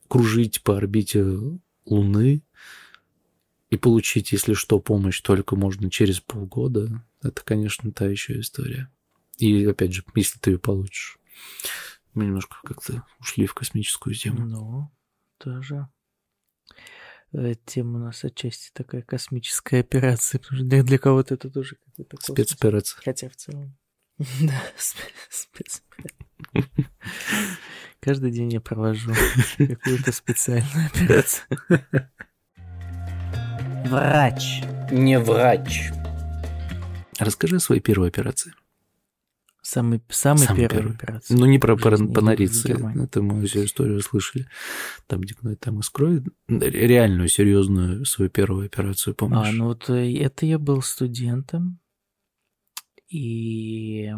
кружить 0.07 0.61
по 0.63 0.77
орбите 0.77 1.25
Луны, 1.85 2.43
и 3.71 3.77
получить, 3.77 4.33
если 4.33 4.53
что, 4.53 4.79
помощь 4.79 5.21
только 5.21 5.55
можно 5.55 5.89
через 5.89 6.19
полгода, 6.19 7.03
это, 7.23 7.41
конечно, 7.41 7.91
та 7.91 8.05
еще 8.05 8.39
история. 8.39 8.91
И, 9.37 9.65
опять 9.65 9.93
же, 9.93 10.03
если 10.13 10.37
ты 10.39 10.51
ее 10.51 10.59
получишь. 10.59 11.17
Мы 12.13 12.25
немножко 12.25 12.57
как-то 12.63 13.05
ушли 13.19 13.45
в 13.47 13.53
космическую 13.53 14.13
тему. 14.13 14.45
Ну, 14.45 14.91
тоже. 15.37 15.87
Э, 17.31 17.53
тема 17.65 17.99
у 17.99 18.03
нас 18.03 18.25
отчасти 18.25 18.71
такая 18.73 19.03
космическая 19.03 19.79
операция, 19.79 20.39
потому 20.39 20.57
что 20.57 20.67
для, 20.67 20.83
для 20.83 20.97
кого-то 20.97 21.35
это 21.35 21.49
тоже 21.49 21.77
какой-то 21.85 22.17
Спецоперация. 22.21 23.01
Хотя 23.01 23.29
в 23.29 23.35
целом... 23.37 23.77
Да, 24.41 24.61
спецоперация. 24.77 25.85
Каждый 28.01 28.31
день 28.31 28.51
я 28.51 28.59
провожу 28.59 29.13
какую-то 29.57 30.11
специальную 30.11 30.87
операцию. 30.87 31.47
Врач. 33.85 34.63
Не 34.91 35.19
врач. 35.19 35.91
Расскажи 37.19 37.57
о 37.57 37.59
своей 37.59 37.81
первой 37.81 38.07
операции. 38.09 38.53
Самый, 39.61 40.01
самый, 40.09 40.39
самый 40.39 40.57
первый, 40.57 40.77
первый 40.77 40.95
операция. 40.95 41.37
Ну, 41.37 41.45
не 41.45 41.59
про 41.59 41.77
паранорицию. 41.77 43.03
Это 43.03 43.21
мы 43.21 43.45
всю 43.45 43.65
историю 43.65 44.01
слышали. 44.01 44.47
Там, 45.07 45.21
где 45.21 45.35
там 45.55 45.79
искроет. 45.79 46.23
Реальную, 46.47 47.29
серьезную 47.29 48.05
свою 48.05 48.31
первую 48.31 48.65
операцию, 48.65 49.13
помнишь? 49.13 49.49
А, 49.49 49.51
ну 49.51 49.65
вот 49.65 49.89
э, 49.89 50.17
это 50.17 50.45
я 50.45 50.57
был 50.57 50.81
студентом. 50.81 51.79
И 53.07 54.11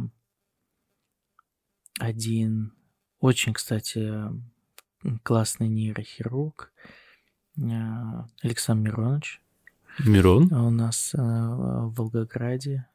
один 1.99 2.73
очень, 3.19 3.53
кстати, 3.53 4.11
классный 5.23 5.67
нейрохирург 5.67 6.71
э, 7.57 7.61
Александр 8.41 8.89
Миронович 8.89 9.42
Мирон? 9.99 10.49
А 10.51 10.63
у 10.63 10.69
нас 10.69 11.13
э, 11.13 11.17
в 11.17 11.93
Волгограде, 11.95 12.87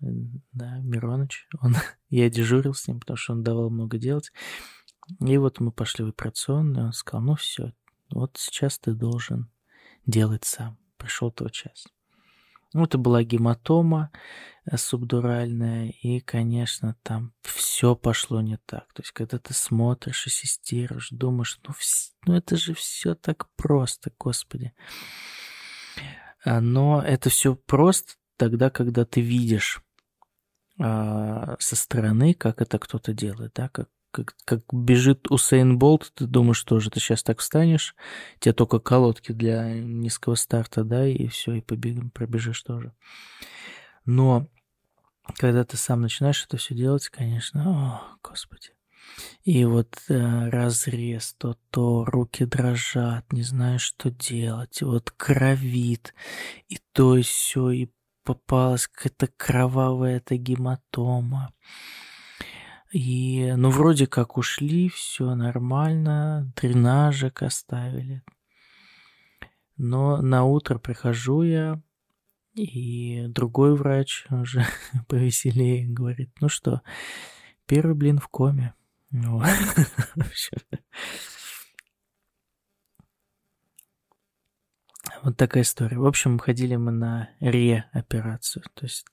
да, 0.52 0.78
Мироныч. 0.78 1.48
Он, 1.60 1.74
я 2.08 2.28
дежурил 2.30 2.74
с 2.74 2.88
ним, 2.88 3.00
потому 3.00 3.16
что 3.16 3.32
он 3.32 3.42
давал 3.42 3.70
много 3.70 3.98
делать. 3.98 4.32
И 5.20 5.36
вот 5.38 5.60
мы 5.60 5.72
пошли 5.72 6.04
в 6.04 6.08
операционную, 6.08 6.86
он 6.86 6.92
сказал, 6.92 7.24
ну 7.24 7.34
все, 7.34 7.72
вот 8.10 8.36
сейчас 8.36 8.78
ты 8.78 8.92
должен 8.92 9.50
делать 10.06 10.44
сам. 10.44 10.78
Пришел 10.96 11.30
тот 11.30 11.52
час. 11.52 11.86
Ну, 12.74 12.84
это 12.84 12.98
была 12.98 13.22
гематома 13.22 14.10
э, 14.66 14.76
субдуральная, 14.76 15.90
и, 16.02 16.20
конечно, 16.20 16.96
там 17.02 17.32
все 17.42 17.96
пошло 17.96 18.42
не 18.42 18.58
так. 18.66 18.92
То 18.92 19.02
есть, 19.02 19.12
когда 19.12 19.38
ты 19.38 19.54
смотришь, 19.54 20.26
ассистируешь, 20.26 21.08
думаешь, 21.10 21.58
ну, 21.66 21.72
вс... 21.72 22.12
ну 22.26 22.34
это 22.34 22.56
же 22.56 22.74
все 22.74 23.14
так 23.14 23.48
просто, 23.56 24.12
господи. 24.18 24.74
А, 26.44 26.60
но 26.60 27.02
это 27.02 27.30
все 27.30 27.54
просто 27.54 28.14
тогда, 28.36 28.70
когда 28.70 29.04
ты 29.04 29.20
видишь 29.20 29.82
а, 30.78 31.56
со 31.58 31.76
стороны, 31.76 32.34
как 32.34 32.60
это 32.60 32.78
кто-то 32.78 33.12
делает, 33.12 33.52
да, 33.54 33.68
как 33.68 33.88
как, 34.10 34.34
как 34.44 34.60
бежит 34.72 35.30
Усейн 35.30 35.78
Болт, 35.78 36.12
ты 36.14 36.26
думаешь, 36.26 36.62
тоже 36.64 36.90
ты 36.90 36.98
сейчас 36.98 37.22
так 37.22 37.40
встанешь, 37.40 37.94
тебе 38.38 38.52
только 38.52 38.78
колодки 38.78 39.32
для 39.32 39.74
низкого 39.74 40.34
старта, 40.34 40.82
да, 40.84 41.06
и 41.06 41.26
все, 41.28 41.54
и 41.54 41.60
побег, 41.60 42.12
пробежишь 42.14 42.62
тоже. 42.62 42.94
Но 44.06 44.48
когда 45.36 45.64
ты 45.64 45.76
сам 45.76 46.00
начинаешь 46.00 46.44
это 46.44 46.56
все 46.56 46.74
делать, 46.74 47.08
конечно, 47.08 47.62
о, 47.68 48.18
господи. 48.22 48.70
И 49.44 49.64
вот 49.64 49.98
э, 50.08 50.48
разрез, 50.50 51.34
то 51.38 51.56
то 51.70 52.04
руки 52.04 52.44
дрожат, 52.44 53.32
не 53.32 53.42
знаешь, 53.42 53.82
что 53.82 54.10
делать, 54.10 54.82
вот 54.82 55.10
кровит, 55.10 56.14
и 56.68 56.78
то 56.92 57.16
и 57.16 57.22
все, 57.22 57.70
и 57.70 57.88
попалась 58.24 58.86
какая-то 58.86 59.28
кровавая 59.36 60.18
эта 60.18 60.36
гематома. 60.36 61.52
И, 62.92 63.52
ну, 63.56 63.70
вроде 63.70 64.06
как 64.06 64.36
ушли, 64.36 64.88
все 64.88 65.34
нормально, 65.34 66.52
тренажик 66.54 67.42
оставили. 67.42 68.22
Но 69.76 70.20
на 70.22 70.44
утро 70.44 70.78
прихожу 70.78 71.42
я, 71.42 71.80
и 72.54 73.26
другой 73.28 73.76
врач 73.76 74.26
уже 74.30 74.66
повеселее 75.08 75.86
говорит, 75.86 76.30
ну 76.40 76.48
что, 76.48 76.82
первый 77.66 77.94
блин 77.94 78.18
в 78.18 78.28
коме. 78.28 78.74
Ну, 79.10 79.42
Вот 85.22 85.36
такая 85.36 85.62
история. 85.62 85.98
В 85.98 86.06
общем, 86.06 86.38
ходили 86.38 86.76
мы 86.76 86.92
на 86.92 87.30
ре-операцию. 87.40 88.62
То 88.74 88.86
есть 88.86 89.06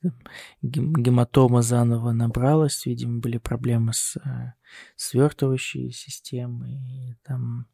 гематома 0.62 1.62
заново 1.62 2.12
набралась, 2.12 2.86
видимо, 2.86 3.20
были 3.20 3.38
проблемы 3.38 3.93
с 3.93 4.18
э, 4.18 4.54
свертывающей 4.96 5.91
системой. 5.91 6.74
И 6.76 7.16
там... 7.24 7.68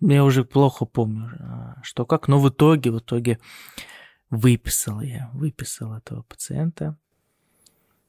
Я 0.00 0.24
уже 0.24 0.44
плохо 0.44 0.86
помню, 0.86 1.30
а, 1.38 1.76
что 1.82 2.04
как, 2.04 2.26
но 2.26 2.40
в 2.40 2.48
итоге, 2.48 2.90
в 2.90 2.98
итоге 2.98 3.38
выписал 4.28 5.00
я, 5.00 5.30
выписал 5.32 5.94
этого 5.94 6.22
пациента. 6.22 6.98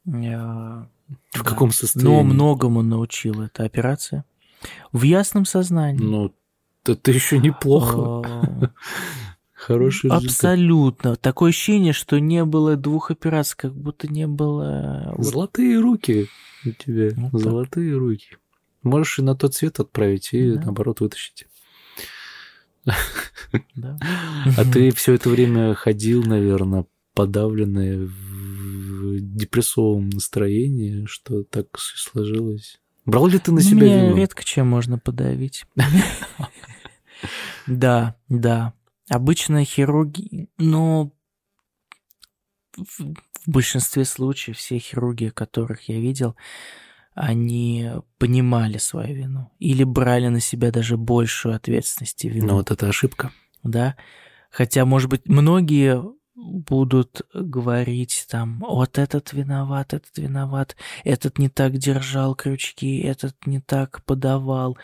Я, 0.05 0.89
в 1.31 1.43
да. 1.43 1.49
каком 1.49 1.71
состоянии? 1.71 2.11
Но 2.11 2.23
многому 2.23 2.81
научила 2.81 3.43
эта 3.43 3.63
операция. 3.63 4.25
В 4.91 5.03
ясном 5.03 5.45
сознании. 5.45 6.03
Ну, 6.03 6.33
это 6.85 7.11
еще 7.11 7.37
неплохо. 7.39 8.21
А, 8.25 8.71
Хороший 9.53 10.07
результат. 10.07 10.23
Абсолютно. 10.23 11.15
Такое 11.15 11.49
ощущение, 11.49 11.93
что 11.93 12.19
не 12.19 12.43
было 12.43 12.75
двух 12.75 13.11
операций, 13.11 13.55
как 13.57 13.73
будто 13.73 14.07
не 14.07 14.27
было... 14.27 15.15
Золотые 15.17 15.79
руки 15.79 16.27
у 16.65 16.71
тебя. 16.71 17.11
Вот 17.31 17.41
Золотые 17.41 17.93
так. 17.93 17.99
руки. 17.99 18.37
Можешь 18.83 19.19
и 19.19 19.21
на 19.21 19.35
тот 19.35 19.53
цвет 19.53 19.79
отправить, 19.79 20.33
и 20.33 20.51
да. 20.51 20.61
наоборот 20.63 20.99
вытащить. 20.99 21.47
Да. 23.75 23.97
А 24.57 24.65
ты 24.65 24.91
все 24.95 25.13
это 25.13 25.29
время 25.29 25.73
ходил, 25.73 26.23
наверное, 26.23 26.85
подавленный 27.13 28.05
в 28.05 28.32
депрессовом 29.19 30.09
настроении, 30.09 31.05
что 31.05 31.43
так 31.43 31.67
сложилось. 31.77 32.79
Брал 33.05 33.27
ли 33.27 33.39
ты 33.39 33.51
на 33.51 33.61
ну, 33.61 33.61
себя 33.61 33.85
меня 33.85 34.05
вину? 34.05 34.15
редко 34.15 34.43
чем 34.43 34.67
можно 34.67 34.97
подавить. 34.97 35.65
Да, 37.67 38.17
да. 38.27 38.73
Обычно 39.09 39.63
хирурги, 39.63 40.49
но 40.57 41.13
в 42.75 43.13
большинстве 43.45 44.03
случаев 44.05 44.57
все 44.57 44.77
хирурги, 44.77 45.29
которых 45.29 45.87
я 45.89 45.99
видел, 45.99 46.35
они 47.13 47.89
понимали 48.17 48.77
свою 48.77 49.15
вину 49.15 49.51
или 49.59 49.83
брали 49.83 50.27
на 50.27 50.39
себя 50.39 50.71
даже 50.71 50.97
большую 50.97 51.55
ответственность 51.55 52.25
и 52.25 52.29
вину. 52.29 52.47
Но 52.47 52.55
вот 52.55 52.71
это 52.71 52.87
ошибка. 52.87 53.31
Да. 53.61 53.95
Хотя, 54.49 54.85
может 54.85 55.09
быть, 55.09 55.27
многие 55.27 56.01
будут 56.35 57.21
говорить 57.33 58.25
там, 58.29 58.59
вот 58.59 58.97
этот 58.97 59.33
виноват, 59.33 59.93
этот 59.93 60.17
виноват, 60.17 60.75
этот 61.03 61.37
не 61.37 61.49
так 61.49 61.77
держал 61.77 62.35
крючки, 62.35 62.99
этот 63.01 63.45
не 63.45 63.59
так 63.59 64.03
подавал, 64.05 64.77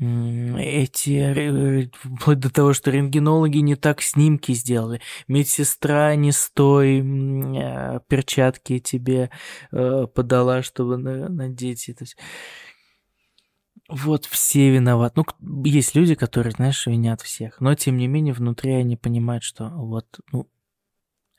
эти, 0.00 1.90
вплоть 1.92 2.38
до 2.40 2.50
того, 2.50 2.72
что 2.72 2.90
рентгенологи 2.90 3.58
не 3.58 3.76
так 3.76 4.00
снимки 4.00 4.52
сделали, 4.52 5.00
медсестра 5.28 6.14
не 6.14 6.32
с 6.32 6.50
той 6.50 7.00
э, 7.00 8.00
перчатки 8.08 8.78
тебе 8.78 9.30
э, 9.72 10.06
подала, 10.12 10.62
чтобы 10.62 10.96
надеть. 10.96 11.88
это. 11.88 12.06
вот 13.88 14.24
все 14.24 14.70
виноваты. 14.70 15.22
Ну, 15.40 15.62
есть 15.64 15.94
люди, 15.94 16.14
которые, 16.14 16.52
знаешь, 16.52 16.86
винят 16.86 17.20
всех. 17.20 17.60
Но, 17.60 17.74
тем 17.74 17.98
не 17.98 18.08
менее, 18.08 18.32
внутри 18.32 18.72
они 18.72 18.96
понимают, 18.96 19.44
что 19.44 19.68
вот, 19.68 20.06
ну, 20.32 20.48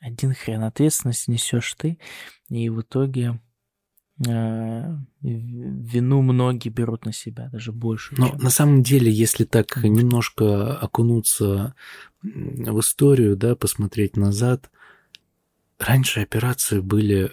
один 0.06 0.34
хрен 0.34 0.62
ответственность 0.62 1.28
несешь 1.28 1.74
ты, 1.74 1.98
и 2.48 2.68
в 2.68 2.80
итоге 2.82 3.40
э, 4.24 4.96
вину 5.20 6.22
многие 6.22 6.68
берут 6.68 7.04
на 7.04 7.12
себя, 7.12 7.48
даже 7.48 7.72
больше. 7.72 8.14
Но 8.16 8.28
чем... 8.28 8.38
на 8.38 8.50
самом 8.50 8.82
деле, 8.82 9.10
если 9.10 9.44
так 9.44 9.76
немножко 9.82 10.76
окунуться 10.76 11.74
в 12.22 12.80
историю, 12.80 13.36
да, 13.36 13.56
посмотреть 13.56 14.16
назад, 14.16 14.70
раньше 15.78 16.20
операции 16.20 16.80
были 16.80 17.32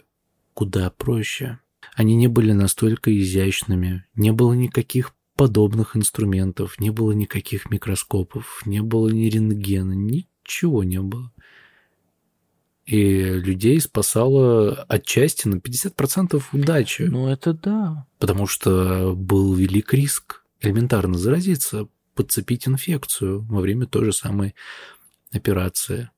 куда 0.54 0.90
проще. 0.90 1.60
Они 1.96 2.16
не 2.16 2.28
были 2.28 2.54
настолько 2.54 3.16
изящными, 3.16 4.06
не 4.16 4.32
было 4.32 4.54
никаких 4.54 5.14
подобных 5.36 5.96
инструментов, 5.96 6.80
не 6.80 6.90
было 6.90 7.12
никаких 7.12 7.70
микроскопов, 7.70 8.64
не 8.66 8.82
было 8.82 9.10
ни 9.10 9.26
рентгена, 9.26 9.94
ничего 9.94 10.84
не 10.84 11.02
было. 11.02 11.32
И 12.86 13.24
людей 13.24 13.80
спасало 13.80 14.84
отчасти 14.90 15.48
на 15.48 15.56
50% 15.56 16.42
удачи. 16.52 17.04
Ну, 17.04 17.28
это 17.28 17.54
да. 17.54 18.06
Потому 18.20 18.46
что 18.46 19.14
был 19.16 19.54
велик 19.54 19.94
риск 19.94 20.44
элементарно 20.62 21.18
заразиться, 21.18 21.88
подцепить 22.16 22.68
инфекцию 22.68 23.42
во 23.44 23.62
время 23.62 23.86
той 23.86 24.06
же 24.06 24.14
самой 24.14 24.54
операции. 25.32 26.10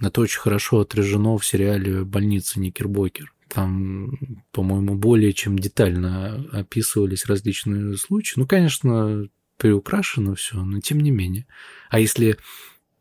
Это 0.00 0.20
очень 0.20 0.40
хорошо 0.40 0.80
отражено 0.80 1.38
в 1.38 1.46
сериале 1.46 2.04
«Больница 2.04 2.60
Никербокер». 2.60 3.32
Там, 3.48 4.12
по-моему, 4.52 4.94
более 4.94 5.32
чем 5.32 5.58
детально 5.58 6.46
описывались 6.52 7.26
различные 7.26 7.96
случаи. 7.96 8.34
Ну, 8.38 8.46
конечно, 8.46 9.28
приукрашено 9.56 10.34
все, 10.34 10.62
но 10.62 10.80
тем 10.80 11.00
не 11.00 11.10
менее. 11.10 11.46
А 11.90 11.98
если 11.98 12.38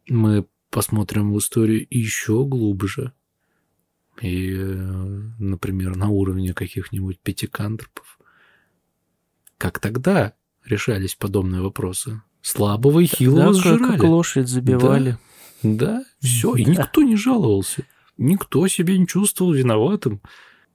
мы 0.07 0.45
посмотрим 0.70 1.34
в 1.34 1.38
историю 1.39 1.86
еще 1.89 2.45
глубже, 2.45 3.13
и, 4.22 4.53
например, 5.39 5.95
на 5.95 6.09
уровне 6.09 6.53
каких-нибудь 6.53 7.20
пятикантропов, 7.20 8.20
как 9.57 9.80
тогда 9.80 10.34
решались 10.65 11.15
подобные 11.15 11.61
вопросы? 11.61 12.22
Слабого 12.41 12.99
и 12.99 13.05
хилого 13.05 13.53
да, 13.53 13.59
сжирали. 13.59 13.97
как 13.97 14.03
лошадь 14.03 14.47
забивали. 14.47 15.18
Да, 15.63 15.97
да 15.97 16.05
все, 16.20 16.55
и 16.55 16.65
никто 16.65 17.03
не 17.03 17.15
жаловался. 17.15 17.84
Никто 18.18 18.68
себя 18.68 18.97
не 18.97 19.07
чувствовал 19.07 19.53
виноватым. 19.53 20.22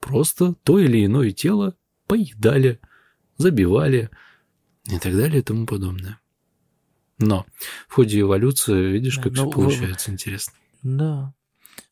Просто 0.00 0.54
то 0.64 0.78
или 0.78 1.04
иное 1.04 1.30
тело 1.30 1.76
поедали, 2.06 2.80
забивали 3.38 4.10
и 4.86 4.98
так 4.98 5.16
далее 5.16 5.40
и 5.40 5.42
тому 5.42 5.66
подобное. 5.66 6.20
Но 7.18 7.46
в 7.88 7.94
ходе 7.94 8.20
эволюции, 8.20 8.90
видишь, 8.90 9.16
да, 9.16 9.22
как 9.22 9.34
все 9.34 9.50
получается 9.50 10.10
интересно. 10.10 10.54
Да. 10.82 11.34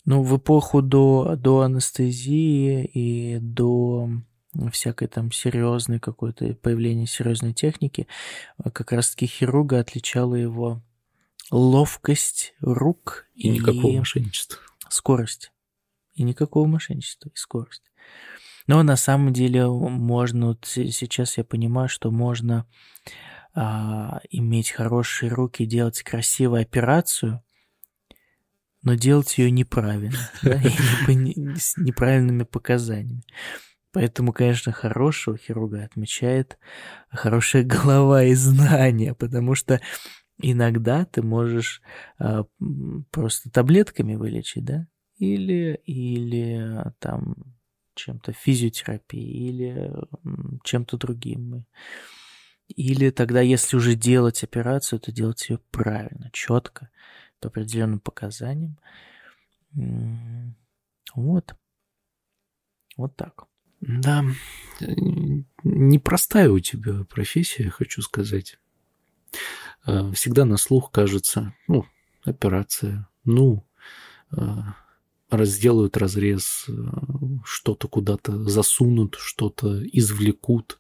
Ну, 0.05 0.23
в 0.23 0.37
эпоху 0.37 0.83
до, 0.83 1.37
до 1.37 1.61
анестезии 1.61 2.85
и 2.85 3.39
до 3.39 4.09
всякой 4.73 5.09
там 5.09 5.31
серьезной 5.31 6.01
какой-то 6.01 6.55
появления 6.55 7.07
серьезной 7.07 7.53
техники, 7.53 8.09
э, 8.59 8.71
как 8.71 8.93
раз-таки 8.93 9.27
хирурга 9.27 9.79
отличала 9.79 10.35
его 10.35 10.83
ловкость 11.51 12.55
рук 12.61 13.27
и, 13.35 13.49
и 13.49 13.51
никакого 13.51 13.93
мошенничества. 13.93 14.59
Скорость. 14.89 15.53
И 16.15 16.23
никакого 16.23 16.67
мошенничества, 16.67 17.29
и 17.29 17.37
скорость. 17.37 17.85
Но 18.67 18.83
на 18.83 18.97
самом 18.97 19.33
деле 19.33 19.67
можно, 19.67 20.49
вот 20.49 20.65
сейчас 20.67 21.39
я 21.39 21.45
понимаю, 21.45 21.89
что 21.89 22.11
можно 22.11 22.67
а, 23.55 24.21
иметь 24.31 24.71
хорошие 24.71 25.31
руки, 25.31 25.67
делать 25.67 26.03
красивую 26.03 26.63
операцию, 26.63 27.43
но 28.83 28.95
делать 28.95 29.37
ее 29.39 29.51
неправильно, 29.51 30.19
с 30.43 31.77
неправильными 31.77 32.45
показаниями. 32.45 33.23
Поэтому, 33.93 34.33
конечно, 34.33 34.73
хорошего 34.73 35.37
хирурга 35.37 35.85
отмечает 35.85 36.59
хорошая 37.11 37.65
голова 37.65 38.23
и 38.23 38.35
знания, 38.35 39.15
потому 39.15 39.55
что 39.55 39.81
иногда 40.39 41.05
ты 41.05 41.23
можешь 41.23 41.83
а, 42.19 42.45
просто 43.11 43.51
таблетками 43.51 44.15
вылечить, 44.15 44.65
да, 44.65 44.87
или, 45.19 45.81
или 45.85 46.85
там 46.99 47.35
чем-то 47.95 48.33
физиотерапией, 48.33 49.49
или 49.49 49.93
чем-то 50.65 50.97
другим. 50.97 51.67
Или 52.77 53.11
тогда, 53.11 53.41
если 53.41 53.77
уже 53.77 53.95
делать 53.95 54.45
операцию, 54.45 55.01
то 55.01 55.13
делать 55.13 55.49
ее 55.49 55.59
правильно, 55.71 56.31
четко, 56.33 56.91
по 57.41 57.49
определенным 57.49 58.01
показаниям. 58.01 58.79
Вот. 61.15 61.55
Вот 62.97 63.17
так. 63.17 63.45
Да, 63.81 64.25
непростая 65.65 66.51
у 66.51 66.59
тебя 66.59 67.05
профессия, 67.05 67.71
хочу 67.71 68.03
сказать. 68.03 68.59
А, 69.85 70.13
всегда 70.13 70.45
на 70.45 70.59
слух 70.59 70.91
кажется, 70.91 71.55
ну, 71.67 71.87
операция, 72.23 73.09
ну, 73.25 73.67
а, 74.31 74.77
разделают 75.31 75.97
разрез, 75.97 76.67
а, 76.69 77.03
что-то 77.45 77.89
куда-то 77.89 78.45
засунут, 78.45 79.17
что-то 79.19 79.83
извлекут, 79.87 80.79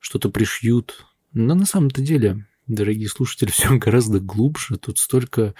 что-то 0.00 0.28
пришьют. 0.30 1.06
Но 1.32 1.54
на 1.54 1.66
самом-то 1.66 2.02
деле 2.02 2.46
дорогие 2.66 3.08
слушатели, 3.08 3.50
все 3.52 3.76
гораздо 3.76 4.20
глубже. 4.20 4.78
Тут 4.78 4.98
столько 4.98 5.54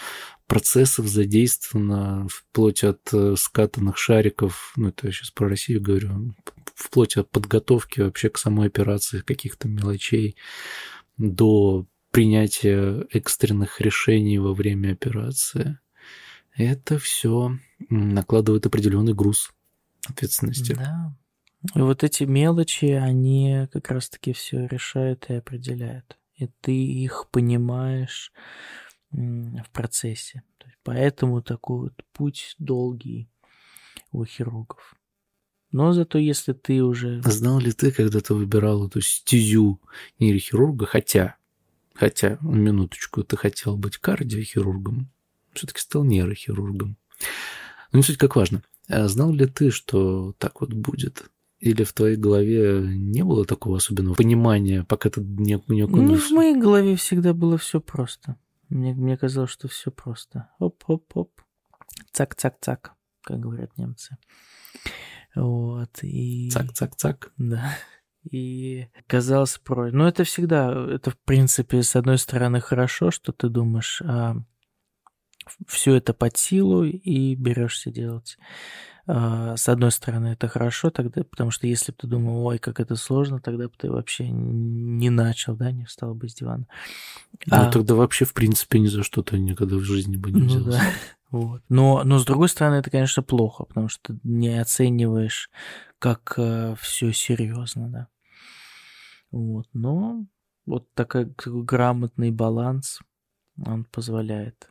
процессов 0.46 1.06
задействовано, 1.06 2.26
вплоть 2.28 2.84
от 2.84 3.00
э, 3.12 3.34
скатанных 3.36 3.96
шариков, 3.96 4.72
ну, 4.76 4.88
это 4.88 5.06
я 5.06 5.12
сейчас 5.12 5.30
про 5.30 5.48
Россию 5.48 5.82
говорю, 5.82 6.34
вплоть 6.74 7.16
от 7.16 7.30
подготовки 7.30 8.00
вообще 8.00 8.28
к 8.28 8.38
самой 8.38 8.68
операции, 8.68 9.20
каких-то 9.20 9.68
мелочей, 9.68 10.36
до 11.16 11.86
принятия 12.10 13.06
экстренных 13.10 13.80
решений 13.80 14.38
во 14.38 14.52
время 14.52 14.92
операции. 14.92 15.78
Это 16.54 16.98
все 16.98 17.58
накладывает 17.88 18.66
определенный 18.66 19.14
груз 19.14 19.50
ответственности. 20.06 20.74
Да. 20.74 21.16
И 21.74 21.78
вот 21.78 22.02
эти 22.02 22.24
мелочи, 22.24 22.86
они 22.86 23.68
как 23.72 23.90
раз-таки 23.90 24.32
все 24.32 24.66
решают 24.66 25.26
и 25.28 25.34
определяют 25.34 26.18
и 26.42 26.48
ты 26.60 26.72
их 26.72 27.28
понимаешь 27.30 28.32
в 29.10 29.70
процессе. 29.72 30.42
Поэтому 30.82 31.42
такой 31.42 31.80
вот 31.80 32.04
путь 32.12 32.56
долгий 32.58 33.28
у 34.10 34.24
хирургов. 34.24 34.96
Но 35.70 35.92
зато 35.92 36.18
если 36.18 36.52
ты 36.52 36.82
уже... 36.82 37.22
Знал 37.22 37.58
ли 37.58 37.72
ты, 37.72 37.92
когда 37.92 38.20
ты 38.20 38.34
выбирал 38.34 38.88
эту 38.88 39.00
стезю 39.00 39.80
нейрохирурга, 40.18 40.86
хотя, 40.86 41.36
хотя, 41.94 42.38
минуточку, 42.42 43.22
ты 43.22 43.36
хотел 43.36 43.76
быть 43.76 43.96
кардиохирургом, 43.98 45.10
все-таки 45.54 45.80
стал 45.80 46.04
нейрохирургом. 46.04 46.96
Но 47.92 47.98
не 47.98 48.02
суть 48.02 48.18
как 48.18 48.36
важно. 48.36 48.62
А 48.88 49.08
знал 49.08 49.32
ли 49.32 49.46
ты, 49.46 49.70
что 49.70 50.34
так 50.38 50.60
вот 50.60 50.72
будет? 50.72 51.30
Или 51.62 51.84
в 51.84 51.92
твоей 51.92 52.16
голове 52.16 52.80
не 52.80 53.22
было 53.22 53.44
такого 53.44 53.76
особенного 53.76 54.14
понимания, 54.14 54.82
пока 54.82 55.10
ты 55.10 55.20
не, 55.20 55.62
не 55.68 55.86
Ну, 55.86 56.16
в 56.16 56.30
моей 56.32 56.56
голове 56.56 56.96
всегда 56.96 57.34
было 57.34 57.56
все 57.56 57.80
просто. 57.80 58.36
Мне, 58.68 58.94
мне 58.94 59.16
казалось, 59.16 59.50
что 59.50 59.68
все 59.68 59.92
просто. 59.92 60.48
Оп-оп-оп. 60.58 61.30
Цак-цак-цак, 62.12 62.94
как 63.22 63.38
говорят 63.38 63.78
немцы. 63.78 64.16
Вот, 65.36 66.02
и... 66.02 66.50
Цак-цак-цак. 66.50 67.30
Да. 67.36 67.76
И 68.28 68.88
казалось 69.06 69.58
про... 69.58 69.92
Ну, 69.92 70.08
это 70.08 70.24
всегда, 70.24 70.72
это, 70.90 71.12
в 71.12 71.18
принципе, 71.18 71.84
с 71.84 71.94
одной 71.94 72.18
стороны, 72.18 72.60
хорошо, 72.60 73.12
что 73.12 73.30
ты 73.30 73.48
думаешь, 73.48 74.02
а, 74.04 74.34
все 75.68 75.94
это 75.94 76.12
под 76.12 76.36
силу 76.36 76.82
и 76.82 77.36
берешься 77.36 77.92
делать. 77.92 78.36
А, 79.06 79.56
с 79.56 79.68
одной 79.68 79.90
стороны, 79.90 80.28
это 80.28 80.46
хорошо 80.46 80.90
тогда, 80.90 81.24
потому 81.24 81.50
что 81.50 81.66
если 81.66 81.90
бы 81.90 81.98
ты 81.98 82.06
думал, 82.06 82.46
ой, 82.46 82.58
как 82.58 82.78
это 82.78 82.94
сложно, 82.94 83.40
тогда 83.40 83.64
бы 83.64 83.74
ты 83.76 83.90
вообще 83.90 84.28
не 84.28 85.10
начал, 85.10 85.56
да, 85.56 85.72
не 85.72 85.84
встал 85.84 86.14
бы 86.14 86.28
с 86.28 86.34
дивана. 86.34 86.66
Ну, 87.46 87.56
а... 87.56 87.70
тогда 87.70 87.94
вообще, 87.94 88.24
в 88.24 88.32
принципе, 88.32 88.78
ни 88.78 88.86
за 88.86 89.02
что 89.02 89.22
ты 89.22 89.38
никогда 89.38 89.76
в 89.76 89.82
жизни 89.82 90.16
бы 90.16 90.30
не 90.30 90.42
ну 90.42 90.46
взялся. 90.46 90.66
Ну, 90.66 90.72
да. 90.72 90.82
Вот. 91.32 91.62
Но, 91.70 92.04
но 92.04 92.18
с 92.18 92.26
другой 92.26 92.50
стороны, 92.50 92.74
это, 92.74 92.90
конечно, 92.90 93.22
плохо, 93.22 93.64
потому 93.64 93.88
что 93.88 94.12
ты 94.12 94.20
не 94.22 94.60
оцениваешь, 94.60 95.48
как 95.98 96.34
э, 96.36 96.74
все 96.78 97.10
серьезно, 97.14 97.88
да. 97.88 98.08
Вот. 99.30 99.66
Но 99.72 100.26
вот 100.66 100.92
такой, 100.92 101.32
такой 101.32 101.64
грамотный 101.64 102.30
баланс, 102.30 103.00
он 103.64 103.84
позволяет, 103.86 104.70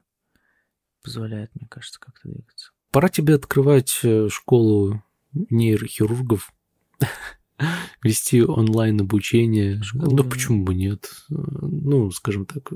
позволяет, 1.04 1.50
мне 1.56 1.68
кажется, 1.68 2.00
как-то 2.00 2.30
двигаться. 2.30 2.71
Пора 2.92 3.10
тебе 3.10 3.36
открывать 3.36 4.00
э, 4.04 4.28
школу 4.30 5.02
нейрохирургов, 5.34 6.54
вести 8.04 8.44
онлайн 8.44 9.02
обучение. 9.02 9.82
Школу, 9.82 10.16
ну, 10.18 10.24
почему 10.24 10.64
бы 10.64 10.76
нет? 10.76 11.10
Ну, 11.30 12.12
скажем 12.12 12.46
так, 12.46 12.72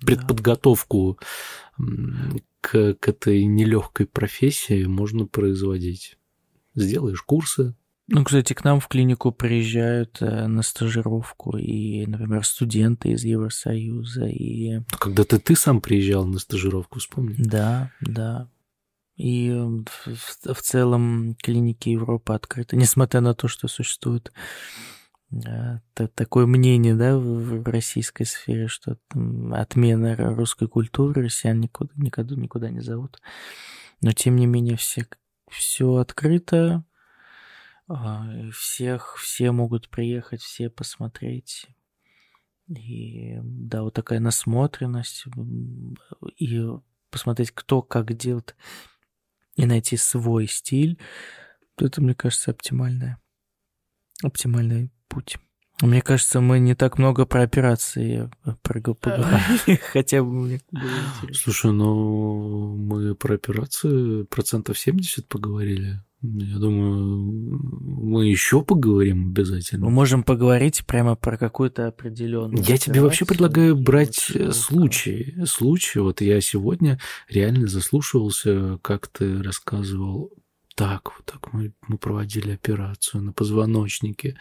предподготовку 0.00 1.18
к, 2.60 2.94
к 2.94 3.08
этой 3.08 3.44
нелегкой 3.44 4.06
профессии 4.06 4.84
можно 4.84 5.26
производить. 5.26 6.18
Сделаешь 6.74 7.22
курсы. 7.22 7.74
Ну, 8.10 8.24
кстати, 8.24 8.54
к 8.54 8.64
нам 8.64 8.80
в 8.80 8.88
клинику 8.88 9.32
приезжают 9.32 10.18
э, 10.20 10.46
на 10.46 10.62
стажировку 10.62 11.58
и, 11.58 12.06
например, 12.06 12.44
студенты 12.44 13.10
из 13.10 13.22
Евросоюза. 13.24 14.26
И... 14.26 14.80
Когда-то 14.98 15.38
ты 15.38 15.54
сам 15.54 15.82
приезжал 15.82 16.24
на 16.24 16.38
стажировку, 16.38 17.00
вспомни. 17.00 17.34
Да, 17.38 17.92
да. 18.00 18.48
И 19.18 19.50
в, 19.50 20.54
в 20.54 20.62
целом 20.62 21.34
клиники 21.42 21.88
Европы 21.88 22.34
открыты, 22.34 22.76
несмотря 22.76 23.20
на 23.20 23.34
то, 23.34 23.48
что 23.48 23.66
существует 23.66 24.32
э, 25.32 25.80
такое 26.14 26.46
мнение 26.46 26.94
да, 26.94 27.18
в 27.18 27.64
российской 27.68 28.24
сфере, 28.24 28.68
что 28.68 28.96
отмена 29.52 30.14
русской 30.36 30.68
культуры 30.68 31.24
россиян 31.24 31.58
никуда, 31.58 31.90
никуда, 31.96 32.36
никуда 32.36 32.70
не 32.70 32.78
зовут. 32.78 33.20
Но 34.00 34.12
тем 34.12 34.36
не 34.36 34.46
менее 34.46 34.76
все, 34.76 35.04
все 35.50 35.96
открыто, 35.96 36.84
а, 37.88 38.30
всех, 38.52 39.16
все 39.18 39.50
могут 39.50 39.88
приехать, 39.88 40.42
все 40.42 40.70
посмотреть. 40.70 41.66
И 42.68 43.36
да, 43.42 43.82
вот 43.82 43.94
такая 43.94 44.20
насмотренность, 44.20 45.24
и 46.36 46.68
посмотреть, 47.10 47.50
кто 47.50 47.82
как 47.82 48.16
делает 48.16 48.54
и 49.58 49.66
найти 49.66 49.96
свой 49.96 50.46
стиль, 50.46 50.98
то 51.74 51.84
это, 51.84 52.00
мне 52.00 52.14
кажется, 52.14 52.52
оптимальная, 52.52 53.18
оптимальный 54.22 54.90
путь. 55.08 55.36
Мне 55.80 56.00
кажется, 56.00 56.40
мы 56.40 56.58
не 56.58 56.74
так 56.74 56.98
много 56.98 57.26
про 57.26 57.42
операции 57.42 58.30
поговорили, 58.62 59.80
хотя 59.92 60.22
бы 60.22 60.32
мне 60.32 60.60
было 60.72 60.82
интересно. 60.82 61.34
Слушай, 61.34 61.72
ну 61.72 62.76
мы 62.76 63.14
про 63.14 63.34
операции 63.34 64.24
процентов 64.24 64.78
70 64.78 65.28
поговорили. 65.28 66.02
Я 66.20 66.58
думаю, 66.58 67.60
мы 68.10 68.26
еще 68.26 68.62
поговорим 68.62 69.28
обязательно. 69.28 69.84
Мы 69.86 69.92
можем 69.92 70.24
поговорить 70.24 70.84
прямо 70.84 71.14
про 71.14 71.36
какую-то 71.36 71.86
определенную. 71.86 72.64
Я 72.64 72.76
тебе 72.76 73.00
вообще 73.00 73.24
предлагаю 73.24 73.76
брать 73.76 74.32
случаи. 74.52 75.44
Случаи. 75.44 76.00
Вот 76.00 76.20
я 76.20 76.40
сегодня 76.40 76.98
реально 77.28 77.68
заслушивался, 77.68 78.78
как 78.82 79.06
ты 79.06 79.42
рассказывал 79.42 80.32
так, 80.78 81.10
вот 81.16 81.26
так 81.26 81.52
мы, 81.52 81.72
мы 81.88 81.98
проводили 81.98 82.52
операцию 82.52 83.20
на 83.20 83.32
позвоночнике. 83.32 84.38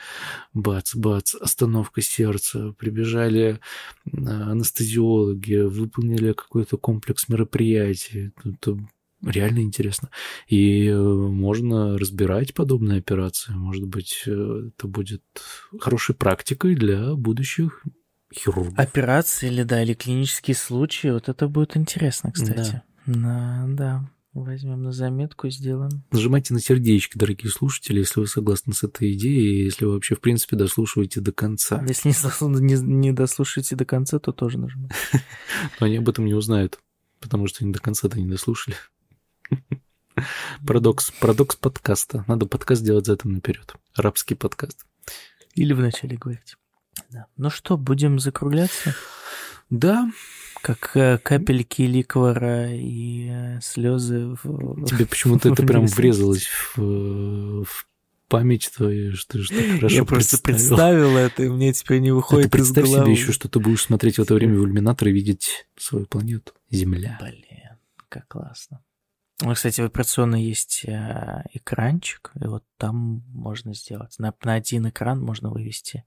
Бац, 0.54 0.94
бац, 0.94 1.34
остановка 1.34 2.02
сердца. 2.02 2.76
Прибежали 2.78 3.60
а, 4.06 4.52
анестезиологи, 4.52 5.62
выполнили 5.62 6.34
какой-то 6.34 6.78
комплекс 6.78 7.28
мероприятий. 7.28 8.34
Это 8.44 8.78
реально 9.24 9.60
интересно. 9.60 10.10
И 10.48 10.88
э, 10.88 10.98
можно 10.98 11.98
разбирать 11.98 12.54
подобные 12.54 13.00
операции. 13.00 13.54
Может 13.54 13.86
быть, 13.86 14.24
э, 14.26 14.70
это 14.70 14.88
будет 14.88 15.24
хорошей 15.80 16.16
практикой 16.16 16.76
для 16.76 17.16
будущих 17.16 17.84
хирургов. 18.34 18.78
Операции 18.78 19.48
или, 19.48 19.64
да, 19.64 19.82
или 19.82 19.94
клинические 19.94 20.56
случаи. 20.56 21.10
Вот 21.10 21.30
это 21.30 21.48
будет 21.48 21.78
интересно, 21.78 22.32
кстати. 22.32 22.82
Да, 23.06 23.66
да. 23.66 23.66
да. 23.68 24.12
Возьмем 24.34 24.84
на 24.84 24.92
заметку, 24.92 25.50
сделаем. 25.50 26.04
Нажимайте 26.12 26.54
на 26.54 26.60
сердечки, 26.60 27.18
дорогие 27.18 27.52
слушатели, 27.52 28.00
если 28.00 28.20
вы 28.20 28.28
согласны 28.28 28.72
с 28.74 28.84
этой 28.84 29.14
идеей, 29.14 29.64
если 29.64 29.86
вы 29.86 29.94
вообще, 29.94 30.14
в 30.14 30.20
принципе, 30.20 30.56
дослушиваете 30.56 31.22
до 31.22 31.32
конца. 31.32 31.84
Если 31.88 32.10
не, 32.10 32.60
не, 32.60 32.76
не 32.76 33.12
дослушаете 33.14 33.76
до 33.76 33.86
конца, 33.86 34.20
то 34.20 34.32
тоже 34.32 34.60
нажимайте. 34.60 34.96
Но 35.80 35.88
они 35.88 35.98
об 35.98 36.08
этом 36.08 36.26
не 36.26 36.36
узнают, 36.36 36.78
потому 37.20 37.48
что 37.48 37.64
они 37.64 37.74
до 37.74 37.80
конца-то 37.80 38.20
не 38.20 38.28
дослушали. 38.28 38.76
Парадокс, 40.66 41.12
парадокс 41.20 41.56
подкаста. 41.56 42.26
Надо 42.28 42.46
подкаст 42.46 42.84
делать 42.84 43.06
за 43.06 43.14
этим 43.14 43.34
наперед. 43.34 43.74
Арабский 43.96 44.36
подкаст. 44.36 44.86
Или 45.54 45.74
вначале 45.74 46.18
говорить. 46.18 46.56
Да. 47.12 47.28
Ну 47.38 47.50
что, 47.50 47.78
будем 47.78 48.20
закругляться? 48.20 48.96
Да. 49.70 50.12
Как 50.62 50.96
э, 50.96 51.20
капельки 51.20 51.84
ликвора 51.84 52.74
и 52.74 53.28
э, 53.30 53.60
слезы. 53.62 54.36
В... 54.44 54.86
Тебе 54.86 55.06
почему-то 55.06 55.50
это 55.54 55.64
прям 55.64 55.86
врезалось 55.86 56.48
в, 56.48 57.64
в 57.64 57.88
память 58.28 58.72
твою, 58.76 59.16
что 59.16 59.40
же 59.40 59.50
так 59.50 59.78
хорошо 59.78 59.96
Я 59.96 60.04
просто 60.04 60.40
представил 60.40 61.16
это, 61.16 61.44
и 61.44 61.50
мне 61.50 61.74
теперь 61.74 62.00
не 62.00 62.12
выходит 62.12 62.48
а 62.48 62.50
ты 62.50 62.58
представь 62.58 62.86
из 62.86 62.92
головы. 62.92 63.06
себе 63.06 63.22
еще, 63.22 63.32
что 63.32 63.48
ты 63.50 63.60
будешь 63.60 63.84
смотреть 63.84 64.18
в 64.18 64.22
это 64.22 64.34
время 64.34 64.60
в 64.60 64.66
иллюминатор 64.66 65.08
и 65.08 65.12
видеть 65.12 65.68
свою 65.78 66.08
планету, 66.08 66.54
Земля. 66.72 67.18
Блин, 67.22 67.78
как 68.10 68.28
классно. 68.28 68.82
Ну, 69.42 69.54
кстати, 69.54 69.82
в 69.82 69.86
операционной 69.86 70.42
есть 70.42 70.84
э, 70.86 71.44
экранчик, 71.54 72.32
и 72.42 72.48
вот 72.48 72.64
там 72.78 73.24
можно 73.34 73.74
сделать. 73.76 74.18
На, 74.18 74.34
на 74.44 74.54
один 74.54 74.90
экран 74.90 75.22
можно 75.22 75.52
вывести 75.52 76.06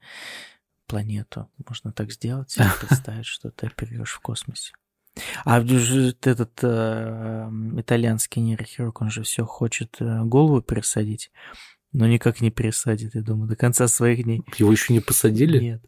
планету. 0.87 1.49
Можно 1.69 1.93
так 1.93 2.11
сделать 2.11 2.57
и 2.57 2.63
представить, 2.87 3.27
что 3.27 3.51
ты 3.51 3.69
оперируешь 3.69 4.13
в 4.13 4.21
космосе. 4.21 4.73
А 5.45 5.61
этот 5.61 6.59
э, 6.63 7.51
итальянский 7.77 8.43
нейрохирург, 8.43 9.01
он 9.01 9.11
же 9.11 9.23
все 9.23 9.45
хочет 9.45 9.97
э, 10.01 10.23
голову 10.25 10.61
пересадить, 10.61 11.31
но 11.93 12.07
никак 12.07 12.41
не 12.41 12.51
пересадит, 12.51 13.15
я 13.15 13.23
думаю, 13.23 13.49
до 13.49 13.57
конца 13.57 13.87
своих 13.89 14.25
дней. 14.25 14.43
Его 14.59 14.73
еще 14.73 14.93
не 14.93 15.01
посадили? 15.01 15.59
Нет. 15.59 15.85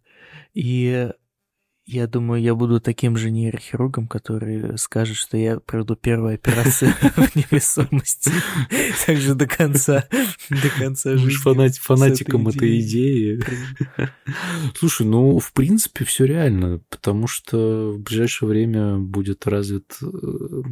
И 0.54 1.10
я 1.84 2.06
думаю, 2.06 2.40
я 2.40 2.54
буду 2.54 2.80
таким 2.80 3.16
же 3.16 3.30
нейрохирургом, 3.30 4.06
который 4.06 4.78
скажет, 4.78 5.16
что 5.16 5.36
я 5.36 5.58
проведу 5.58 5.96
первую 5.96 6.34
операцию 6.34 6.92
в 7.16 7.36
невесомости. 7.36 8.30
Также 9.04 9.34
до 9.34 9.46
конца, 9.46 10.08
до 10.48 10.68
конца 10.78 11.16
жизни. 11.16 11.42
Фанат, 11.42 11.76
фанатиком 11.76 12.48
этой 12.48 12.80
идеи. 12.80 13.40
Слушай, 14.76 15.06
ну, 15.06 15.38
в 15.38 15.52
принципе, 15.52 16.04
все 16.04 16.24
реально, 16.24 16.80
потому 16.88 17.26
что 17.26 17.92
в 17.92 18.00
ближайшее 18.00 18.48
время 18.48 18.98
будет 18.98 19.46
развит, 19.46 19.96
э, 20.02 20.06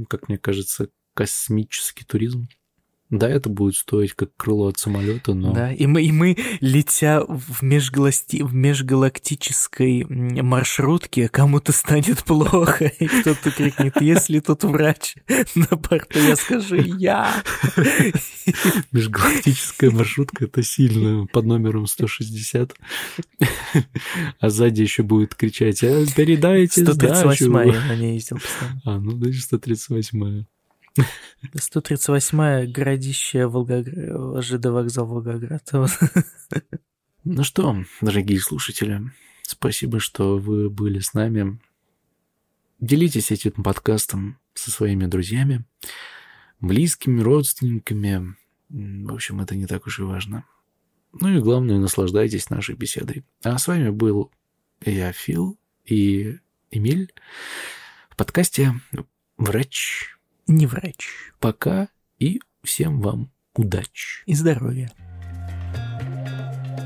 как 0.09 0.29
мне 0.29 0.39
кажется, 0.39 0.89
космический 1.15 2.05
туризм. 2.05 2.49
Да, 3.11 3.29
это 3.29 3.49
будет 3.49 3.75
стоить 3.75 4.15
как 4.15 4.31
крыло 4.37 4.69
от 4.69 4.79
самолета, 4.79 5.35
но... 5.35 5.53
Да, 5.53 5.73
и 5.73 5.87
мы, 5.87 6.05
и 6.05 6.13
мы 6.13 6.37
летя 6.61 7.25
в, 7.27 7.61
межгалакти... 7.61 8.43
в 8.43 8.55
межгалактической 8.55 10.05
маршрутке, 10.05 11.29
кому-то 11.29 11.73
станет 11.73 12.23
плохо, 12.23 12.85
и 13.01 13.07
кто-то 13.09 13.51
крикнет, 13.51 14.01
если 14.01 14.39
тут 14.39 14.63
врач 14.63 15.17
на 15.57 15.77
борту, 15.77 16.21
я 16.21 16.37
скажу, 16.37 16.77
я. 16.77 17.43
Межгалактическая 18.93 19.91
маршрутка, 19.91 20.45
это 20.45 20.63
сильно, 20.63 21.27
под 21.27 21.47
номером 21.47 21.87
160. 21.87 22.77
А 24.39 24.51
сзади 24.51 24.83
еще 24.83 25.03
будет 25.03 25.35
кричать, 25.35 25.83
а, 25.83 26.05
передайте 26.15 26.85
138 26.85 27.73
я 27.73 27.85
на 27.87 27.97
ней 27.97 28.15
ездил 28.15 28.39
постоянно. 28.39 28.81
А, 28.85 29.01
ну, 29.01 29.11
значит, 29.13 29.43
138 29.43 30.45
138-е 31.55 32.67
городище 32.67 33.47
Волгоград, 33.47 34.43
ЖД 34.43 34.67
вокзал 34.67 35.07
Волгоград. 35.07 35.71
Ну 37.25 37.45
что, 37.45 37.85
дорогие 38.01 38.41
слушатели, 38.41 39.13
спасибо, 39.43 40.01
что 40.01 40.39
вы 40.39 40.71
были 40.71 41.01
с 41.01 41.13
нами. 41.13 41.61
Делитесь 42.81 43.31
этим 43.31 43.63
подкастом 43.63 44.39
со 44.55 44.71
своими 44.71 45.05
друзьями, 45.05 45.65
близкими, 46.61 47.21
родственниками. 47.21 48.37
В 48.71 49.13
общем, 49.13 49.41
это 49.41 49.55
не 49.55 49.67
так 49.67 49.87
уж 49.87 49.99
и 49.99 50.03
важно. 50.03 50.45
Ну 51.13 51.29
и 51.29 51.41
главное, 51.41 51.79
наслаждайтесь 51.79 52.51
нашей 52.51 52.75
беседой. 52.75 53.25
А 53.43 53.59
с 53.59 53.67
вами 53.67 53.91
был 53.91 54.33
я, 54.85 55.13
Фил 55.13 55.59
и 55.85 56.39
Эмиль 56.71 57.13
в 58.09 58.17
подкасте 58.17 58.75
«Врач 59.37 60.17
не 60.51 60.67
врач. 60.67 61.09
Пока 61.39 61.89
и 62.19 62.41
всем 62.63 63.01
вам 63.01 63.31
удачи. 63.55 64.23
И 64.27 64.35
здоровья. 64.35 64.91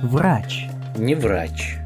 Врач. 0.02 0.66
Не 0.96 1.14
врач. 1.14 1.83